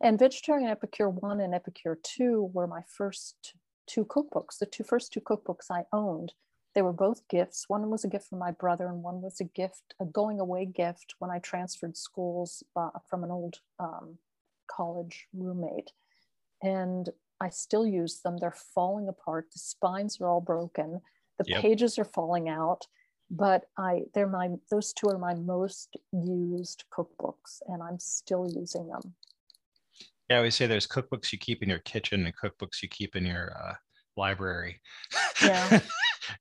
and 0.00 0.18
vegetarian 0.18 0.68
epicure 0.70 1.08
1 1.10 1.40
and 1.40 1.54
epicure 1.54 1.96
2 2.02 2.50
were 2.54 2.66
my 2.66 2.82
first 2.82 3.54
two 3.86 4.04
cookbooks 4.04 4.58
the 4.58 4.66
two 4.66 4.84
first 4.84 5.12
two 5.12 5.20
cookbooks 5.20 5.70
i 5.70 5.84
owned 5.92 6.34
they 6.74 6.82
were 6.82 6.92
both 6.92 7.26
gifts. 7.28 7.68
One 7.68 7.90
was 7.90 8.04
a 8.04 8.08
gift 8.08 8.28
from 8.28 8.38
my 8.38 8.52
brother 8.52 8.86
and 8.86 9.02
one 9.02 9.20
was 9.20 9.40
a 9.40 9.44
gift 9.44 9.94
a 10.00 10.04
going 10.04 10.38
away 10.40 10.66
gift 10.66 11.14
when 11.18 11.30
i 11.30 11.38
transferred 11.40 11.96
schools 11.96 12.62
uh, 12.76 12.90
from 13.08 13.24
an 13.24 13.30
old 13.30 13.56
um, 13.78 14.18
college 14.70 15.26
roommate. 15.34 15.90
And 16.62 17.08
i 17.40 17.48
still 17.48 17.86
use 17.86 18.20
them. 18.20 18.36
They're 18.36 18.54
falling 18.74 19.08
apart. 19.08 19.48
The 19.52 19.58
spines 19.58 20.20
are 20.20 20.28
all 20.28 20.40
broken. 20.40 21.00
The 21.38 21.44
Yep. 21.48 21.62
pages 21.62 21.98
are 21.98 22.04
falling 22.04 22.48
out. 22.48 22.86
But 23.30 23.64
i 23.76 24.02
they're 24.14 24.28
my 24.28 24.50
those 24.70 24.92
two 24.92 25.08
are 25.08 25.18
my 25.18 25.34
most 25.34 25.96
used 26.12 26.84
cookbooks 26.92 27.62
and 27.68 27.82
i'm 27.82 27.98
still 27.98 28.48
using 28.48 28.88
them. 28.88 29.14
Yeah, 30.28 30.36
I 30.36 30.38
always 30.38 30.54
say 30.54 30.66
there's 30.68 30.86
cookbooks 30.86 31.32
you 31.32 31.38
keep 31.38 31.62
in 31.62 31.68
your 31.68 31.80
kitchen 31.80 32.24
and 32.24 32.36
cookbooks 32.36 32.82
you 32.82 32.88
keep 32.88 33.16
in 33.16 33.26
your 33.26 33.52
uh, 33.60 33.74
library. 34.16 34.80
Yeah. 35.42 35.80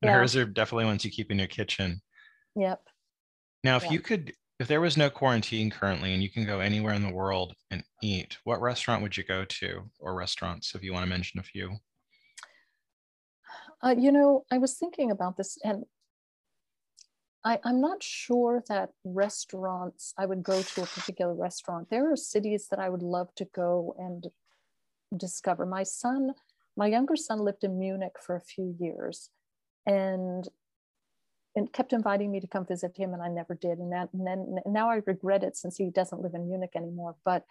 and 0.01 0.09
Yeah. 0.09 0.17
hers 0.17 0.35
are 0.35 0.45
definitely 0.45 0.85
ones 0.85 1.05
you 1.05 1.11
keep 1.11 1.31
in 1.31 1.39
your 1.39 1.47
kitchen. 1.47 2.01
yep 2.55 2.81
Now, 3.63 3.77
if 3.77 3.83
yeah. 3.83 3.91
you 3.91 3.99
could, 3.99 4.33
if 4.59 4.67
there 4.67 4.81
was 4.81 4.97
no 4.97 5.09
quarantine 5.09 5.69
currently 5.69 6.13
and 6.13 6.21
you 6.23 6.29
can 6.29 6.45
go 6.45 6.59
anywhere 6.59 6.93
in 6.93 7.03
the 7.03 7.13
world 7.13 7.55
and 7.71 7.83
eat, 8.01 8.37
what 8.43 8.61
restaurant 8.61 9.01
would 9.01 9.15
you 9.15 9.23
go 9.23 9.45
to 9.45 9.89
or 9.99 10.15
restaurants 10.15 10.75
if 10.75 10.83
you 10.83 10.93
want 10.93 11.03
to 11.03 11.09
mention 11.09 11.39
a 11.39 11.43
few? 11.43 11.77
Uh, 13.81 13.95
you 13.97 14.11
know, 14.11 14.45
I 14.51 14.57
was 14.57 14.73
thinking 14.77 15.11
about 15.11 15.37
this 15.37 15.57
and 15.63 15.85
I, 17.45 17.59
I'm 17.63 17.79
not 17.79 18.03
sure 18.03 18.63
that 18.67 18.89
restaurants, 19.05 20.13
I 20.17 20.25
would 20.25 20.43
go 20.43 20.61
to 20.61 20.83
a 20.83 20.85
particular 20.85 21.33
restaurant. 21.33 21.89
There 21.89 22.11
are 22.11 22.17
cities 22.17 22.67
that 22.69 22.79
I 22.79 22.89
would 22.89 23.01
love 23.01 23.33
to 23.35 23.45
go 23.45 23.95
and 23.97 24.27
discover. 25.15 25.65
My 25.65 25.83
son, 25.83 26.33
my 26.75 26.87
younger 26.87 27.15
son 27.15 27.39
lived 27.39 27.63
in 27.63 27.79
Munich 27.79 28.17
for 28.19 28.35
a 28.35 28.41
few 28.41 28.75
years 28.77 29.29
and 29.85 30.47
and 31.55 31.73
kept 31.73 31.93
inviting 31.93 32.31
me 32.31 32.39
to 32.39 32.47
come 32.47 32.65
visit 32.65 32.95
him 32.95 33.13
and 33.13 33.21
I 33.21 33.27
never 33.27 33.55
did. 33.55 33.79
And, 33.79 33.91
that, 33.91 34.09
and 34.13 34.25
then 34.25 34.59
now 34.65 34.89
I 34.89 35.01
regret 35.05 35.43
it 35.43 35.57
since 35.57 35.77
he 35.77 35.89
doesn't 35.89 36.21
live 36.21 36.35
in 36.35 36.47
Munich 36.47 36.73
anymore. 36.75 37.15
But 37.25 37.43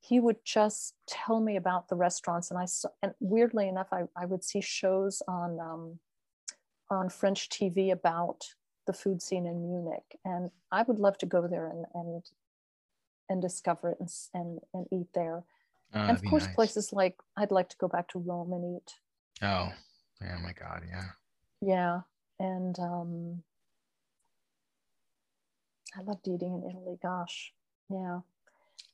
he 0.00 0.18
would 0.18 0.38
just 0.44 0.94
tell 1.06 1.40
me 1.40 1.56
about 1.56 1.88
the 1.88 1.96
restaurants 1.96 2.50
and 2.50 2.58
I 2.58 2.64
saw, 2.64 2.88
and 3.02 3.12
weirdly 3.20 3.68
enough, 3.68 3.88
I, 3.92 4.04
I 4.16 4.24
would 4.24 4.42
see 4.42 4.60
shows 4.60 5.22
on 5.28 5.60
um, 5.60 5.98
on 6.90 7.08
French 7.08 7.48
TV 7.50 7.92
about 7.92 8.42
the 8.86 8.92
food 8.92 9.22
scene 9.22 9.46
in 9.46 9.62
Munich. 9.62 10.18
And 10.24 10.50
I 10.72 10.82
would 10.82 10.98
love 10.98 11.18
to 11.18 11.26
go 11.26 11.46
there 11.46 11.66
and 11.66 11.84
and 11.94 12.24
and 13.28 13.42
discover 13.42 13.90
it 13.90 13.98
and 14.00 14.10
and, 14.34 14.58
and 14.72 14.86
eat 14.90 15.08
there. 15.14 15.44
Oh, 15.94 16.00
and 16.00 16.16
of 16.16 16.24
course, 16.24 16.46
nice. 16.46 16.54
places 16.54 16.92
like 16.92 17.16
I'd 17.36 17.50
like 17.50 17.68
to 17.68 17.76
go 17.76 17.88
back 17.88 18.08
to 18.08 18.18
Rome 18.18 18.52
and 18.52 18.76
eat. 18.76 18.94
Oh, 19.42 19.72
yeah, 20.20 20.38
my 20.42 20.52
God, 20.52 20.84
yeah. 20.88 21.10
Yeah, 21.60 22.00
and 22.38 22.78
um, 22.78 23.42
I 25.96 26.02
loved 26.02 26.26
eating 26.26 26.54
in 26.54 26.70
Italy. 26.70 26.98
Gosh, 27.02 27.52
yeah. 27.90 28.20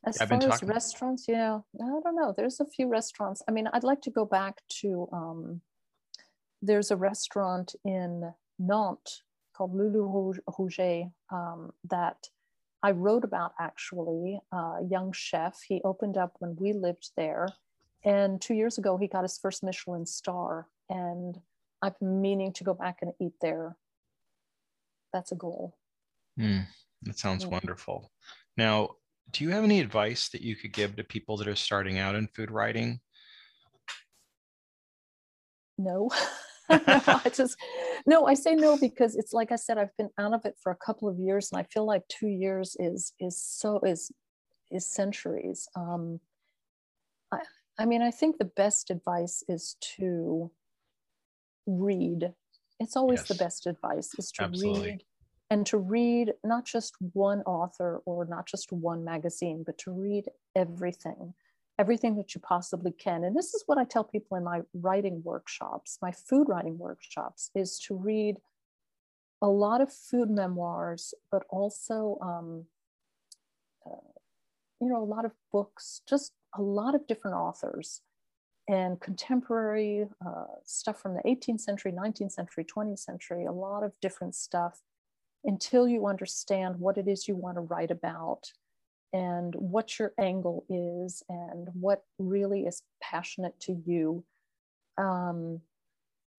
As 0.04 0.18
yeah, 0.20 0.26
far 0.26 0.52
as 0.52 0.62
restaurants, 0.62 1.26
yeah, 1.28 1.60
I 1.80 2.00
don't 2.02 2.16
know. 2.16 2.34
There's 2.36 2.60
a 2.60 2.66
few 2.66 2.88
restaurants. 2.88 3.42
I 3.48 3.52
mean, 3.52 3.68
I'd 3.72 3.84
like 3.84 4.02
to 4.02 4.10
go 4.10 4.24
back 4.24 4.62
to. 4.80 5.08
Um, 5.12 5.60
there's 6.62 6.90
a 6.90 6.96
restaurant 6.96 7.74
in 7.84 8.32
Nantes 8.58 9.22
called 9.54 9.74
Lulu 9.74 10.34
Rouget 10.58 11.12
um, 11.30 11.72
that 11.88 12.28
I 12.82 12.90
wrote 12.92 13.24
about 13.24 13.52
actually, 13.58 14.40
a 14.52 14.78
young 14.88 15.12
chef. 15.12 15.60
He 15.66 15.80
opened 15.84 16.16
up 16.16 16.36
when 16.38 16.56
we 16.56 16.72
lived 16.72 17.10
there. 17.16 17.48
And 18.04 18.40
two 18.40 18.54
years 18.54 18.78
ago, 18.78 18.96
he 18.96 19.08
got 19.08 19.24
his 19.24 19.38
first 19.38 19.64
Michelin 19.64 20.06
star. 20.06 20.68
And 20.88 21.40
I've 21.82 21.98
been 21.98 22.20
meaning 22.20 22.52
to 22.54 22.64
go 22.64 22.74
back 22.74 22.98
and 23.02 23.12
eat 23.20 23.34
there. 23.40 23.76
That's 25.12 25.32
a 25.32 25.36
goal. 25.36 25.76
Mm, 26.38 26.66
that 27.02 27.18
sounds 27.18 27.44
yeah. 27.44 27.50
wonderful. 27.50 28.10
Now, 28.56 28.90
do 29.30 29.44
you 29.44 29.50
have 29.50 29.64
any 29.64 29.80
advice 29.80 30.28
that 30.30 30.42
you 30.42 30.56
could 30.56 30.72
give 30.72 30.96
to 30.96 31.04
people 31.04 31.36
that 31.38 31.48
are 31.48 31.56
starting 31.56 31.98
out 31.98 32.14
in 32.14 32.28
food 32.28 32.50
writing? 32.50 33.00
No. 35.78 36.10
no, 36.70 36.80
I 36.88 37.30
just 37.32 37.56
no, 38.06 38.26
I 38.26 38.34
say 38.34 38.54
no 38.54 38.76
because 38.76 39.14
it's 39.14 39.32
like 39.32 39.52
I 39.52 39.56
said, 39.56 39.78
I've 39.78 39.96
been 39.96 40.10
out 40.18 40.34
of 40.34 40.44
it 40.44 40.56
for 40.60 40.72
a 40.72 40.76
couple 40.76 41.08
of 41.08 41.18
years, 41.18 41.50
and 41.52 41.60
I 41.60 41.62
feel 41.62 41.86
like 41.86 42.02
two 42.08 42.26
years 42.26 42.76
is 42.80 43.12
is 43.20 43.40
so 43.40 43.80
is 43.80 44.10
is 44.72 44.84
centuries. 44.90 45.68
Um, 45.76 46.18
I, 47.30 47.38
I 47.78 47.86
mean, 47.86 48.02
I 48.02 48.10
think 48.10 48.38
the 48.38 48.50
best 48.56 48.90
advice 48.90 49.44
is 49.48 49.76
to 49.96 50.50
read. 51.66 52.32
It's 52.78 52.96
always 52.96 53.20
yes. 53.20 53.28
the 53.28 53.34
best 53.34 53.66
advice 53.66 54.10
is 54.18 54.30
to 54.32 54.44
Absolutely. 54.44 54.90
read 54.90 55.04
and 55.48 55.64
to 55.66 55.78
read 55.78 56.34
not 56.44 56.64
just 56.64 56.94
one 57.12 57.42
author 57.42 58.02
or 58.04 58.24
not 58.24 58.46
just 58.46 58.72
one 58.72 59.04
magazine, 59.04 59.62
but 59.64 59.78
to 59.78 59.92
read 59.92 60.24
everything 60.54 61.34
everything 61.78 62.16
that 62.16 62.34
you 62.34 62.40
possibly 62.40 62.90
can. 62.90 63.24
And 63.24 63.36
this 63.36 63.54
is 63.54 63.62
what 63.66 63.78
I 63.78 63.84
tell 63.84 64.04
people 64.04 64.36
in 64.36 64.44
my 64.44 64.62
writing 64.72 65.22
workshops, 65.22 65.98
my 66.00 66.12
food 66.12 66.48
writing 66.48 66.78
workshops, 66.78 67.50
is 67.54 67.78
to 67.80 67.94
read 67.94 68.36
a 69.42 69.48
lot 69.48 69.80
of 69.80 69.92
food 69.92 70.30
memoirs, 70.30 71.12
but 71.30 71.42
also, 71.50 72.18
um, 72.22 72.64
uh, 73.84 74.08
you 74.80 74.88
know, 74.88 75.02
a 75.02 75.04
lot 75.04 75.24
of 75.24 75.32
books, 75.52 76.00
just 76.08 76.32
a 76.56 76.62
lot 76.62 76.94
of 76.94 77.06
different 77.06 77.36
authors 77.36 78.00
and 78.68 79.00
contemporary 79.00 80.06
uh, 80.26 80.44
stuff 80.64 81.00
from 81.00 81.14
the 81.14 81.22
18th 81.22 81.60
century, 81.60 81.92
19th 81.92 82.32
century, 82.32 82.64
20th 82.64 82.98
century, 82.98 83.44
a 83.44 83.52
lot 83.52 83.82
of 83.82 83.92
different 84.00 84.34
stuff 84.34 84.80
until 85.44 85.86
you 85.86 86.06
understand 86.06 86.76
what 86.78 86.98
it 86.98 87.06
is 87.06 87.28
you 87.28 87.36
want 87.36 87.56
to 87.56 87.60
write 87.60 87.90
about 87.92 88.50
and 89.12 89.54
what 89.54 89.98
your 89.98 90.12
angle 90.18 90.64
is 90.68 91.22
and 91.28 91.68
what 91.72 92.02
really 92.18 92.62
is 92.66 92.82
passionate 93.00 93.58
to 93.60 93.80
you. 93.86 94.24
Um, 94.98 95.60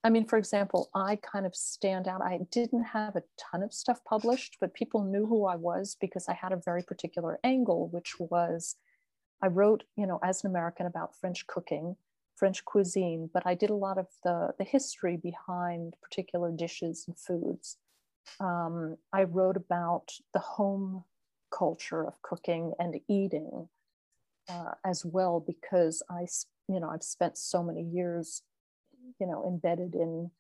I 0.04 0.10
mean, 0.10 0.26
for 0.26 0.38
example, 0.38 0.90
I 0.94 1.18
kind 1.18 1.46
of 1.46 1.56
stand 1.56 2.08
out. 2.08 2.22
I 2.22 2.40
didn't 2.52 2.84
have 2.84 3.16
a 3.16 3.24
ton 3.38 3.64
of 3.64 3.74
stuff 3.74 4.00
published, 4.06 4.58
but 4.60 4.74
people 4.74 5.04
knew 5.04 5.26
who 5.26 5.46
I 5.46 5.56
was 5.56 5.98
because 6.00 6.28
I 6.28 6.34
had 6.34 6.52
a 6.52 6.62
very 6.64 6.84
particular 6.84 7.40
angle, 7.44 7.88
which 7.88 8.20
was 8.20 8.76
I 9.42 9.48
wrote, 9.48 9.84
you 9.96 10.08
know, 10.08 10.20
as 10.24 10.44
an 10.44 10.50
American 10.50 10.86
about 10.86 11.16
French 11.16 11.46
cooking, 11.48 11.96
French 12.38 12.64
cuisine, 12.66 13.30
but 13.34 13.44
I 13.46 13.56
did 13.56 13.70
a 13.70 13.76
lot 13.76 13.98
of 13.98 14.08
the, 14.24 14.54
the 14.58 14.64
history 14.64 15.18
behind 15.18 15.96
particular 16.02 16.52
dishes 16.52 17.06
and 17.08 17.18
foods. 17.18 17.78
Um, 18.40 18.98
I 19.12 19.24
wrote 19.24 19.58
about 19.58 20.12
the 20.34 20.40
home 20.40 21.04
culture 21.52 22.06
of 22.06 22.22
cooking 22.22 22.74
and 22.78 23.00
eating 23.10 23.70
uh, 24.50 24.72
as 24.86 25.04
well 25.06 25.44
because 25.46 26.04
I, 26.10 26.28
you 26.68 26.80
know, 26.80 26.90
I've 26.90 27.04
spent 27.04 27.38
so 27.38 27.64
many 27.64 27.82
years, 27.82 28.44
you 29.20 29.28
know, 29.28 29.46
embedded 29.48 29.96
in 29.96 30.32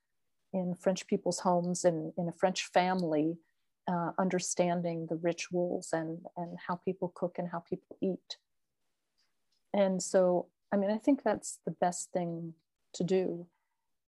in 0.53 0.73
French 0.75 1.05
people's 1.07 1.39
homes 1.39 1.83
and 1.83 2.13
in 2.17 2.29
a 2.29 2.31
French 2.31 2.65
family, 2.65 3.37
uh, 3.87 4.11
understanding 4.17 5.07
the 5.09 5.17
rituals 5.17 5.89
and 5.93 6.19
and 6.35 6.57
how 6.67 6.75
people 6.75 7.11
cook 7.15 7.35
and 7.37 7.49
how 7.49 7.59
people 7.59 7.97
eat. 8.01 8.37
And 9.73 10.01
so, 10.01 10.47
I 10.71 10.77
mean, 10.77 10.91
I 10.91 10.97
think 10.97 11.23
that's 11.23 11.59
the 11.65 11.71
best 11.71 12.11
thing 12.11 12.53
to 12.93 13.03
do 13.03 13.47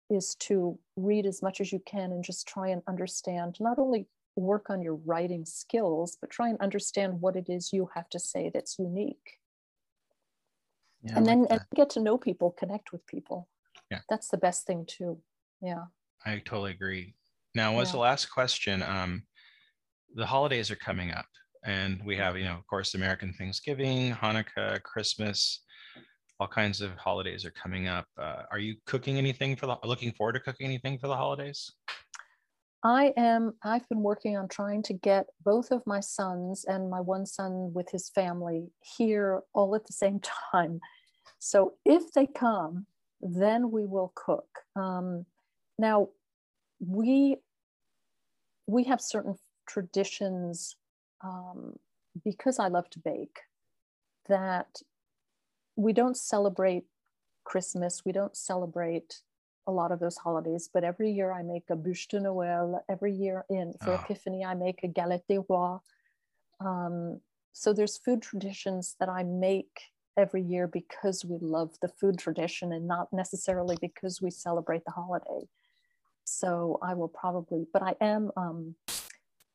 is 0.10 0.36
to 0.36 0.78
read 0.95 1.26
as 1.26 1.41
much 1.41 1.60
as 1.60 1.72
you 1.72 1.82
can 1.86 2.12
and 2.12 2.24
just 2.24 2.47
try 2.47 2.70
and 2.70 2.82
understand 2.88 3.58
not 3.60 3.80
only 3.80 4.08
work 4.36 4.70
on 4.70 4.82
your 4.82 4.95
writing 4.95 5.45
skills, 5.45 6.18
but 6.20 6.30
try 6.30 6.49
and 6.49 6.60
understand 6.60 7.22
what 7.22 7.36
it 7.36 7.49
is 7.49 7.74
you 7.74 7.89
have 7.95 8.10
to 8.10 8.20
say 8.20 8.51
that's 8.53 8.78
unique. 8.78 9.39
Yeah, 11.03 11.18
and 11.18 11.26
then 11.26 11.47
and 11.49 11.62
get 11.76 11.89
to 11.91 11.99
know 11.99 12.18
people, 12.18 12.51
connect 12.51 12.91
with 12.91 13.06
people. 13.08 13.47
Yeah. 13.91 13.99
That's 14.10 14.30
the 14.30 14.38
best 14.38 14.66
thing 14.66 14.86
too. 14.88 15.20
Yeah. 15.62 15.86
I 16.26 16.39
totally 16.39 16.72
agree. 16.72 17.16
Now, 17.53 17.80
as 17.80 17.89
yeah. 17.89 17.93
the 17.93 17.99
last 17.99 18.26
question, 18.28 18.84
um, 18.84 19.24
the 20.16 20.26
holidays 20.26 20.72
are 20.72 20.76
coming 20.76 21.12
up 21.12 21.28
and 21.66 22.01
we 22.06 22.16
have, 22.18 22.38
you 22.38 22.45
know, 22.45 22.56
of 22.56 22.66
course, 22.68 22.95
American 22.95 23.34
Thanksgiving, 23.34 24.12
Hanukkah, 24.14 24.82
Christmas, 24.84 25.62
all 26.40 26.48
kinds 26.48 26.82
of 26.82 26.92
holidays 26.98 27.46
are 27.46 27.52
coming 27.52 27.88
up. 27.88 28.06
Uh, 28.18 28.44
are 28.52 28.60
you 28.60 28.76
cooking 28.86 29.18
anything 29.18 29.56
for 29.56 29.68
the, 29.68 29.78
looking 29.84 30.12
forward 30.12 30.34
to 30.34 30.40
cooking 30.40 30.66
anything 30.66 30.98
for 30.98 31.08
the 31.08 31.16
holidays? 31.16 31.72
I 32.84 33.14
am, 33.18 33.54
I've 33.64 33.88
been 33.90 34.04
working 34.04 34.38
on 34.38 34.48
trying 34.48 34.84
to 34.84 34.94
get 34.94 35.26
both 35.44 35.72
of 35.72 35.82
my 35.88 36.00
sons 36.00 36.66
and 36.68 36.90
my 36.90 37.02
one 37.02 37.26
son 37.26 37.74
with 37.74 37.90
his 37.90 38.10
family 38.10 38.68
here 38.98 39.42
all 39.54 39.76
at 39.76 39.86
the 39.88 39.94
same 39.94 40.20
time. 40.52 40.80
So 41.40 41.74
if 41.86 42.12
they 42.14 42.28
come, 42.28 42.86
then 43.22 43.72
we 43.72 43.86
will 43.86 44.12
cook. 44.16 44.48
Um, 44.76 45.26
now, 45.80 46.10
we 46.80 47.38
we 48.68 48.84
have 48.84 49.00
certain 49.00 49.36
traditions 49.68 50.76
um, 51.24 51.74
because 52.24 52.60
I 52.60 52.68
love 52.68 52.90
to 52.92 53.00
bake 53.00 53.40
that 54.28 54.68
we 55.76 55.94
don't 55.94 56.18
celebrate 56.18 56.86
Christmas, 57.44 58.04
we 58.06 58.12
don't 58.12 58.36
celebrate 58.36 59.22
a 59.68 59.72
lot 59.72 59.92
of 59.92 60.00
those 60.00 60.18
holidays, 60.18 60.70
but 60.72 60.84
every 60.84 61.12
year 61.12 61.32
I 61.32 61.42
make 61.42 61.70
a 61.70 61.76
bûche 61.76 62.08
de 62.08 62.20
Noël. 62.20 62.80
Every 62.90 63.14
year 63.14 63.46
in 63.50 63.74
for 63.84 63.92
oh. 63.92 63.96
Epiphany, 63.96 64.46
I 64.46 64.54
make 64.54 64.84
a 64.84 64.88
galette 64.88 65.28
des 65.28 65.40
rois. 65.50 65.80
Um, 66.60 67.22
so 67.54 67.74
there's 67.74 67.98
food 67.98 68.22
traditions 68.22 68.96
that 69.00 69.10
I 69.10 69.24
make 69.24 69.80
every 70.18 70.42
year 70.42 70.68
because 70.68 71.26
we 71.26 71.38
love 71.42 71.72
the 71.82 71.88
food 71.88 72.18
tradition 72.18 72.72
and 72.72 72.88
not 72.88 73.12
necessarily 73.12 73.78
because 73.82 74.22
we 74.22 74.32
celebrate 74.32 74.86
the 74.86 74.92
holiday. 74.92 75.48
So 76.26 76.80
I 76.82 76.94
will 76.94 77.08
probably, 77.08 77.68
but 77.72 77.82
I 77.82 77.96
am 78.02 78.32
um, 78.38 78.76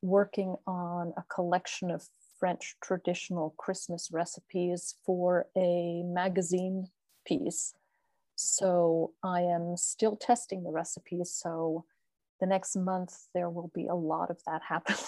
working 0.02 0.56
on 0.66 1.12
a 1.16 1.24
collection 1.32 1.90
of 1.90 2.06
French 2.40 2.74
traditional 2.82 3.54
Christmas 3.58 4.08
recipes 4.10 4.96
for 5.04 5.46
a 5.56 6.02
magazine 6.04 6.86
piece 7.24 7.74
so 8.42 9.12
I 9.22 9.42
am 9.42 9.76
still 9.76 10.16
testing 10.16 10.62
the 10.62 10.70
recipes. 10.70 11.30
So 11.30 11.84
the 12.40 12.46
next 12.46 12.74
month 12.74 13.14
there 13.34 13.50
will 13.50 13.70
be 13.74 13.86
a 13.86 13.94
lot 13.94 14.30
of 14.30 14.38
that 14.46 14.62
happening. 14.68 14.98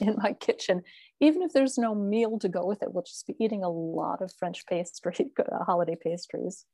in 0.00 0.16
my 0.16 0.32
kitchen. 0.32 0.82
Even 1.20 1.42
if 1.42 1.52
there's 1.52 1.76
no 1.76 1.94
meal 1.94 2.38
to 2.38 2.48
go 2.48 2.64
with 2.64 2.82
it, 2.82 2.92
we'll 2.92 3.04
just 3.04 3.26
be 3.26 3.36
eating 3.38 3.62
a 3.62 3.68
lot 3.68 4.22
of 4.22 4.32
French 4.32 4.64
pastry, 4.66 5.30
uh, 5.38 5.64
holiday 5.64 5.94
pastries. 5.94 6.64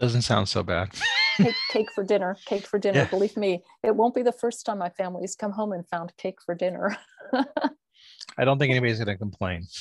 Doesn't 0.00 0.22
sound 0.22 0.48
so 0.48 0.64
bad. 0.64 0.90
cake, 1.36 1.54
cake, 1.70 1.92
for 1.94 2.02
dinner, 2.02 2.36
cake 2.46 2.66
for 2.66 2.80
dinner. 2.80 3.00
Yeah. 3.00 3.10
Believe 3.10 3.36
me, 3.36 3.62
it 3.84 3.94
won't 3.94 4.14
be 4.14 4.22
the 4.22 4.32
first 4.32 4.66
time 4.66 4.78
my 4.78 4.90
family's 4.90 5.36
come 5.36 5.52
home 5.52 5.72
and 5.72 5.86
found 5.88 6.16
cake 6.16 6.38
for 6.44 6.56
dinner. 6.56 6.96
I 8.38 8.44
don't 8.44 8.58
think 8.58 8.70
anybody's 8.70 8.98
going 8.98 9.08
to 9.08 9.16
complain. 9.16 9.66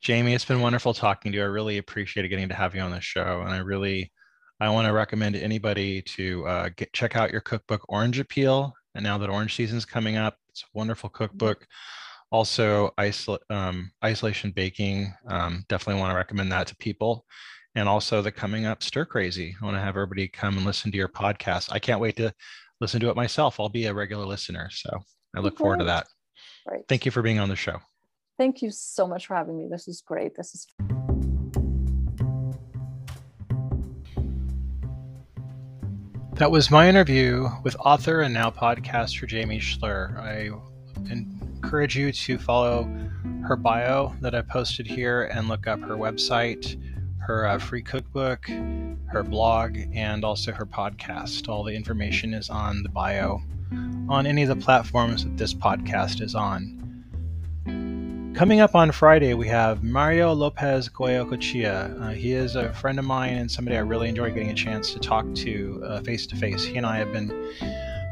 Jamie, 0.00 0.34
it's 0.34 0.44
been 0.44 0.60
wonderful 0.60 0.92
talking 0.92 1.32
to 1.32 1.38
you. 1.38 1.44
I 1.44 1.46
really 1.46 1.78
appreciate 1.78 2.28
getting 2.28 2.48
to 2.50 2.54
have 2.54 2.74
you 2.74 2.82
on 2.82 2.90
the 2.90 3.00
show, 3.00 3.40
and 3.40 3.50
I 3.50 3.58
really, 3.58 4.12
I 4.60 4.68
want 4.68 4.86
to 4.86 4.92
recommend 4.92 5.34
anybody 5.34 6.02
to 6.02 6.46
uh, 6.46 6.68
get 6.76 6.92
check 6.92 7.16
out 7.16 7.32
your 7.32 7.40
cookbook, 7.40 7.84
Orange 7.88 8.18
Appeal. 8.18 8.74
And 8.94 9.02
now 9.02 9.18
that 9.18 9.30
orange 9.30 9.56
season's 9.56 9.84
coming 9.84 10.16
up, 10.16 10.36
it's 10.48 10.62
a 10.62 10.66
wonderful 10.74 11.08
cookbook. 11.08 11.66
Also, 12.30 12.92
isol- 12.98 13.38
um, 13.50 13.90
isolation 14.04 14.50
baking. 14.50 15.12
Um, 15.28 15.64
definitely 15.68 16.00
want 16.00 16.12
to 16.12 16.16
recommend 16.16 16.52
that 16.52 16.66
to 16.68 16.76
people. 16.76 17.24
And 17.74 17.88
also 17.88 18.22
the 18.22 18.30
coming 18.30 18.66
up 18.66 18.82
Stir 18.82 19.04
Crazy. 19.04 19.56
I 19.60 19.64
want 19.64 19.76
to 19.76 19.80
have 19.80 19.96
everybody 19.96 20.28
come 20.28 20.56
and 20.56 20.66
listen 20.66 20.92
to 20.92 20.96
your 20.96 21.08
podcast. 21.08 21.72
I 21.72 21.78
can't 21.78 22.00
wait 22.00 22.16
to 22.16 22.32
listen 22.80 23.00
to 23.00 23.10
it 23.10 23.16
myself. 23.16 23.58
I'll 23.58 23.68
be 23.68 23.86
a 23.86 23.94
regular 23.94 24.26
listener, 24.26 24.68
so 24.70 25.00
I 25.34 25.40
look 25.40 25.58
forward 25.58 25.78
to 25.80 25.84
that. 25.86 26.06
Right. 26.66 26.84
Thank 26.88 27.04
you 27.04 27.10
for 27.10 27.22
being 27.22 27.38
on 27.38 27.48
the 27.48 27.56
show. 27.56 27.80
Thank 28.38 28.62
you 28.62 28.70
so 28.70 29.06
much 29.06 29.26
for 29.26 29.34
having 29.34 29.58
me. 29.58 29.68
This 29.70 29.86
is 29.86 30.00
great. 30.00 30.34
This 30.36 30.54
is. 30.54 30.66
That 36.34 36.50
was 36.50 36.68
my 36.68 36.88
interview 36.88 37.48
with 37.62 37.76
author 37.78 38.22
and 38.22 38.34
now 38.34 38.50
podcaster 38.50 39.28
Jamie 39.28 39.60
Schler. 39.60 40.18
I 40.18 40.50
encourage 41.08 41.96
you 41.96 42.10
to 42.10 42.38
follow 42.38 42.90
her 43.46 43.56
bio 43.56 44.14
that 44.20 44.34
I 44.34 44.42
posted 44.42 44.86
here 44.86 45.24
and 45.24 45.48
look 45.48 45.66
up 45.68 45.80
her 45.82 45.96
website, 45.96 46.76
her 47.20 47.46
uh, 47.46 47.58
free 47.58 47.82
cookbook, 47.82 48.48
her 49.06 49.22
blog, 49.22 49.78
and 49.92 50.24
also 50.24 50.50
her 50.50 50.66
podcast. 50.66 51.48
All 51.48 51.62
the 51.62 51.74
information 51.74 52.34
is 52.34 52.50
on 52.50 52.82
the 52.82 52.88
bio 52.88 53.40
on 54.08 54.26
any 54.26 54.42
of 54.42 54.48
the 54.48 54.56
platforms 54.56 55.24
that 55.24 55.36
this 55.36 55.54
podcast 55.54 56.20
is 56.20 56.34
on. 56.34 56.80
Coming 58.34 58.60
up 58.60 58.74
on 58.74 58.90
Friday, 58.90 59.34
we 59.34 59.46
have 59.48 59.84
Mario 59.84 60.32
Lopez 60.32 60.88
Goycochea. 60.88 62.00
Uh, 62.00 62.08
he 62.08 62.32
is 62.32 62.56
a 62.56 62.72
friend 62.72 62.98
of 62.98 63.04
mine 63.04 63.34
and 63.34 63.50
somebody 63.50 63.76
I 63.76 63.80
really 63.80 64.08
enjoy 64.08 64.30
getting 64.30 64.50
a 64.50 64.54
chance 64.54 64.92
to 64.92 64.98
talk 64.98 65.32
to 65.36 66.02
face 66.04 66.26
to 66.26 66.36
face. 66.36 66.64
He 66.64 66.76
and 66.76 66.84
I 66.84 66.96
have 66.96 67.12
been 67.12 67.30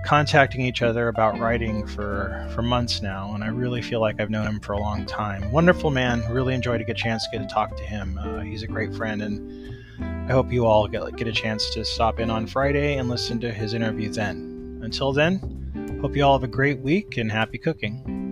contacting 0.05 0.63
each 0.63 0.83
other 0.83 1.09
about 1.09 1.39
writing 1.39 1.87
for, 1.87 2.49
for 2.55 2.63
months 2.63 3.03
now, 3.03 3.35
and 3.35 3.45
I 3.45 3.49
really 3.49 3.83
feel 3.83 4.01
like 4.01 4.21
I've 4.21 4.31
known 4.31 4.47
him 4.47 4.61
for 4.61 4.73
a 4.73 4.79
long 4.79 5.07
time. 5.07 5.51
Wonderful 5.51 5.91
man. 5.91 6.23
Really 6.31 6.55
enjoyed 6.55 6.81
a 6.81 6.95
chance 6.95 7.25
to 7.25 7.37
get 7.37 7.49
to 7.49 7.53
talk 7.53 7.77
to 7.77 7.83
him. 7.83 8.19
Uh, 8.19 8.41
he's 8.41 8.63
a 8.63 8.67
great 8.67 8.95
friend, 8.95 9.23
and 9.23 10.29
I 10.29 10.33
hope 10.33 10.53
you 10.53 10.67
all 10.67 10.89
get, 10.89 11.17
get 11.17 11.29
a 11.29 11.33
chance 11.33 11.71
to 11.71 11.85
stop 11.85 12.21
in 12.21 12.31
on 12.31 12.47
Friday 12.47 12.97
and 12.97 13.09
listen 13.09 13.41
to 13.41 13.53
his 13.53 13.75
interview 13.75 14.09
then. 14.09 14.52
Until 14.83 15.13
then, 15.13 15.99
hope 16.01 16.17
you 16.17 16.25
all 16.25 16.37
have 16.37 16.43
a 16.43 16.53
great 16.53 16.81
week 16.81 17.17
and 17.17 17.31
happy 17.31 17.57
cooking. 17.57 18.32